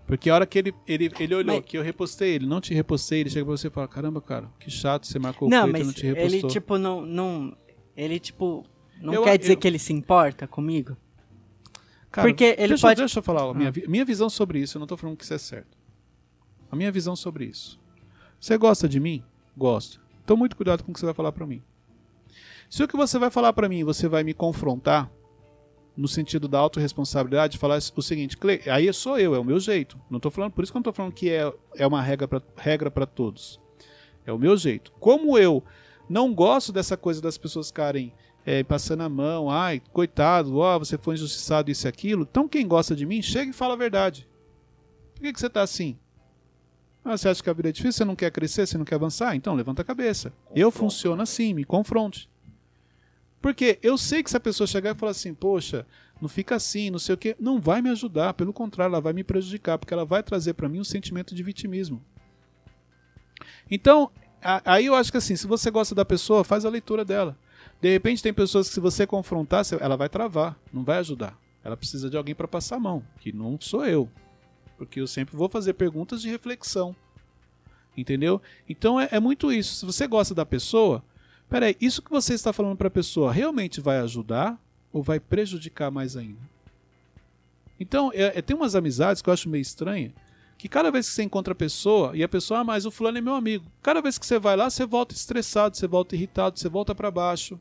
Porque 0.07 0.31
a 0.31 0.35
hora 0.35 0.47
que 0.47 0.59
ele, 0.59 0.75
ele, 0.89 1.13
ele 1.21 1.35
olhou 1.35 1.57
mas... 1.57 1.65
que 1.65 1.77
eu 1.77 1.83
repostei, 1.83 2.35
ele 2.35 2.47
não 2.47 2.61
te 2.61 2.73
repostei, 2.73 3.21
ele 3.21 3.31
chega 3.31 3.45
pra 3.45 3.57
você 3.57 3.69
e 3.69 3.71
fala, 3.71 3.87
caramba, 3.87 4.21
cara, 4.21 4.49
que 4.59 4.71
chato, 4.71 5.07
você 5.07 5.19
marcou 5.19 5.49
não, 5.49 5.67
o 5.67 5.77
e 5.77 5.85
não 5.85 5.93
te 5.93 6.07
repostou. 6.07 6.39
Ele, 6.39 6.49
tipo, 6.49 6.79
não. 6.79 7.03
não 7.03 7.57
ele, 7.97 8.19
tipo, 8.19 8.65
não 9.01 9.13
eu, 9.13 9.23
quer 9.23 9.39
dizer 9.39 9.53
eu... 9.53 9.57
que 9.59 9.69
ele 9.69 9.79
se 9.79 9.93
importa 9.93 10.49
comigo? 10.49 10.97
Cara, 12.11 12.27
Porque 12.27 12.57
ele 12.59 12.69
deixa, 12.69 12.87
pode. 12.89 12.99
Deixa 12.99 13.19
eu 13.19 13.23
falar, 13.23 13.55
minha, 13.55 13.69
ah. 13.69 13.89
minha 13.89 14.05
visão 14.05 14.29
sobre 14.29 14.59
isso, 14.59 14.79
eu 14.79 14.81
não 14.81 14.87
tô 14.87 14.97
falando 14.97 15.17
que 15.17 15.23
isso 15.23 15.35
é 15.35 15.39
certo. 15.39 15.79
A 16.71 16.75
minha 16.75 16.91
visão 16.91 17.15
sobre 17.15 17.45
isso. 17.45 17.79
Você 18.41 18.57
gosta 18.57 18.89
de 18.89 18.99
mim? 18.99 19.23
Gosto. 19.57 20.01
Então, 20.25 20.37
muito 20.37 20.57
cuidado 20.57 20.85
com 20.85 20.91
o 20.91 20.95
que 20.95 21.01
você 21.01 21.07
vai 21.07 21.15
falar 21.15 21.33
para 21.33 21.47
mim. 21.47 21.63
Se 22.69 22.83
o 22.83 22.89
que 22.89 22.97
você 22.97 23.19
vai 23.19 23.31
falar 23.31 23.53
para 23.53 23.69
mim, 23.69 23.83
você 23.83 24.09
vai 24.09 24.23
me 24.23 24.33
confrontar, 24.33 25.11
no 25.97 26.09
sentido 26.09 26.49
da 26.49 26.59
autorresponsabilidade, 26.59 27.59
falar 27.59 27.79
o 27.95 28.03
seguinte, 28.03 28.37
Clay, 28.37 28.63
aí 28.71 28.91
sou 28.93 29.19
eu, 29.19 29.35
é 29.35 29.39
o 29.39 29.45
meu 29.45 29.61
jeito. 29.61 30.01
Não 30.09 30.21
tô 30.21 30.31
falando, 30.31 30.53
por 30.53 30.63
isso 30.63 30.73
que 30.73 30.77
eu 30.77 30.81
não 30.81 30.85
tô 30.85 30.93
falando 30.93 31.13
que 31.13 31.31
é, 31.31 31.53
é 31.77 31.87
uma 31.87 32.01
regra 32.01 32.27
para 32.27 32.43
regra 32.57 32.91
para 32.91 33.07
todos. 33.07 33.61
É 34.25 34.33
o 34.33 34.39
meu 34.39 34.57
jeito. 34.57 34.93
Como 34.93 35.37
eu 35.37 35.63
não 36.09 36.33
gosto 36.33 36.73
dessa 36.73 36.97
coisa 36.97 37.21
das 37.21 37.37
pessoas 37.37 37.69
ficarem 37.69 38.15
é, 38.47 38.63
passando 38.63 39.03
a 39.03 39.09
mão, 39.09 39.51
ai, 39.51 39.83
coitado, 39.93 40.57
ó, 40.59 40.79
você 40.79 40.97
foi 40.97 41.15
injustiçado, 41.15 41.71
isso 41.71 41.87
e 41.87 41.89
aquilo. 41.89 42.27
Então 42.29 42.49
quem 42.49 42.67
gosta 42.67 42.97
de 42.97 43.05
mim, 43.05 43.21
chega 43.21 43.51
e 43.51 43.55
fala 43.55 43.75
a 43.75 43.77
verdade. 43.77 44.29
Por 45.15 45.23
que, 45.23 45.33
que 45.33 45.41
você 45.41 45.47
está 45.49 45.63
assim? 45.63 45.99
Ah, 47.05 47.17
você 47.17 47.29
acha 47.29 47.43
que 47.43 47.49
a 47.51 47.53
vida 47.53 47.71
é 47.71 47.73
difícil? 47.73 47.93
Você 47.93 48.05
não 48.05 48.17
quer 48.17 48.31
crescer? 48.31 48.67
Você 48.67 48.77
não 48.77 48.85
quer 48.85 48.97
avançar? 48.97 49.35
Então 49.35 49.55
levanta 49.55 49.83
a 49.83 49.85
cabeça. 49.85 50.33
Eu 50.55 50.71
funciono 50.71 51.23
assim, 51.23 51.55
me 51.55 51.65
confronte. 51.65 52.29
Porque 53.41 53.79
eu 53.83 53.97
sei 53.97 54.23
que 54.23 54.31
se 54.31 54.37
a 54.37 54.41
pessoa 54.41 54.67
chegar 54.67 54.95
e 54.95 54.99
falar 54.99 55.13
assim, 55.13 55.33
poxa, 55.33 55.87
não 56.21 56.29
fica 56.29 56.57
assim, 56.57 56.91
não 56.91 56.99
sei 56.99 57.15
o 57.15 57.19
quê, 57.19 57.35
não 57.41 57.59
vai 57.59 57.81
me 57.81 57.89
ajudar, 57.89 58.35
pelo 58.35 58.53
contrário, 58.53 58.93
ela 58.93 59.01
vai 59.01 59.15
me 59.15 59.25
prejudicar, 59.25 59.79
porque 59.79 59.95
ela 59.95 60.05
vai 60.05 60.23
trazer 60.23 60.53
para 60.53 60.69
mim 60.69 60.81
um 60.81 60.85
sentimento 60.85 61.35
de 61.35 61.43
vitimismo. 61.43 62.05
Então, 63.71 64.11
aí 64.43 64.85
eu 64.85 64.95
acho 64.95 65.11
que 65.11 65.17
assim, 65.17 65.37
se 65.37 65.47
você 65.47 65.71
gosta 65.71 65.95
da 65.95 66.05
pessoa, 66.05 66.45
faz 66.45 66.67
a 66.67 66.69
leitura 66.69 67.03
dela. 67.03 67.35
De 67.81 67.91
repente 67.91 68.23
tem 68.23 68.35
pessoas 68.35 68.69
que 68.69 68.75
se 68.75 68.81
você 68.81 69.07
confrontar, 69.07 69.65
ela 69.81 69.97
vai 69.97 70.11
travar, 70.11 70.59
não 70.71 70.85
vai 70.85 70.99
ajudar. 70.99 71.39
Ela 71.65 71.79
precisa 71.79 72.11
de 72.11 72.17
alguém 72.19 72.35
para 72.35 72.47
passar 72.47 72.77
a 72.77 72.81
mão, 72.81 73.03
que 73.21 73.33
não 73.33 73.59
sou 73.59 73.87
eu. 73.87 74.07
Porque 74.81 75.01
eu 75.01 75.07
sempre 75.07 75.37
vou 75.37 75.47
fazer 75.47 75.75
perguntas 75.75 76.23
de 76.23 76.31
reflexão. 76.31 76.97
Entendeu? 77.95 78.41
Então 78.67 78.99
é, 78.99 79.09
é 79.13 79.21
muito 79.21 79.53
isso. 79.53 79.75
Se 79.75 79.85
você 79.85 80.07
gosta 80.07 80.35
da 80.35 80.47
pessoa, 80.47 81.05
Peraí, 81.51 81.77
isso 81.81 82.01
que 82.01 82.13
você 82.13 82.33
está 82.33 82.53
falando 82.53 82.77
para 82.77 82.87
a 82.87 82.93
pessoa 82.93 83.33
realmente 83.33 83.81
vai 83.81 83.99
ajudar 83.99 84.57
ou 84.93 85.03
vai 85.03 85.19
prejudicar 85.19 85.91
mais 85.91 86.17
ainda? 86.17 86.39
Então, 87.79 88.13
é, 88.15 88.39
é, 88.39 88.43
tem 88.43 88.57
umas 88.57 88.77
amizades 88.77 89.21
que 89.21 89.29
eu 89.29 89.35
acho 89.35 89.49
meio 89.49 89.61
estranha, 89.61 90.15
que 90.57 90.69
cada 90.69 90.93
vez 90.93 91.09
que 91.09 91.15
você 91.15 91.25
encontra 91.25 91.51
a 91.51 91.57
pessoa, 91.57 92.17
e 92.17 92.23
a 92.23 92.29
pessoa, 92.29 92.61
ah, 92.61 92.65
mas 92.65 92.87
o 92.87 92.91
fulano 92.91 93.19
é 93.19 93.21
meu 93.21 93.35
amigo. 93.35 93.65
Cada 93.83 94.01
vez 94.01 94.17
que 94.17 94.25
você 94.25 94.39
vai 94.39 94.57
lá, 94.57 94.71
você 94.71 94.87
volta 94.87 95.13
estressado, 95.13 95.77
você 95.77 95.89
volta 95.89 96.15
irritado, 96.15 96.57
você 96.57 96.69
volta 96.69 96.95
para 96.95 97.11
baixo, 97.11 97.59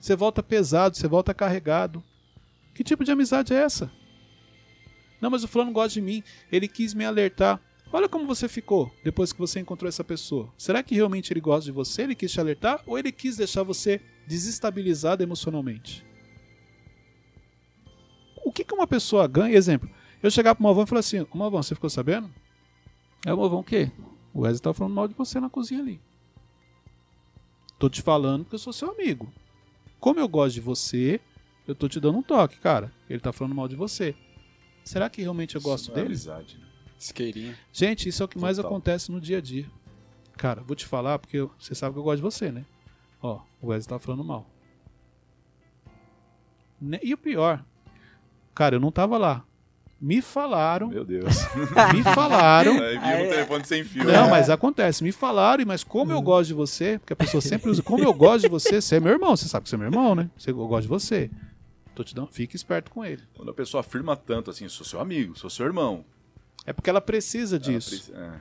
você 0.00 0.16
volta 0.16 0.42
pesado, 0.42 0.96
você 0.96 1.06
volta 1.06 1.34
carregado. 1.34 2.02
Que 2.72 2.82
tipo 2.82 3.04
de 3.04 3.12
amizade 3.12 3.52
é 3.52 3.56
essa? 3.56 3.92
Não, 5.20 5.30
mas 5.30 5.44
o 5.44 5.48
fulano 5.48 5.72
gosta 5.72 5.90
de 5.90 6.00
mim, 6.00 6.22
ele 6.50 6.66
quis 6.66 6.94
me 6.94 7.04
alertar. 7.04 7.60
Olha 7.92 8.08
como 8.08 8.26
você 8.26 8.48
ficou 8.48 8.90
depois 9.02 9.32
que 9.32 9.38
você 9.38 9.58
encontrou 9.60 9.88
essa 9.88 10.04
pessoa. 10.04 10.52
Será 10.56 10.82
que 10.82 10.94
realmente 10.94 11.32
ele 11.32 11.40
gosta 11.40 11.64
de 11.64 11.72
você? 11.72 12.02
Ele 12.02 12.14
quis 12.14 12.30
te 12.30 12.40
alertar? 12.40 12.82
Ou 12.86 12.98
ele 12.98 13.10
quis 13.10 13.36
deixar 13.36 13.62
você 13.62 14.00
desestabilizado 14.26 15.22
emocionalmente? 15.22 16.04
O 18.44 18.52
que, 18.52 18.64
que 18.64 18.74
uma 18.74 18.86
pessoa 18.86 19.26
ganha? 19.26 19.56
Exemplo, 19.56 19.90
eu 20.22 20.30
chegar 20.30 20.54
pro 20.54 20.62
Malvão 20.62 20.84
e 20.84 20.86
falar 20.86 21.00
assim: 21.00 21.26
Malvão, 21.34 21.62
você 21.62 21.74
ficou 21.74 21.90
sabendo? 21.90 22.30
É 23.26 23.34
o 23.34 23.36
Malvão 23.36 23.60
o 23.60 23.64
quê? 23.64 23.90
O 24.32 24.42
Wesley 24.42 24.60
tá 24.60 24.72
falando 24.72 24.94
mal 24.94 25.08
de 25.08 25.14
você 25.14 25.40
na 25.40 25.50
cozinha 25.50 25.80
ali. 25.80 26.00
Tô 27.78 27.88
te 27.88 28.02
falando 28.02 28.44
porque 28.44 28.54
eu 28.54 28.60
sou 28.60 28.72
seu 28.72 28.90
amigo. 28.90 29.32
Como 29.98 30.20
eu 30.20 30.28
gosto 30.28 30.54
de 30.54 30.60
você, 30.60 31.20
eu 31.66 31.74
tô 31.74 31.88
te 31.88 31.98
dando 31.98 32.18
um 32.18 32.22
toque, 32.22 32.58
cara. 32.58 32.92
Ele 33.08 33.20
tá 33.20 33.32
falando 33.32 33.54
mal 33.54 33.66
de 33.66 33.76
você. 33.76 34.14
Será 34.84 35.08
que 35.08 35.22
realmente 35.22 35.56
eu 35.56 35.60
gosto 35.60 35.84
Isso 35.84 35.92
dele? 35.92 36.06
É 36.06 36.06
amizade, 36.06 36.58
né? 36.58 36.66
Isqueirinho. 36.98 37.56
Gente, 37.72 38.08
isso 38.08 38.22
é 38.22 38.26
o 38.26 38.28
que 38.28 38.38
mais 38.38 38.58
acontece 38.58 39.10
no 39.10 39.20
dia 39.20 39.38
a 39.38 39.40
dia. 39.40 39.66
Cara, 40.36 40.62
vou 40.62 40.76
te 40.76 40.86
falar 40.86 41.18
porque 41.18 41.38
eu, 41.38 41.50
você 41.58 41.74
sabe 41.74 41.94
que 41.94 41.98
eu 41.98 42.02
gosto 42.02 42.16
de 42.16 42.22
você, 42.22 42.50
né? 42.52 42.64
Ó, 43.22 43.40
o 43.60 43.68
Wesley 43.68 43.88
tá 43.88 43.98
falando 43.98 44.24
mal. 44.24 44.46
E 47.02 47.12
o 47.12 47.18
pior, 47.18 47.62
cara, 48.54 48.76
eu 48.76 48.80
não 48.80 48.90
tava 48.90 49.18
lá. 49.18 49.44
Me 50.00 50.22
falaram. 50.22 50.88
Meu 50.88 51.04
Deus. 51.04 51.36
Me 51.92 52.02
falaram. 52.02 52.72
Aí 52.82 52.98
viu 52.98 53.24
no 53.24 53.30
telefone 53.30 53.64
sem 53.66 53.84
fio. 53.84 54.04
Não, 54.04 54.24
né? 54.24 54.30
mas 54.30 54.48
acontece. 54.48 55.04
Me 55.04 55.12
falaram, 55.12 55.62
mas 55.66 55.84
como 55.84 56.10
eu 56.10 56.22
gosto 56.22 56.48
de 56.48 56.54
você, 56.54 56.98
porque 56.98 57.12
a 57.12 57.16
pessoa 57.16 57.42
sempre 57.42 57.68
usa, 57.68 57.82
como 57.82 58.02
eu 58.02 58.14
gosto 58.14 58.42
de 58.42 58.48
você, 58.48 58.80
você 58.80 58.96
é 58.96 59.00
meu 59.00 59.12
irmão, 59.12 59.36
você 59.36 59.46
sabe 59.46 59.64
que 59.64 59.68
você 59.68 59.76
é 59.76 59.78
meu 59.78 59.88
irmão, 59.88 60.14
né? 60.14 60.30
Você, 60.38 60.52
eu 60.52 60.66
gosto 60.66 60.82
de 60.82 60.88
você. 60.88 61.30
Tô 61.94 62.04
te 62.04 62.14
dando, 62.14 62.28
fique 62.28 62.56
esperto 62.56 62.90
com 62.90 63.04
ele. 63.04 63.22
Quando 63.34 63.50
a 63.50 63.54
pessoa 63.54 63.80
afirma 63.80 64.16
tanto 64.16 64.50
assim, 64.50 64.68
sou 64.68 64.86
seu 64.86 65.00
amigo, 65.00 65.36
sou 65.38 65.50
seu 65.50 65.66
irmão, 65.66 66.04
É 66.66 66.72
porque 66.72 66.90
ela 66.90 67.00
precisa 67.00 67.56
Ela 67.56 67.64
disso. 67.64 67.90
preci- 67.90 68.12
é. 68.14 68.40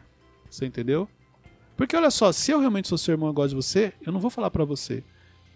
Você 0.50 0.66
entendeu? 0.66 1.08
Porque 1.78 1.96
olha 1.96 2.12
só, 2.12 2.32
se 2.32 2.52
eu 2.52 2.60
realmente 2.60 2.88
sou 2.88 2.98
seu 2.98 3.14
irmão 3.14 3.30
e 3.30 3.34
gosto 3.34 3.50
de 3.50 3.56
você, 3.56 3.94
eu 4.06 4.12
não 4.12 4.20
vou 4.20 4.30
falar 4.30 4.52
pra 4.52 4.66
você. 4.66 5.04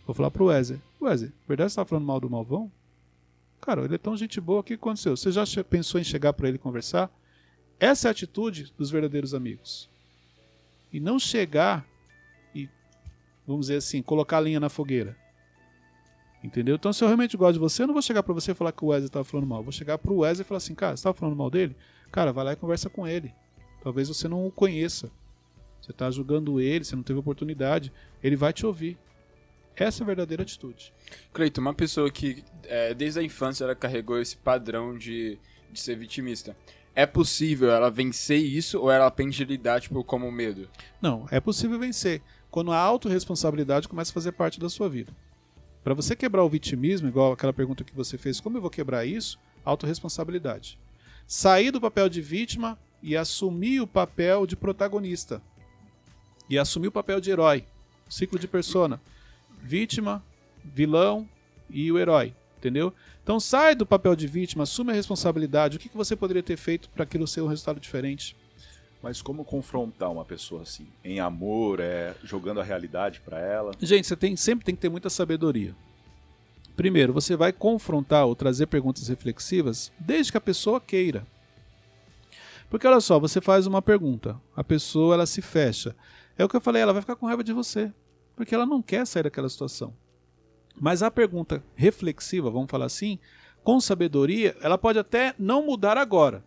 Vou 0.06 0.14
falar 0.16 0.32
pro 0.32 0.46
Wesley. 0.46 0.82
Wesley, 1.02 1.32
verdade 1.48 1.72
você 1.72 1.76
tá 1.76 1.86
falando 1.86 2.06
mal 2.06 2.20
do 2.20 2.30
Malvão? 2.30 2.72
Cara, 3.62 3.84
ele 3.86 3.96
é 3.96 3.98
tão 3.98 4.16
gente 4.18 4.39
boa, 4.41 4.60
o 4.60 4.64
que 4.64 4.74
aconteceu? 4.74 5.16
Você 5.16 5.32
já 5.32 5.44
pensou 5.64 6.00
em 6.00 6.04
chegar 6.04 6.34
pra 6.34 6.48
ele 6.50 6.58
conversar? 6.58 7.10
Essa 7.80 8.08
é 8.08 8.10
a 8.10 8.12
atitude 8.12 8.74
dos 8.78 8.89
verdadeiros 8.89 9.34
amigos. 9.34 9.89
E 10.91 11.00
não 11.00 11.18
chegar 11.20 11.86
e, 12.56 12.70
vamos 13.48 13.68
dizer 13.68 13.78
assim, 13.78 14.02
colocar 14.02 14.38
a 14.38 14.41
linha 14.41 14.60
na 14.60 14.70
fogueira. 14.70 15.18
Entendeu? 16.44 16.76
Então, 16.76 16.91
se 16.91 17.02
eu 17.02 17.08
realmente 17.08 17.38
gosto 17.38 17.54
de 17.54 17.60
você, 17.60 17.84
eu 17.84 17.88
não 17.88 17.94
vou 17.94 18.02
chegar 18.02 18.22
pra 18.22 18.34
você 18.34 18.52
e 18.52 18.56
falar 18.56 18.74
que 18.74 18.84
o 18.84 18.88
Wesley 18.88 19.10
tava 19.10 19.24
falando 19.24 19.48
mal. 19.48 19.60
Eu 19.60 19.64
vou 19.64 19.72
chegar 19.72 19.98
pro 19.98 20.18
Wesley 20.18 20.44
e 20.44 20.48
falar 20.48 20.58
assim, 20.58 20.76
cara, 20.76 20.98
você 20.98 21.04
tava 21.04 21.18
falando 21.18 21.38
mal 21.38 21.50
dele? 21.50 21.76
Cara, 22.12 22.34
vai 22.34 22.44
lá 22.44 22.54
e 22.54 22.56
conversa 22.58 22.89
com 22.89 23.08
ele. 23.08 23.34
Talvez 23.82 24.10
você 24.10 24.28
não 24.28 24.46
o 24.46 24.52
conheça. 24.52 25.10
Você 25.82 25.91
está 25.91 26.12
julgando 26.12 26.60
ele, 26.60 26.84
você 26.84 26.96
não 26.96 27.04
teve 27.04 27.20
oportunidade. 27.20 27.94
Ele 28.22 28.36
vai 28.36 28.52
te 28.52 28.66
ouvir. 28.66 28.98
Essa 29.76 30.02
é 30.02 30.04
a 30.04 30.08
verdadeira 30.08 30.44
atitude. 30.44 30.94
Cleiton, 31.32 31.62
uma 31.62 31.74
pessoa 31.74 32.12
que 32.12 32.44
é, 32.64 32.94
desde 32.94 33.20
a 33.20 33.24
infância 33.24 33.64
ela 33.64 33.76
carregou 33.76 34.20
esse 34.20 34.38
padrão 34.38 34.98
de, 34.98 35.39
de 35.72 35.80
ser 35.80 35.98
vitimista. 35.98 36.56
É 36.96 37.06
possível 37.06 37.72
ela 37.72 37.89
vencer 37.89 38.39
isso 38.39 38.80
ou 38.80 38.91
ela 38.91 39.08
aprende 39.08 39.41
a 39.41 39.46
lidar 39.46 39.82
tipo, 39.82 40.04
como 40.04 40.32
medo? 40.32 40.70
Não, 41.02 41.26
é 41.32 41.39
possível 41.39 41.80
vencer 41.80 42.22
quando 42.52 42.72
a 42.72 42.78
autorresponsabilidade 42.78 43.88
começa 43.88 44.12
a 44.12 44.14
fazer 44.14 44.34
parte 44.34 44.60
da 44.60 44.70
sua 44.70 44.88
vida. 44.88 45.12
Para 45.84 45.93
você 45.93 46.15
quebrar 46.15 46.43
o 46.43 46.49
vitimismo, 46.49 47.07
igual 47.07 47.34
aquela 47.34 47.51
pergunta 47.51 47.84
que 47.84 47.93
você 47.93 48.17
fez, 48.17 48.39
como 48.39 48.57
eu 48.57 48.61
vou 48.61 48.69
quebrar 48.69 49.05
isso? 49.05 49.38
Autorresponsabilidade. 49.65 50.79
Sair 51.27 51.71
do 51.71 51.81
papel 51.81 52.07
de 52.07 52.21
vítima 52.21 52.79
e 53.01 53.17
assumir 53.17 53.81
o 53.81 53.88
papel 53.88 54.47
de 54.47 54.55
protagonista. 54.55 55.41
E 56.49 56.57
assumir 56.57 56.88
o 56.88 56.91
papel 56.91 57.19
de 57.19 57.31
herói. 57.31 57.65
Ciclo 58.07 58.39
de 58.39 58.47
persona. 58.47 59.01
Vítima, 59.61 60.23
vilão 60.63 61.27
e 61.69 61.91
o 61.91 61.99
herói. 61.99 62.34
Entendeu? 62.57 62.93
Então 63.21 63.39
sai 63.41 63.75
do 63.75 63.86
papel 63.86 64.15
de 64.15 64.25
vítima, 64.25 64.63
assume 64.63 64.91
a 64.91 64.95
responsabilidade. 64.95 65.75
O 65.75 65.79
que 65.79 65.89
que 65.89 65.97
você 65.97 66.15
poderia 66.15 66.43
ter 66.43 66.55
feito 66.55 66.89
para 66.89 67.03
aquilo 67.03 67.27
ser 67.27 67.41
um 67.41 67.47
resultado 67.47 67.79
diferente? 67.79 68.38
Mas 69.04 69.22
como 69.22 69.43
confrontar 69.43 70.10
uma 70.10 70.24
pessoa 70.24 70.62
assim? 70.62 70.88
Em 71.04 71.20
amor, 71.20 71.82
é 71.82 72.16
jogando 72.24 72.62
a 72.62 72.64
realidade 72.64 73.20
pra 73.20 73.38
ela? 73.38 73.74
Gente, 73.82 74.08
você 74.08 74.16
tem, 74.16 74.38
sempre 74.38 74.64
tem 74.64 74.74
que 74.74 74.80
ter 74.80 74.88
muita 74.88 75.10
sabedoria. 75.10 75.76
Primeiro, 76.74 77.12
você 77.12 77.36
vai 77.36 77.51
confrontar 77.51 78.26
ou 78.26 78.34
trazer 78.34 78.68
perguntas 78.68 79.10
reflexivas 79.10 79.91
desde 79.99 80.32
que 80.32 80.38
a 80.38 80.41
pessoa 80.41 80.80
queira. 80.80 81.28
Porque 82.70 82.88
olha 82.88 83.01
só, 83.01 83.20
você 83.20 83.41
faz 83.41 83.68
uma 83.68 83.82
pergunta, 83.82 84.39
a 84.56 84.64
pessoa 84.64 85.16
ela 85.16 85.26
se 85.26 85.41
fecha. 85.41 85.93
É 86.38 86.45
o 86.45 86.47
que 86.47 86.56
eu 86.56 86.62
falei, 86.62 86.82
ela 86.82 86.93
vai 86.93 87.01
ficar 87.01 87.18
com 87.18 87.26
raiva 87.26 87.43
de 87.43 87.51
você, 87.51 87.91
porque 88.38 88.56
ela 88.56 88.66
não 88.66 88.82
quer 88.82 89.06
sair 89.06 89.24
daquela 89.24 89.49
situação. 89.49 89.93
Mas 90.80 91.04
a 91.04 91.12
pergunta 91.12 91.62
reflexiva, 91.76 92.49
vamos 92.49 92.72
falar 92.72 92.86
assim, 92.86 93.20
com 93.66 93.82
sabedoria, 93.82 94.56
ela 94.62 94.78
pode 94.78 94.97
até 94.97 95.36
não 95.38 95.66
mudar 95.66 95.97
agora, 95.97 96.41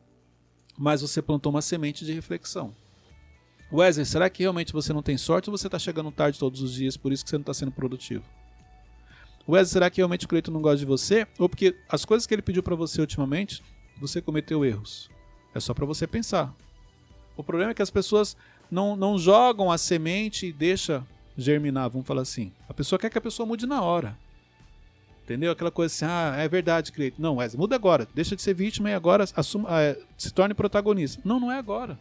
mas 0.78 1.02
você 1.02 1.22
plantou 1.22 1.50
uma 1.50 1.62
semente 1.62 2.04
de 2.04 2.12
reflexão. 2.12 2.74
Wesley, 3.72 4.06
será 4.06 4.30
que 4.30 4.42
realmente 4.42 4.72
você 4.72 4.92
não 4.92 5.02
tem 5.02 5.16
sorte 5.16 5.50
ou 5.50 5.56
você 5.56 5.66
está 5.66 5.78
chegando 5.78 6.12
tarde 6.12 6.38
todos 6.38 6.60
os 6.60 6.72
dias, 6.72 6.96
por 6.96 7.12
isso 7.12 7.24
que 7.24 7.30
você 7.30 7.36
não 7.36 7.42
está 7.42 7.54
sendo 7.54 7.72
produtivo? 7.72 8.24
Wesley, 9.48 9.72
será 9.72 9.90
que 9.90 9.98
realmente 9.98 10.24
o 10.24 10.28
Cleiton 10.28 10.52
não 10.52 10.62
gosta 10.62 10.78
de 10.78 10.84
você? 10.84 11.26
Ou 11.38 11.48
porque 11.48 11.76
as 11.88 12.04
coisas 12.04 12.26
que 12.26 12.34
ele 12.34 12.42
pediu 12.42 12.62
para 12.62 12.74
você 12.74 13.00
ultimamente, 13.00 13.62
você 14.00 14.20
cometeu 14.20 14.64
erros? 14.64 15.08
É 15.54 15.60
só 15.60 15.72
para 15.72 15.86
você 15.86 16.06
pensar. 16.06 16.54
O 17.36 17.42
problema 17.42 17.70
é 17.70 17.74
que 17.74 17.82
as 17.82 17.90
pessoas 17.90 18.36
não, 18.70 18.96
não 18.96 19.18
jogam 19.18 19.70
a 19.70 19.78
semente 19.78 20.46
e 20.46 20.52
deixa 20.52 21.04
germinar, 21.36 21.90
vamos 21.90 22.06
falar 22.06 22.22
assim. 22.22 22.52
A 22.68 22.74
pessoa 22.74 22.98
quer 22.98 23.10
que 23.10 23.18
a 23.18 23.20
pessoa 23.20 23.46
mude 23.46 23.66
na 23.66 23.82
hora. 23.82 24.16
Entendeu? 25.26 25.50
Aquela 25.50 25.72
coisa 25.72 25.92
assim, 25.92 26.04
ah, 26.04 26.36
é 26.40 26.48
verdade, 26.48 26.92
Cleiton. 26.92 27.20
Não, 27.20 27.38
Wesley, 27.38 27.58
muda 27.58 27.74
agora. 27.74 28.06
Deixa 28.14 28.36
de 28.36 28.42
ser 28.42 28.54
vítima 28.54 28.90
e 28.90 28.94
agora 28.94 29.24
assuma, 29.34 29.68
ah, 29.68 29.96
se 30.16 30.32
torne 30.32 30.54
protagonista. 30.54 31.20
Não, 31.24 31.40
não 31.40 31.50
é 31.50 31.58
agora. 31.58 31.98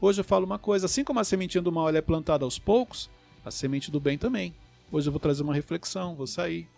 Hoje 0.00 0.20
eu 0.20 0.24
falo 0.24 0.46
uma 0.46 0.56
coisa, 0.56 0.86
assim 0.86 1.02
como 1.02 1.18
a 1.18 1.24
sementinha 1.24 1.60
do 1.60 1.72
mal 1.72 1.88
ela 1.88 1.98
é 1.98 2.00
plantada 2.00 2.44
aos 2.44 2.56
poucos, 2.56 3.10
a 3.44 3.50
semente 3.50 3.90
do 3.90 3.98
bem 3.98 4.16
também. 4.16 4.54
Hoje 4.92 5.08
eu 5.08 5.12
vou 5.12 5.18
trazer 5.18 5.42
uma 5.42 5.52
reflexão, 5.52 6.14
vou 6.14 6.28
sair. 6.28 6.68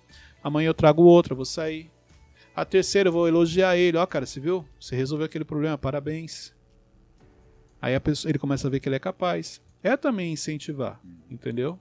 Amanhã 0.42 0.68
eu 0.68 0.74
trago 0.74 1.02
outra, 1.02 1.34
vou 1.34 1.44
sair. 1.44 1.90
A 2.54 2.64
terceira 2.64 3.10
eu 3.10 3.12
vou 3.12 3.28
elogiar 3.28 3.76
ele. 3.76 3.98
Ó, 3.98 4.06
cara, 4.06 4.24
você 4.24 4.40
viu? 4.40 4.66
Você 4.80 4.96
resolveu 4.96 5.26
aquele 5.26 5.44
problema, 5.44 5.76
parabéns. 5.76 6.54
Aí 7.82 7.94
a 7.94 8.00
pessoa, 8.00 8.30
ele 8.30 8.38
começa 8.38 8.66
a 8.66 8.70
ver 8.70 8.80
que 8.80 8.88
ele 8.88 8.96
é 8.96 8.98
capaz. 8.98 9.60
É 9.82 9.94
também 9.94 10.32
incentivar, 10.32 10.98
entendeu? 11.30 11.78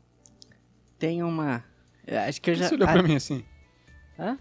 Tem 0.99 1.23
uma. 1.23 1.63
Acho 2.27 2.41
que 2.41 2.49
eu 2.49 2.55
já. 2.55 2.67
Você 2.67 2.75
olhou 2.75 2.89
pra 2.89 3.01
mim 3.01 3.15
assim? 3.15 3.45
Hã? 4.17 4.37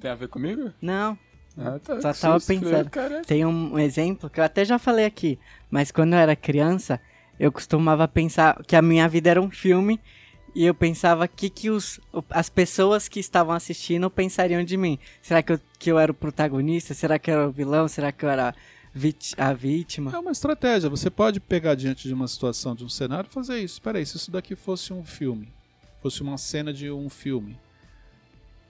Tem 0.00 0.10
a 0.10 0.14
ver 0.14 0.28
comigo? 0.28 0.72
Não, 0.80 1.18
Ah, 1.58 1.78
tá. 1.78 2.00
Só 2.00 2.12
tava 2.14 2.40
pensando. 2.40 2.88
Cara, 2.90 3.22
tem 3.22 3.44
um 3.44 3.78
exemplo 3.78 4.30
que 4.30 4.40
eu 4.40 4.44
até 4.44 4.64
já 4.64 4.78
falei 4.78 5.04
aqui, 5.04 5.38
mas 5.70 5.90
quando 5.90 6.12
eu 6.14 6.18
era 6.18 6.34
criança, 6.36 7.00
eu 7.38 7.50
costumava 7.52 8.06
pensar 8.08 8.62
que 8.64 8.76
a 8.76 8.82
minha 8.82 9.06
vida 9.08 9.30
era 9.30 9.42
um 9.42 9.50
filme 9.50 10.00
e 10.54 10.64
eu 10.64 10.74
pensava 10.74 11.26
que 11.28 11.50
que 11.50 11.70
os, 11.70 12.00
as 12.30 12.48
pessoas 12.48 13.08
que 13.08 13.20
estavam 13.20 13.54
assistindo 13.54 14.08
pensariam 14.10 14.64
de 14.64 14.76
mim. 14.76 14.98
Será 15.20 15.42
que 15.42 15.52
eu, 15.52 15.60
que 15.78 15.90
eu 15.90 15.98
era 15.98 16.10
o 16.10 16.14
protagonista? 16.14 16.94
Será 16.94 17.18
que 17.18 17.30
eu 17.30 17.34
era 17.34 17.48
o 17.48 17.52
vilão? 17.52 17.86
Será 17.88 18.10
que 18.10 18.24
eu 18.24 18.28
era 18.28 18.54
a 19.36 19.52
vítima? 19.52 20.12
É 20.14 20.18
uma 20.18 20.32
estratégia. 20.32 20.88
Você 20.90 21.10
pode 21.10 21.40
pegar 21.40 21.74
diante 21.74 22.08
de 22.08 22.14
uma 22.14 22.26
situação, 22.26 22.74
de 22.74 22.84
um 22.84 22.88
cenário 22.88 23.28
e 23.30 23.34
fazer 23.34 23.58
isso. 23.60 23.80
Peraí, 23.82 24.04
se 24.06 24.16
isso 24.16 24.30
daqui 24.30 24.56
fosse 24.56 24.92
um 24.92 25.04
filme, 25.04 25.52
fosse 26.02 26.22
uma 26.22 26.36
cena 26.38 26.72
de 26.72 26.90
um 26.90 27.08
filme, 27.08 27.56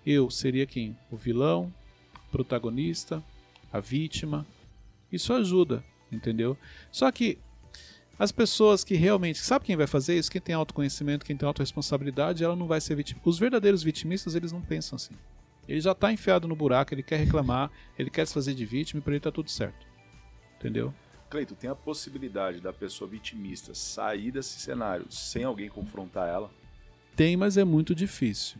eu 0.06 0.30
seria 0.30 0.66
quem? 0.66 0.96
O 1.10 1.16
vilão, 1.16 1.72
protagonista, 2.30 3.22
a 3.72 3.80
vítima. 3.80 4.46
Isso 5.12 5.32
ajuda, 5.32 5.84
entendeu? 6.10 6.56
Só 6.90 7.10
que 7.10 7.38
as 8.20 8.30
pessoas 8.30 8.84
que 8.84 8.94
realmente. 8.96 9.38
Sabe 9.38 9.64
quem 9.64 9.76
vai 9.76 9.86
fazer 9.86 10.18
isso? 10.18 10.30
Quem 10.30 10.42
tem 10.42 10.54
autoconhecimento, 10.54 11.24
quem 11.24 11.34
tem 11.34 11.46
autorresponsabilidade, 11.46 12.44
ela 12.44 12.54
não 12.54 12.66
vai 12.66 12.78
ser 12.78 12.94
vítima. 12.94 13.18
Os 13.24 13.38
verdadeiros 13.38 13.82
vitimistas, 13.82 14.34
eles 14.34 14.52
não 14.52 14.60
pensam 14.60 14.96
assim. 14.96 15.14
Ele 15.66 15.80
já 15.80 15.92
está 15.92 16.12
enfiado 16.12 16.46
no 16.46 16.54
buraco, 16.54 16.92
ele 16.92 17.02
quer 17.02 17.16
reclamar, 17.16 17.70
ele 17.98 18.10
quer 18.10 18.26
se 18.26 18.34
fazer 18.34 18.52
de 18.52 18.66
vítima 18.66 18.98
e 18.98 19.02
para 19.02 19.14
ele 19.14 19.20
tá 19.20 19.32
tudo 19.32 19.50
certo. 19.50 19.86
Entendeu? 20.58 20.92
Cleito, 21.30 21.54
tem 21.54 21.70
a 21.70 21.74
possibilidade 21.74 22.60
da 22.60 22.72
pessoa 22.74 23.08
vitimista 23.08 23.74
sair 23.74 24.30
desse 24.32 24.60
cenário 24.60 25.06
sem 25.10 25.44
alguém 25.44 25.70
confrontar 25.70 26.28
ela? 26.28 26.50
Tem, 27.16 27.36
mas 27.38 27.56
é 27.56 27.64
muito 27.64 27.94
difícil. 27.94 28.58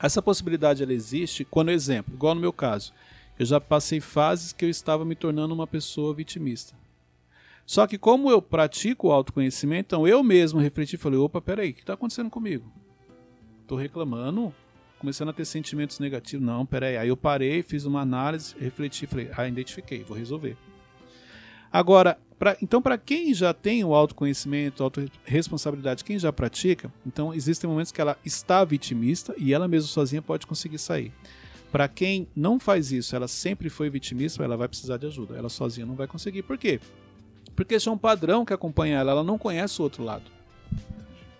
Essa 0.00 0.22
possibilidade 0.22 0.82
ela 0.82 0.92
existe 0.92 1.44
quando, 1.44 1.70
exemplo, 1.70 2.14
igual 2.14 2.34
no 2.34 2.40
meu 2.40 2.52
caso, 2.52 2.92
eu 3.38 3.44
já 3.44 3.60
passei 3.60 4.00
fases 4.00 4.52
que 4.52 4.64
eu 4.64 4.70
estava 4.70 5.04
me 5.04 5.14
tornando 5.14 5.54
uma 5.54 5.66
pessoa 5.66 6.14
vitimista. 6.14 6.74
Só 7.66 7.86
que 7.86 7.98
como 7.98 8.30
eu 8.30 8.40
pratico 8.40 9.08
o 9.08 9.12
autoconhecimento, 9.12 9.88
então 9.88 10.08
eu 10.08 10.22
mesmo 10.22 10.58
refleti 10.58 10.94
e 10.94 10.98
falei, 10.98 11.18
opa, 11.18 11.40
peraí, 11.40 11.70
o 11.70 11.74
que 11.74 11.80
está 11.80 11.92
acontecendo 11.94 12.30
comigo? 12.30 12.72
Tô 13.66 13.76
reclamando, 13.76 14.54
começando 14.98 15.28
a 15.28 15.32
ter 15.32 15.44
sentimentos 15.44 15.98
negativos. 15.98 16.46
Não, 16.46 16.64
peraí. 16.64 16.96
Aí 16.96 17.08
eu 17.08 17.16
parei, 17.16 17.62
fiz 17.62 17.84
uma 17.84 18.00
análise, 18.00 18.54
refleti, 18.58 19.06
falei, 19.06 19.30
ah, 19.36 19.46
identifiquei, 19.46 20.02
vou 20.02 20.16
resolver. 20.16 20.56
Agora, 21.72 22.18
pra, 22.38 22.56
então 22.62 22.80
para 22.80 22.96
quem 22.96 23.34
já 23.34 23.52
tem 23.52 23.84
o 23.84 23.94
autoconhecimento, 23.94 24.82
autorresponsabilidade, 24.82 26.04
quem 26.04 26.18
já 26.18 26.32
pratica, 26.32 26.92
então 27.06 27.34
existem 27.34 27.68
momentos 27.68 27.92
que 27.92 28.00
ela 28.00 28.16
está 28.24 28.64
vitimista 28.64 29.34
e 29.36 29.52
ela 29.52 29.68
mesma 29.68 29.88
sozinha 29.88 30.22
pode 30.22 30.46
conseguir 30.46 30.78
sair. 30.78 31.12
Para 31.70 31.86
quem 31.86 32.26
não 32.34 32.58
faz 32.58 32.92
isso, 32.92 33.14
ela 33.14 33.28
sempre 33.28 33.68
foi 33.68 33.90
vitimista, 33.90 34.42
ela 34.42 34.56
vai 34.56 34.68
precisar 34.68 34.96
de 34.96 35.06
ajuda. 35.06 35.36
Ela 35.36 35.50
sozinha 35.50 35.86
não 35.86 35.94
vai 35.94 36.06
conseguir. 36.06 36.42
Por 36.42 36.56
quê? 36.56 36.80
Porque 37.54 37.74
isso 37.74 37.90
é 37.90 37.92
um 37.92 37.98
padrão 37.98 38.44
que 38.44 38.54
acompanha 38.54 38.98
ela, 38.98 39.10
ela 39.10 39.24
não 39.24 39.36
conhece 39.36 39.80
o 39.80 39.82
outro 39.82 40.02
lado. 40.02 40.30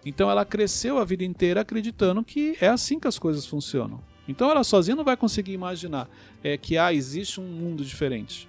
Então 0.04 0.30
ela 0.30 0.44
cresceu 0.44 0.98
a 0.98 1.04
vida 1.04 1.24
inteira 1.24 1.62
acreditando 1.62 2.22
que 2.22 2.56
é 2.60 2.68
assim 2.68 3.00
que 3.00 3.08
as 3.08 3.18
coisas 3.18 3.46
funcionam. 3.46 4.00
Então 4.26 4.50
ela 4.50 4.62
sozinha 4.62 4.96
não 4.96 5.04
vai 5.04 5.16
conseguir 5.16 5.52
imaginar 5.52 6.08
é, 6.42 6.58
que 6.58 6.76
ah, 6.76 6.92
existe 6.92 7.40
um 7.40 7.44
mundo 7.44 7.84
diferente. 7.84 8.48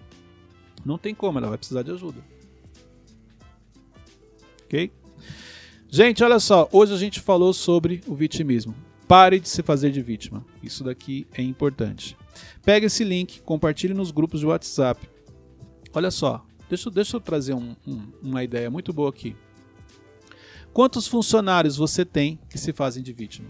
Não 0.85 0.97
tem 0.97 1.13
como, 1.13 1.37
ela 1.37 1.49
vai 1.49 1.57
precisar 1.57 1.83
de 1.83 1.91
ajuda. 1.91 2.23
Ok? 4.65 4.91
Gente, 5.89 6.23
olha 6.23 6.39
só, 6.39 6.69
hoje 6.71 6.93
a 6.93 6.97
gente 6.97 7.19
falou 7.19 7.51
sobre 7.53 8.01
o 8.07 8.15
vitimismo. 8.15 8.75
Pare 9.07 9.39
de 9.39 9.49
se 9.49 9.63
fazer 9.63 9.91
de 9.91 10.01
vítima. 10.01 10.45
Isso 10.61 10.83
daqui 10.83 11.25
é 11.33 11.41
importante. 11.41 12.15
Pega 12.63 12.85
esse 12.85 13.03
link, 13.03 13.41
compartilhe 13.41 13.93
nos 13.93 14.11
grupos 14.11 14.39
de 14.39 14.45
WhatsApp. 14.45 15.09
Olha 15.93 16.11
só, 16.11 16.45
deixa, 16.69 16.91
deixa 16.91 17.17
eu 17.17 17.21
trazer 17.21 17.55
um- 17.55 17.75
um- 17.87 18.11
uma 18.21 18.43
ideia 18.43 18.69
muito 18.69 18.93
boa 18.93 19.09
aqui. 19.09 19.35
Quantos 20.71 21.07
funcionários 21.07 21.75
você 21.75 22.05
tem 22.05 22.39
que 22.47 22.59
se 22.59 22.71
fazem 22.71 23.01
de 23.01 23.11
vítima? 23.11 23.49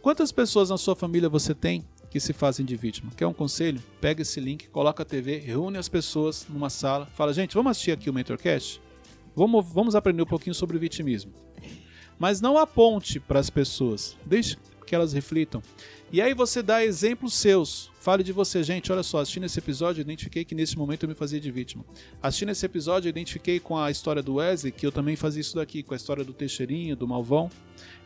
Quantas 0.00 0.30
pessoas 0.30 0.70
na 0.70 0.78
sua 0.78 0.94
família 0.94 1.28
você 1.28 1.52
tem 1.52 1.84
que 2.14 2.20
se 2.20 2.32
fazem 2.32 2.64
de 2.64 2.76
vítima. 2.76 3.10
Quer 3.16 3.26
um 3.26 3.32
conselho? 3.32 3.82
Pega 4.00 4.22
esse 4.22 4.38
link, 4.38 4.68
coloca 4.68 5.02
a 5.02 5.04
TV, 5.04 5.38
reúne 5.38 5.78
as 5.78 5.88
pessoas 5.88 6.46
numa 6.48 6.70
sala, 6.70 7.06
fala, 7.06 7.32
gente, 7.32 7.56
vamos 7.56 7.72
assistir 7.72 7.90
aqui 7.90 8.08
o 8.08 8.14
Mentorcast? 8.14 8.80
Vamos, 9.34 9.66
vamos 9.72 9.96
aprender 9.96 10.22
um 10.22 10.26
pouquinho 10.26 10.54
sobre 10.54 10.78
vitimismo. 10.78 11.32
Mas 12.16 12.40
não 12.40 12.56
aponte 12.56 13.18
para 13.18 13.40
as 13.40 13.50
pessoas, 13.50 14.16
deixe 14.24 14.56
que 14.86 14.94
elas 14.94 15.12
reflitam. 15.12 15.60
E 16.12 16.22
aí 16.22 16.32
você 16.34 16.62
dá 16.62 16.84
exemplos 16.84 17.34
seus. 17.34 17.90
Fale 17.98 18.22
de 18.22 18.32
você, 18.32 18.62
gente. 18.62 18.92
Olha 18.92 19.02
só, 19.02 19.18
assistindo 19.18 19.46
esse 19.46 19.58
episódio, 19.58 20.00
eu 20.00 20.04
identifiquei 20.04 20.44
que 20.44 20.54
nesse 20.54 20.78
momento 20.78 21.02
eu 21.02 21.08
me 21.08 21.16
fazia 21.16 21.40
de 21.40 21.50
vítima. 21.50 21.84
Assistindo 22.22 22.50
esse 22.50 22.64
episódio, 22.64 23.08
eu 23.08 23.10
identifiquei 23.10 23.58
com 23.58 23.76
a 23.76 23.90
história 23.90 24.22
do 24.22 24.34
Wesley 24.34 24.70
que 24.70 24.86
eu 24.86 24.92
também 24.92 25.16
fazia 25.16 25.40
isso 25.40 25.56
daqui, 25.56 25.82
com 25.82 25.94
a 25.94 25.96
história 25.96 26.22
do 26.22 26.32
Teixeirinho, 26.32 26.94
do 26.94 27.08
Malvão. 27.08 27.50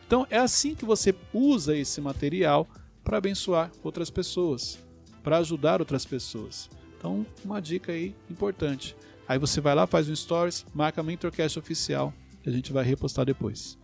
Então 0.07 0.25
é 0.31 0.39
assim 0.39 0.73
que 0.73 0.83
você 0.83 1.13
usa 1.31 1.77
esse 1.77 2.01
material 2.01 2.67
para 3.09 3.17
abençoar 3.17 3.71
outras 3.83 4.11
pessoas, 4.11 4.77
para 5.23 5.39
ajudar 5.39 5.79
outras 5.81 6.05
pessoas. 6.05 6.69
Então, 6.95 7.25
uma 7.43 7.59
dica 7.59 7.91
aí 7.91 8.13
importante. 8.29 8.95
Aí 9.27 9.39
você 9.39 9.59
vai 9.59 9.73
lá, 9.73 9.87
faz 9.87 10.07
um 10.07 10.15
stories, 10.15 10.63
marca 10.75 11.01
Mentorcast 11.01 11.57
oficial, 11.57 12.13
que 12.43 12.49
a 12.51 12.53
gente 12.53 12.71
vai 12.71 12.85
repostar 12.85 13.25
depois. 13.25 13.79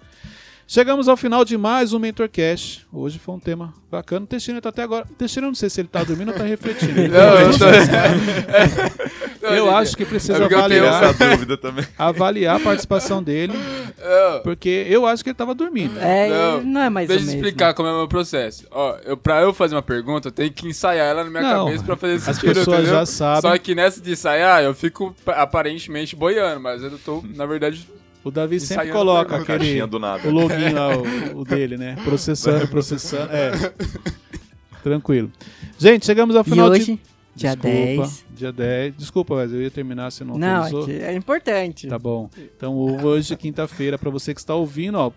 Chegamos 0.67 1.07
ao 1.07 1.17
final 1.17 1.43
de 1.43 1.57
mais 1.57 1.91
um 1.91 1.97
Mentorcast. 1.97 2.85
Hoje 2.93 3.17
foi 3.17 3.33
um 3.33 3.39
tema 3.39 3.73
bacana. 3.89 4.25
O 4.25 4.27
Teixeira 4.27 4.61
tá 4.61 4.69
até 4.69 4.83
agora. 4.83 5.07
O 5.09 5.15
Teixeira, 5.15 5.47
não 5.47 5.55
sei 5.55 5.71
se 5.71 5.81
ele 5.81 5.87
tá 5.87 6.03
dormindo 6.03 6.27
ou 6.29 6.37
tá 6.37 6.43
refletindo. 6.43 6.99
Ele 6.99 7.07
Não, 7.17 7.39
eu 7.39 7.49
tô- 7.57 7.65
eu 9.47 9.75
acho 9.75 9.97
que 9.97 10.05
precisa 10.05 10.35
É 10.37 10.39
porque 10.39 10.53
eu 10.53 10.67
tenho 10.67 10.85
avaliar, 10.87 11.03
Essa 11.15 11.29
dúvida 11.31 11.57
também. 11.57 11.85
avaliar 11.97 12.55
a 12.57 12.59
participação 12.59 13.23
dele, 13.23 13.53
Não, 14.05 14.41
porque 14.43 14.85
eu 14.89 15.05
acho 15.05 15.23
que 15.23 15.29
ele 15.31 15.35
tava 15.35 15.55
dormindo. 15.55 15.99
É, 15.99 16.29
Não, 16.29 16.61
não, 16.63 16.81
é 16.81 16.89
mais 16.89 17.07
Deixa 17.07 17.25
eu 17.25 17.33
explicar 17.35 17.73
como 17.73 17.89
é 17.89 17.91
o 17.91 17.97
meu 17.97 18.07
processo. 18.07 18.65
Ó, 18.71 18.95
eu, 19.05 19.17
pra 19.17 19.41
eu 19.41 19.53
fazer 19.53 19.75
uma 19.75 19.81
pergunta, 19.81 20.27
eu 20.27 20.31
tenho 20.31 20.51
que 20.53 20.67
ensaiar 20.67 21.07
ela 21.07 21.23
na 21.23 21.29
minha 21.29 21.41
Não, 21.41 21.65
cabeça 21.65 21.83
pra 21.83 21.95
fazer 21.95 22.13
As 22.15 22.23
sentido, 22.23 22.53
pessoas 22.53 22.77
entendeu? 22.79 22.93
já 22.95 23.05
sabem. 23.05 23.41
Só 23.41 23.57
que 23.57 23.73
nessa 23.75 23.99
de 23.99 24.11
ensaiar, 24.11 24.63
eu 24.63 24.73
fico 24.73 25.15
pa- 25.25 25.33
aparentemente 25.33 26.15
boiando, 26.15 26.59
mas 26.61 26.83
eu 26.83 26.97
tô, 26.99 27.23
na 27.35 27.45
verdade, 27.45 27.87
O 28.23 28.31
Davi 28.31 28.59
sempre 28.59 28.89
coloca 28.91 29.35
aquele. 29.37 29.57
Caixinha 29.59 29.87
do 29.87 29.99
nada. 29.99 30.27
O 30.27 30.31
login 30.31 30.69
lá, 30.73 30.89
o, 30.97 31.39
o 31.39 31.43
dele, 31.43 31.77
né? 31.77 31.95
Processando, 32.03 32.67
processando. 32.67 33.29
É. 33.31 33.51
Tranquilo. 34.83 35.31
Gente, 35.79 36.05
chegamos 36.05 36.35
ao 36.35 36.41
E 36.43 36.45
final 36.45 36.69
hoje, 36.69 36.85
de. 36.85 36.99
Dia 37.35 37.55
Desculpa, 37.55 37.67
10. 38.03 38.25
Dia 38.35 38.51
10. 38.51 38.97
Desculpa, 38.97 39.35
mas 39.35 39.51
eu 39.51 39.61
ia 39.61 39.69
terminar 39.71 40.11
se 40.11 40.23
não 40.23 40.37
Não, 40.37 40.63
autorizou. 40.63 40.83
é, 40.83 40.85
que 40.85 41.03
é 41.05 41.13
importante. 41.13 41.87
Tá 41.87 41.99
bom. 41.99 42.29
Então, 42.37 42.75
hoje, 43.03 43.35
quinta-feira, 43.35 43.97
para 43.97 44.09
você 44.09 44.33
que 44.33 44.39
está 44.39 44.55
ouvindo, 44.55 44.97
ó, 44.97 45.11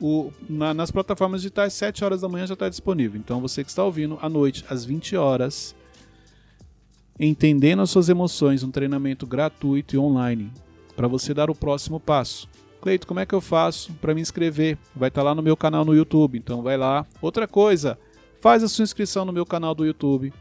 o, 0.00 0.30
na- 0.48 0.72
nas 0.74 0.90
plataformas 0.90 1.40
digitais, 1.42 1.72
7 1.74 2.04
horas 2.04 2.20
da 2.20 2.28
manhã 2.28 2.46
já 2.46 2.54
está 2.54 2.68
disponível. 2.68 3.18
Então, 3.18 3.40
você 3.40 3.62
que 3.64 3.70
está 3.70 3.82
ouvindo 3.84 4.18
à 4.22 4.28
noite, 4.28 4.64
às 4.68 4.84
20 4.84 5.16
horas, 5.16 5.74
entendendo 7.18 7.82
as 7.82 7.90
suas 7.90 8.08
emoções, 8.08 8.62
um 8.62 8.70
treinamento 8.70 9.26
gratuito 9.26 9.94
e 9.94 9.98
online, 9.98 10.50
para 10.96 11.08
você 11.08 11.32
dar 11.34 11.50
o 11.50 11.54
próximo 11.54 11.98
passo. 12.00 12.48
Cleito, 12.80 13.06
como 13.06 13.20
é 13.20 13.26
que 13.26 13.34
eu 13.34 13.40
faço 13.40 13.92
para 13.94 14.14
me 14.14 14.20
inscrever? 14.20 14.76
Vai 14.94 15.08
estar 15.08 15.22
lá 15.22 15.34
no 15.34 15.42
meu 15.42 15.56
canal 15.56 15.84
no 15.84 15.94
YouTube, 15.94 16.36
então 16.38 16.60
vai 16.62 16.76
lá. 16.76 17.06
Outra 17.22 17.48
coisa, 17.48 17.98
faz 18.40 18.62
a 18.62 18.68
sua 18.68 18.82
inscrição 18.82 19.24
no 19.24 19.32
meu 19.32 19.46
canal 19.46 19.74
do 19.74 19.86
YouTube. 19.86 20.32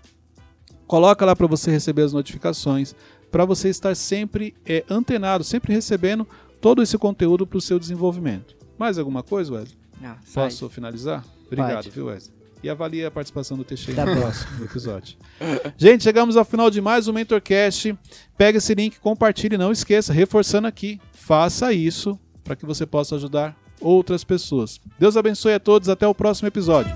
Coloca 0.93 1.25
lá 1.25 1.35
para 1.35 1.47
você 1.47 1.71
receber 1.71 2.03
as 2.03 2.13
notificações, 2.13 2.93
para 3.31 3.45
você 3.45 3.67
estar 3.67 3.95
sempre 3.95 4.53
é, 4.63 4.83
antenado, 4.87 5.43
sempre 5.43 5.73
recebendo 5.73 6.27
todo 6.61 6.83
esse 6.83 6.99
conteúdo 6.99 7.47
para 7.47 7.57
o 7.57 7.61
seu 7.61 7.79
desenvolvimento. 7.79 8.55
Mais 8.77 8.99
alguma 8.99 9.23
coisa, 9.23 9.51
Wesley? 9.53 9.75
Não, 9.99 10.15
sai. 10.23 10.43
Posso 10.43 10.69
finalizar? 10.69 11.25
Obrigado, 11.47 11.85
Pode. 11.85 11.89
viu, 11.89 12.05
Wesley? 12.05 12.35
E 12.61 12.69
avalie 12.69 13.03
a 13.03 13.09
participação 13.09 13.57
do 13.57 13.63
Teixeira 13.63 14.05
Tá 14.05 14.13
no 14.13 14.21
próximo 14.21 14.65
episódio. 14.65 15.17
Gente, 15.77 16.03
chegamos 16.03 16.37
ao 16.37 16.45
final 16.45 16.69
de 16.69 16.79
mais 16.79 17.07
um 17.07 17.13
Mentorcast. 17.13 17.97
Pega 18.37 18.59
esse 18.59 18.75
link, 18.75 18.99
compartilhe, 18.99 19.57
não 19.57 19.71
esqueça, 19.71 20.13
reforçando 20.13 20.67
aqui, 20.67 21.01
faça 21.11 21.73
isso 21.73 22.19
para 22.43 22.55
que 22.55 22.67
você 22.67 22.85
possa 22.85 23.15
ajudar 23.15 23.57
outras 23.81 24.23
pessoas. 24.23 24.79
Deus 24.99 25.17
abençoe 25.17 25.55
a 25.55 25.59
todos, 25.59 25.89
até 25.89 26.07
o 26.07 26.13
próximo 26.13 26.49
episódio. 26.49 26.95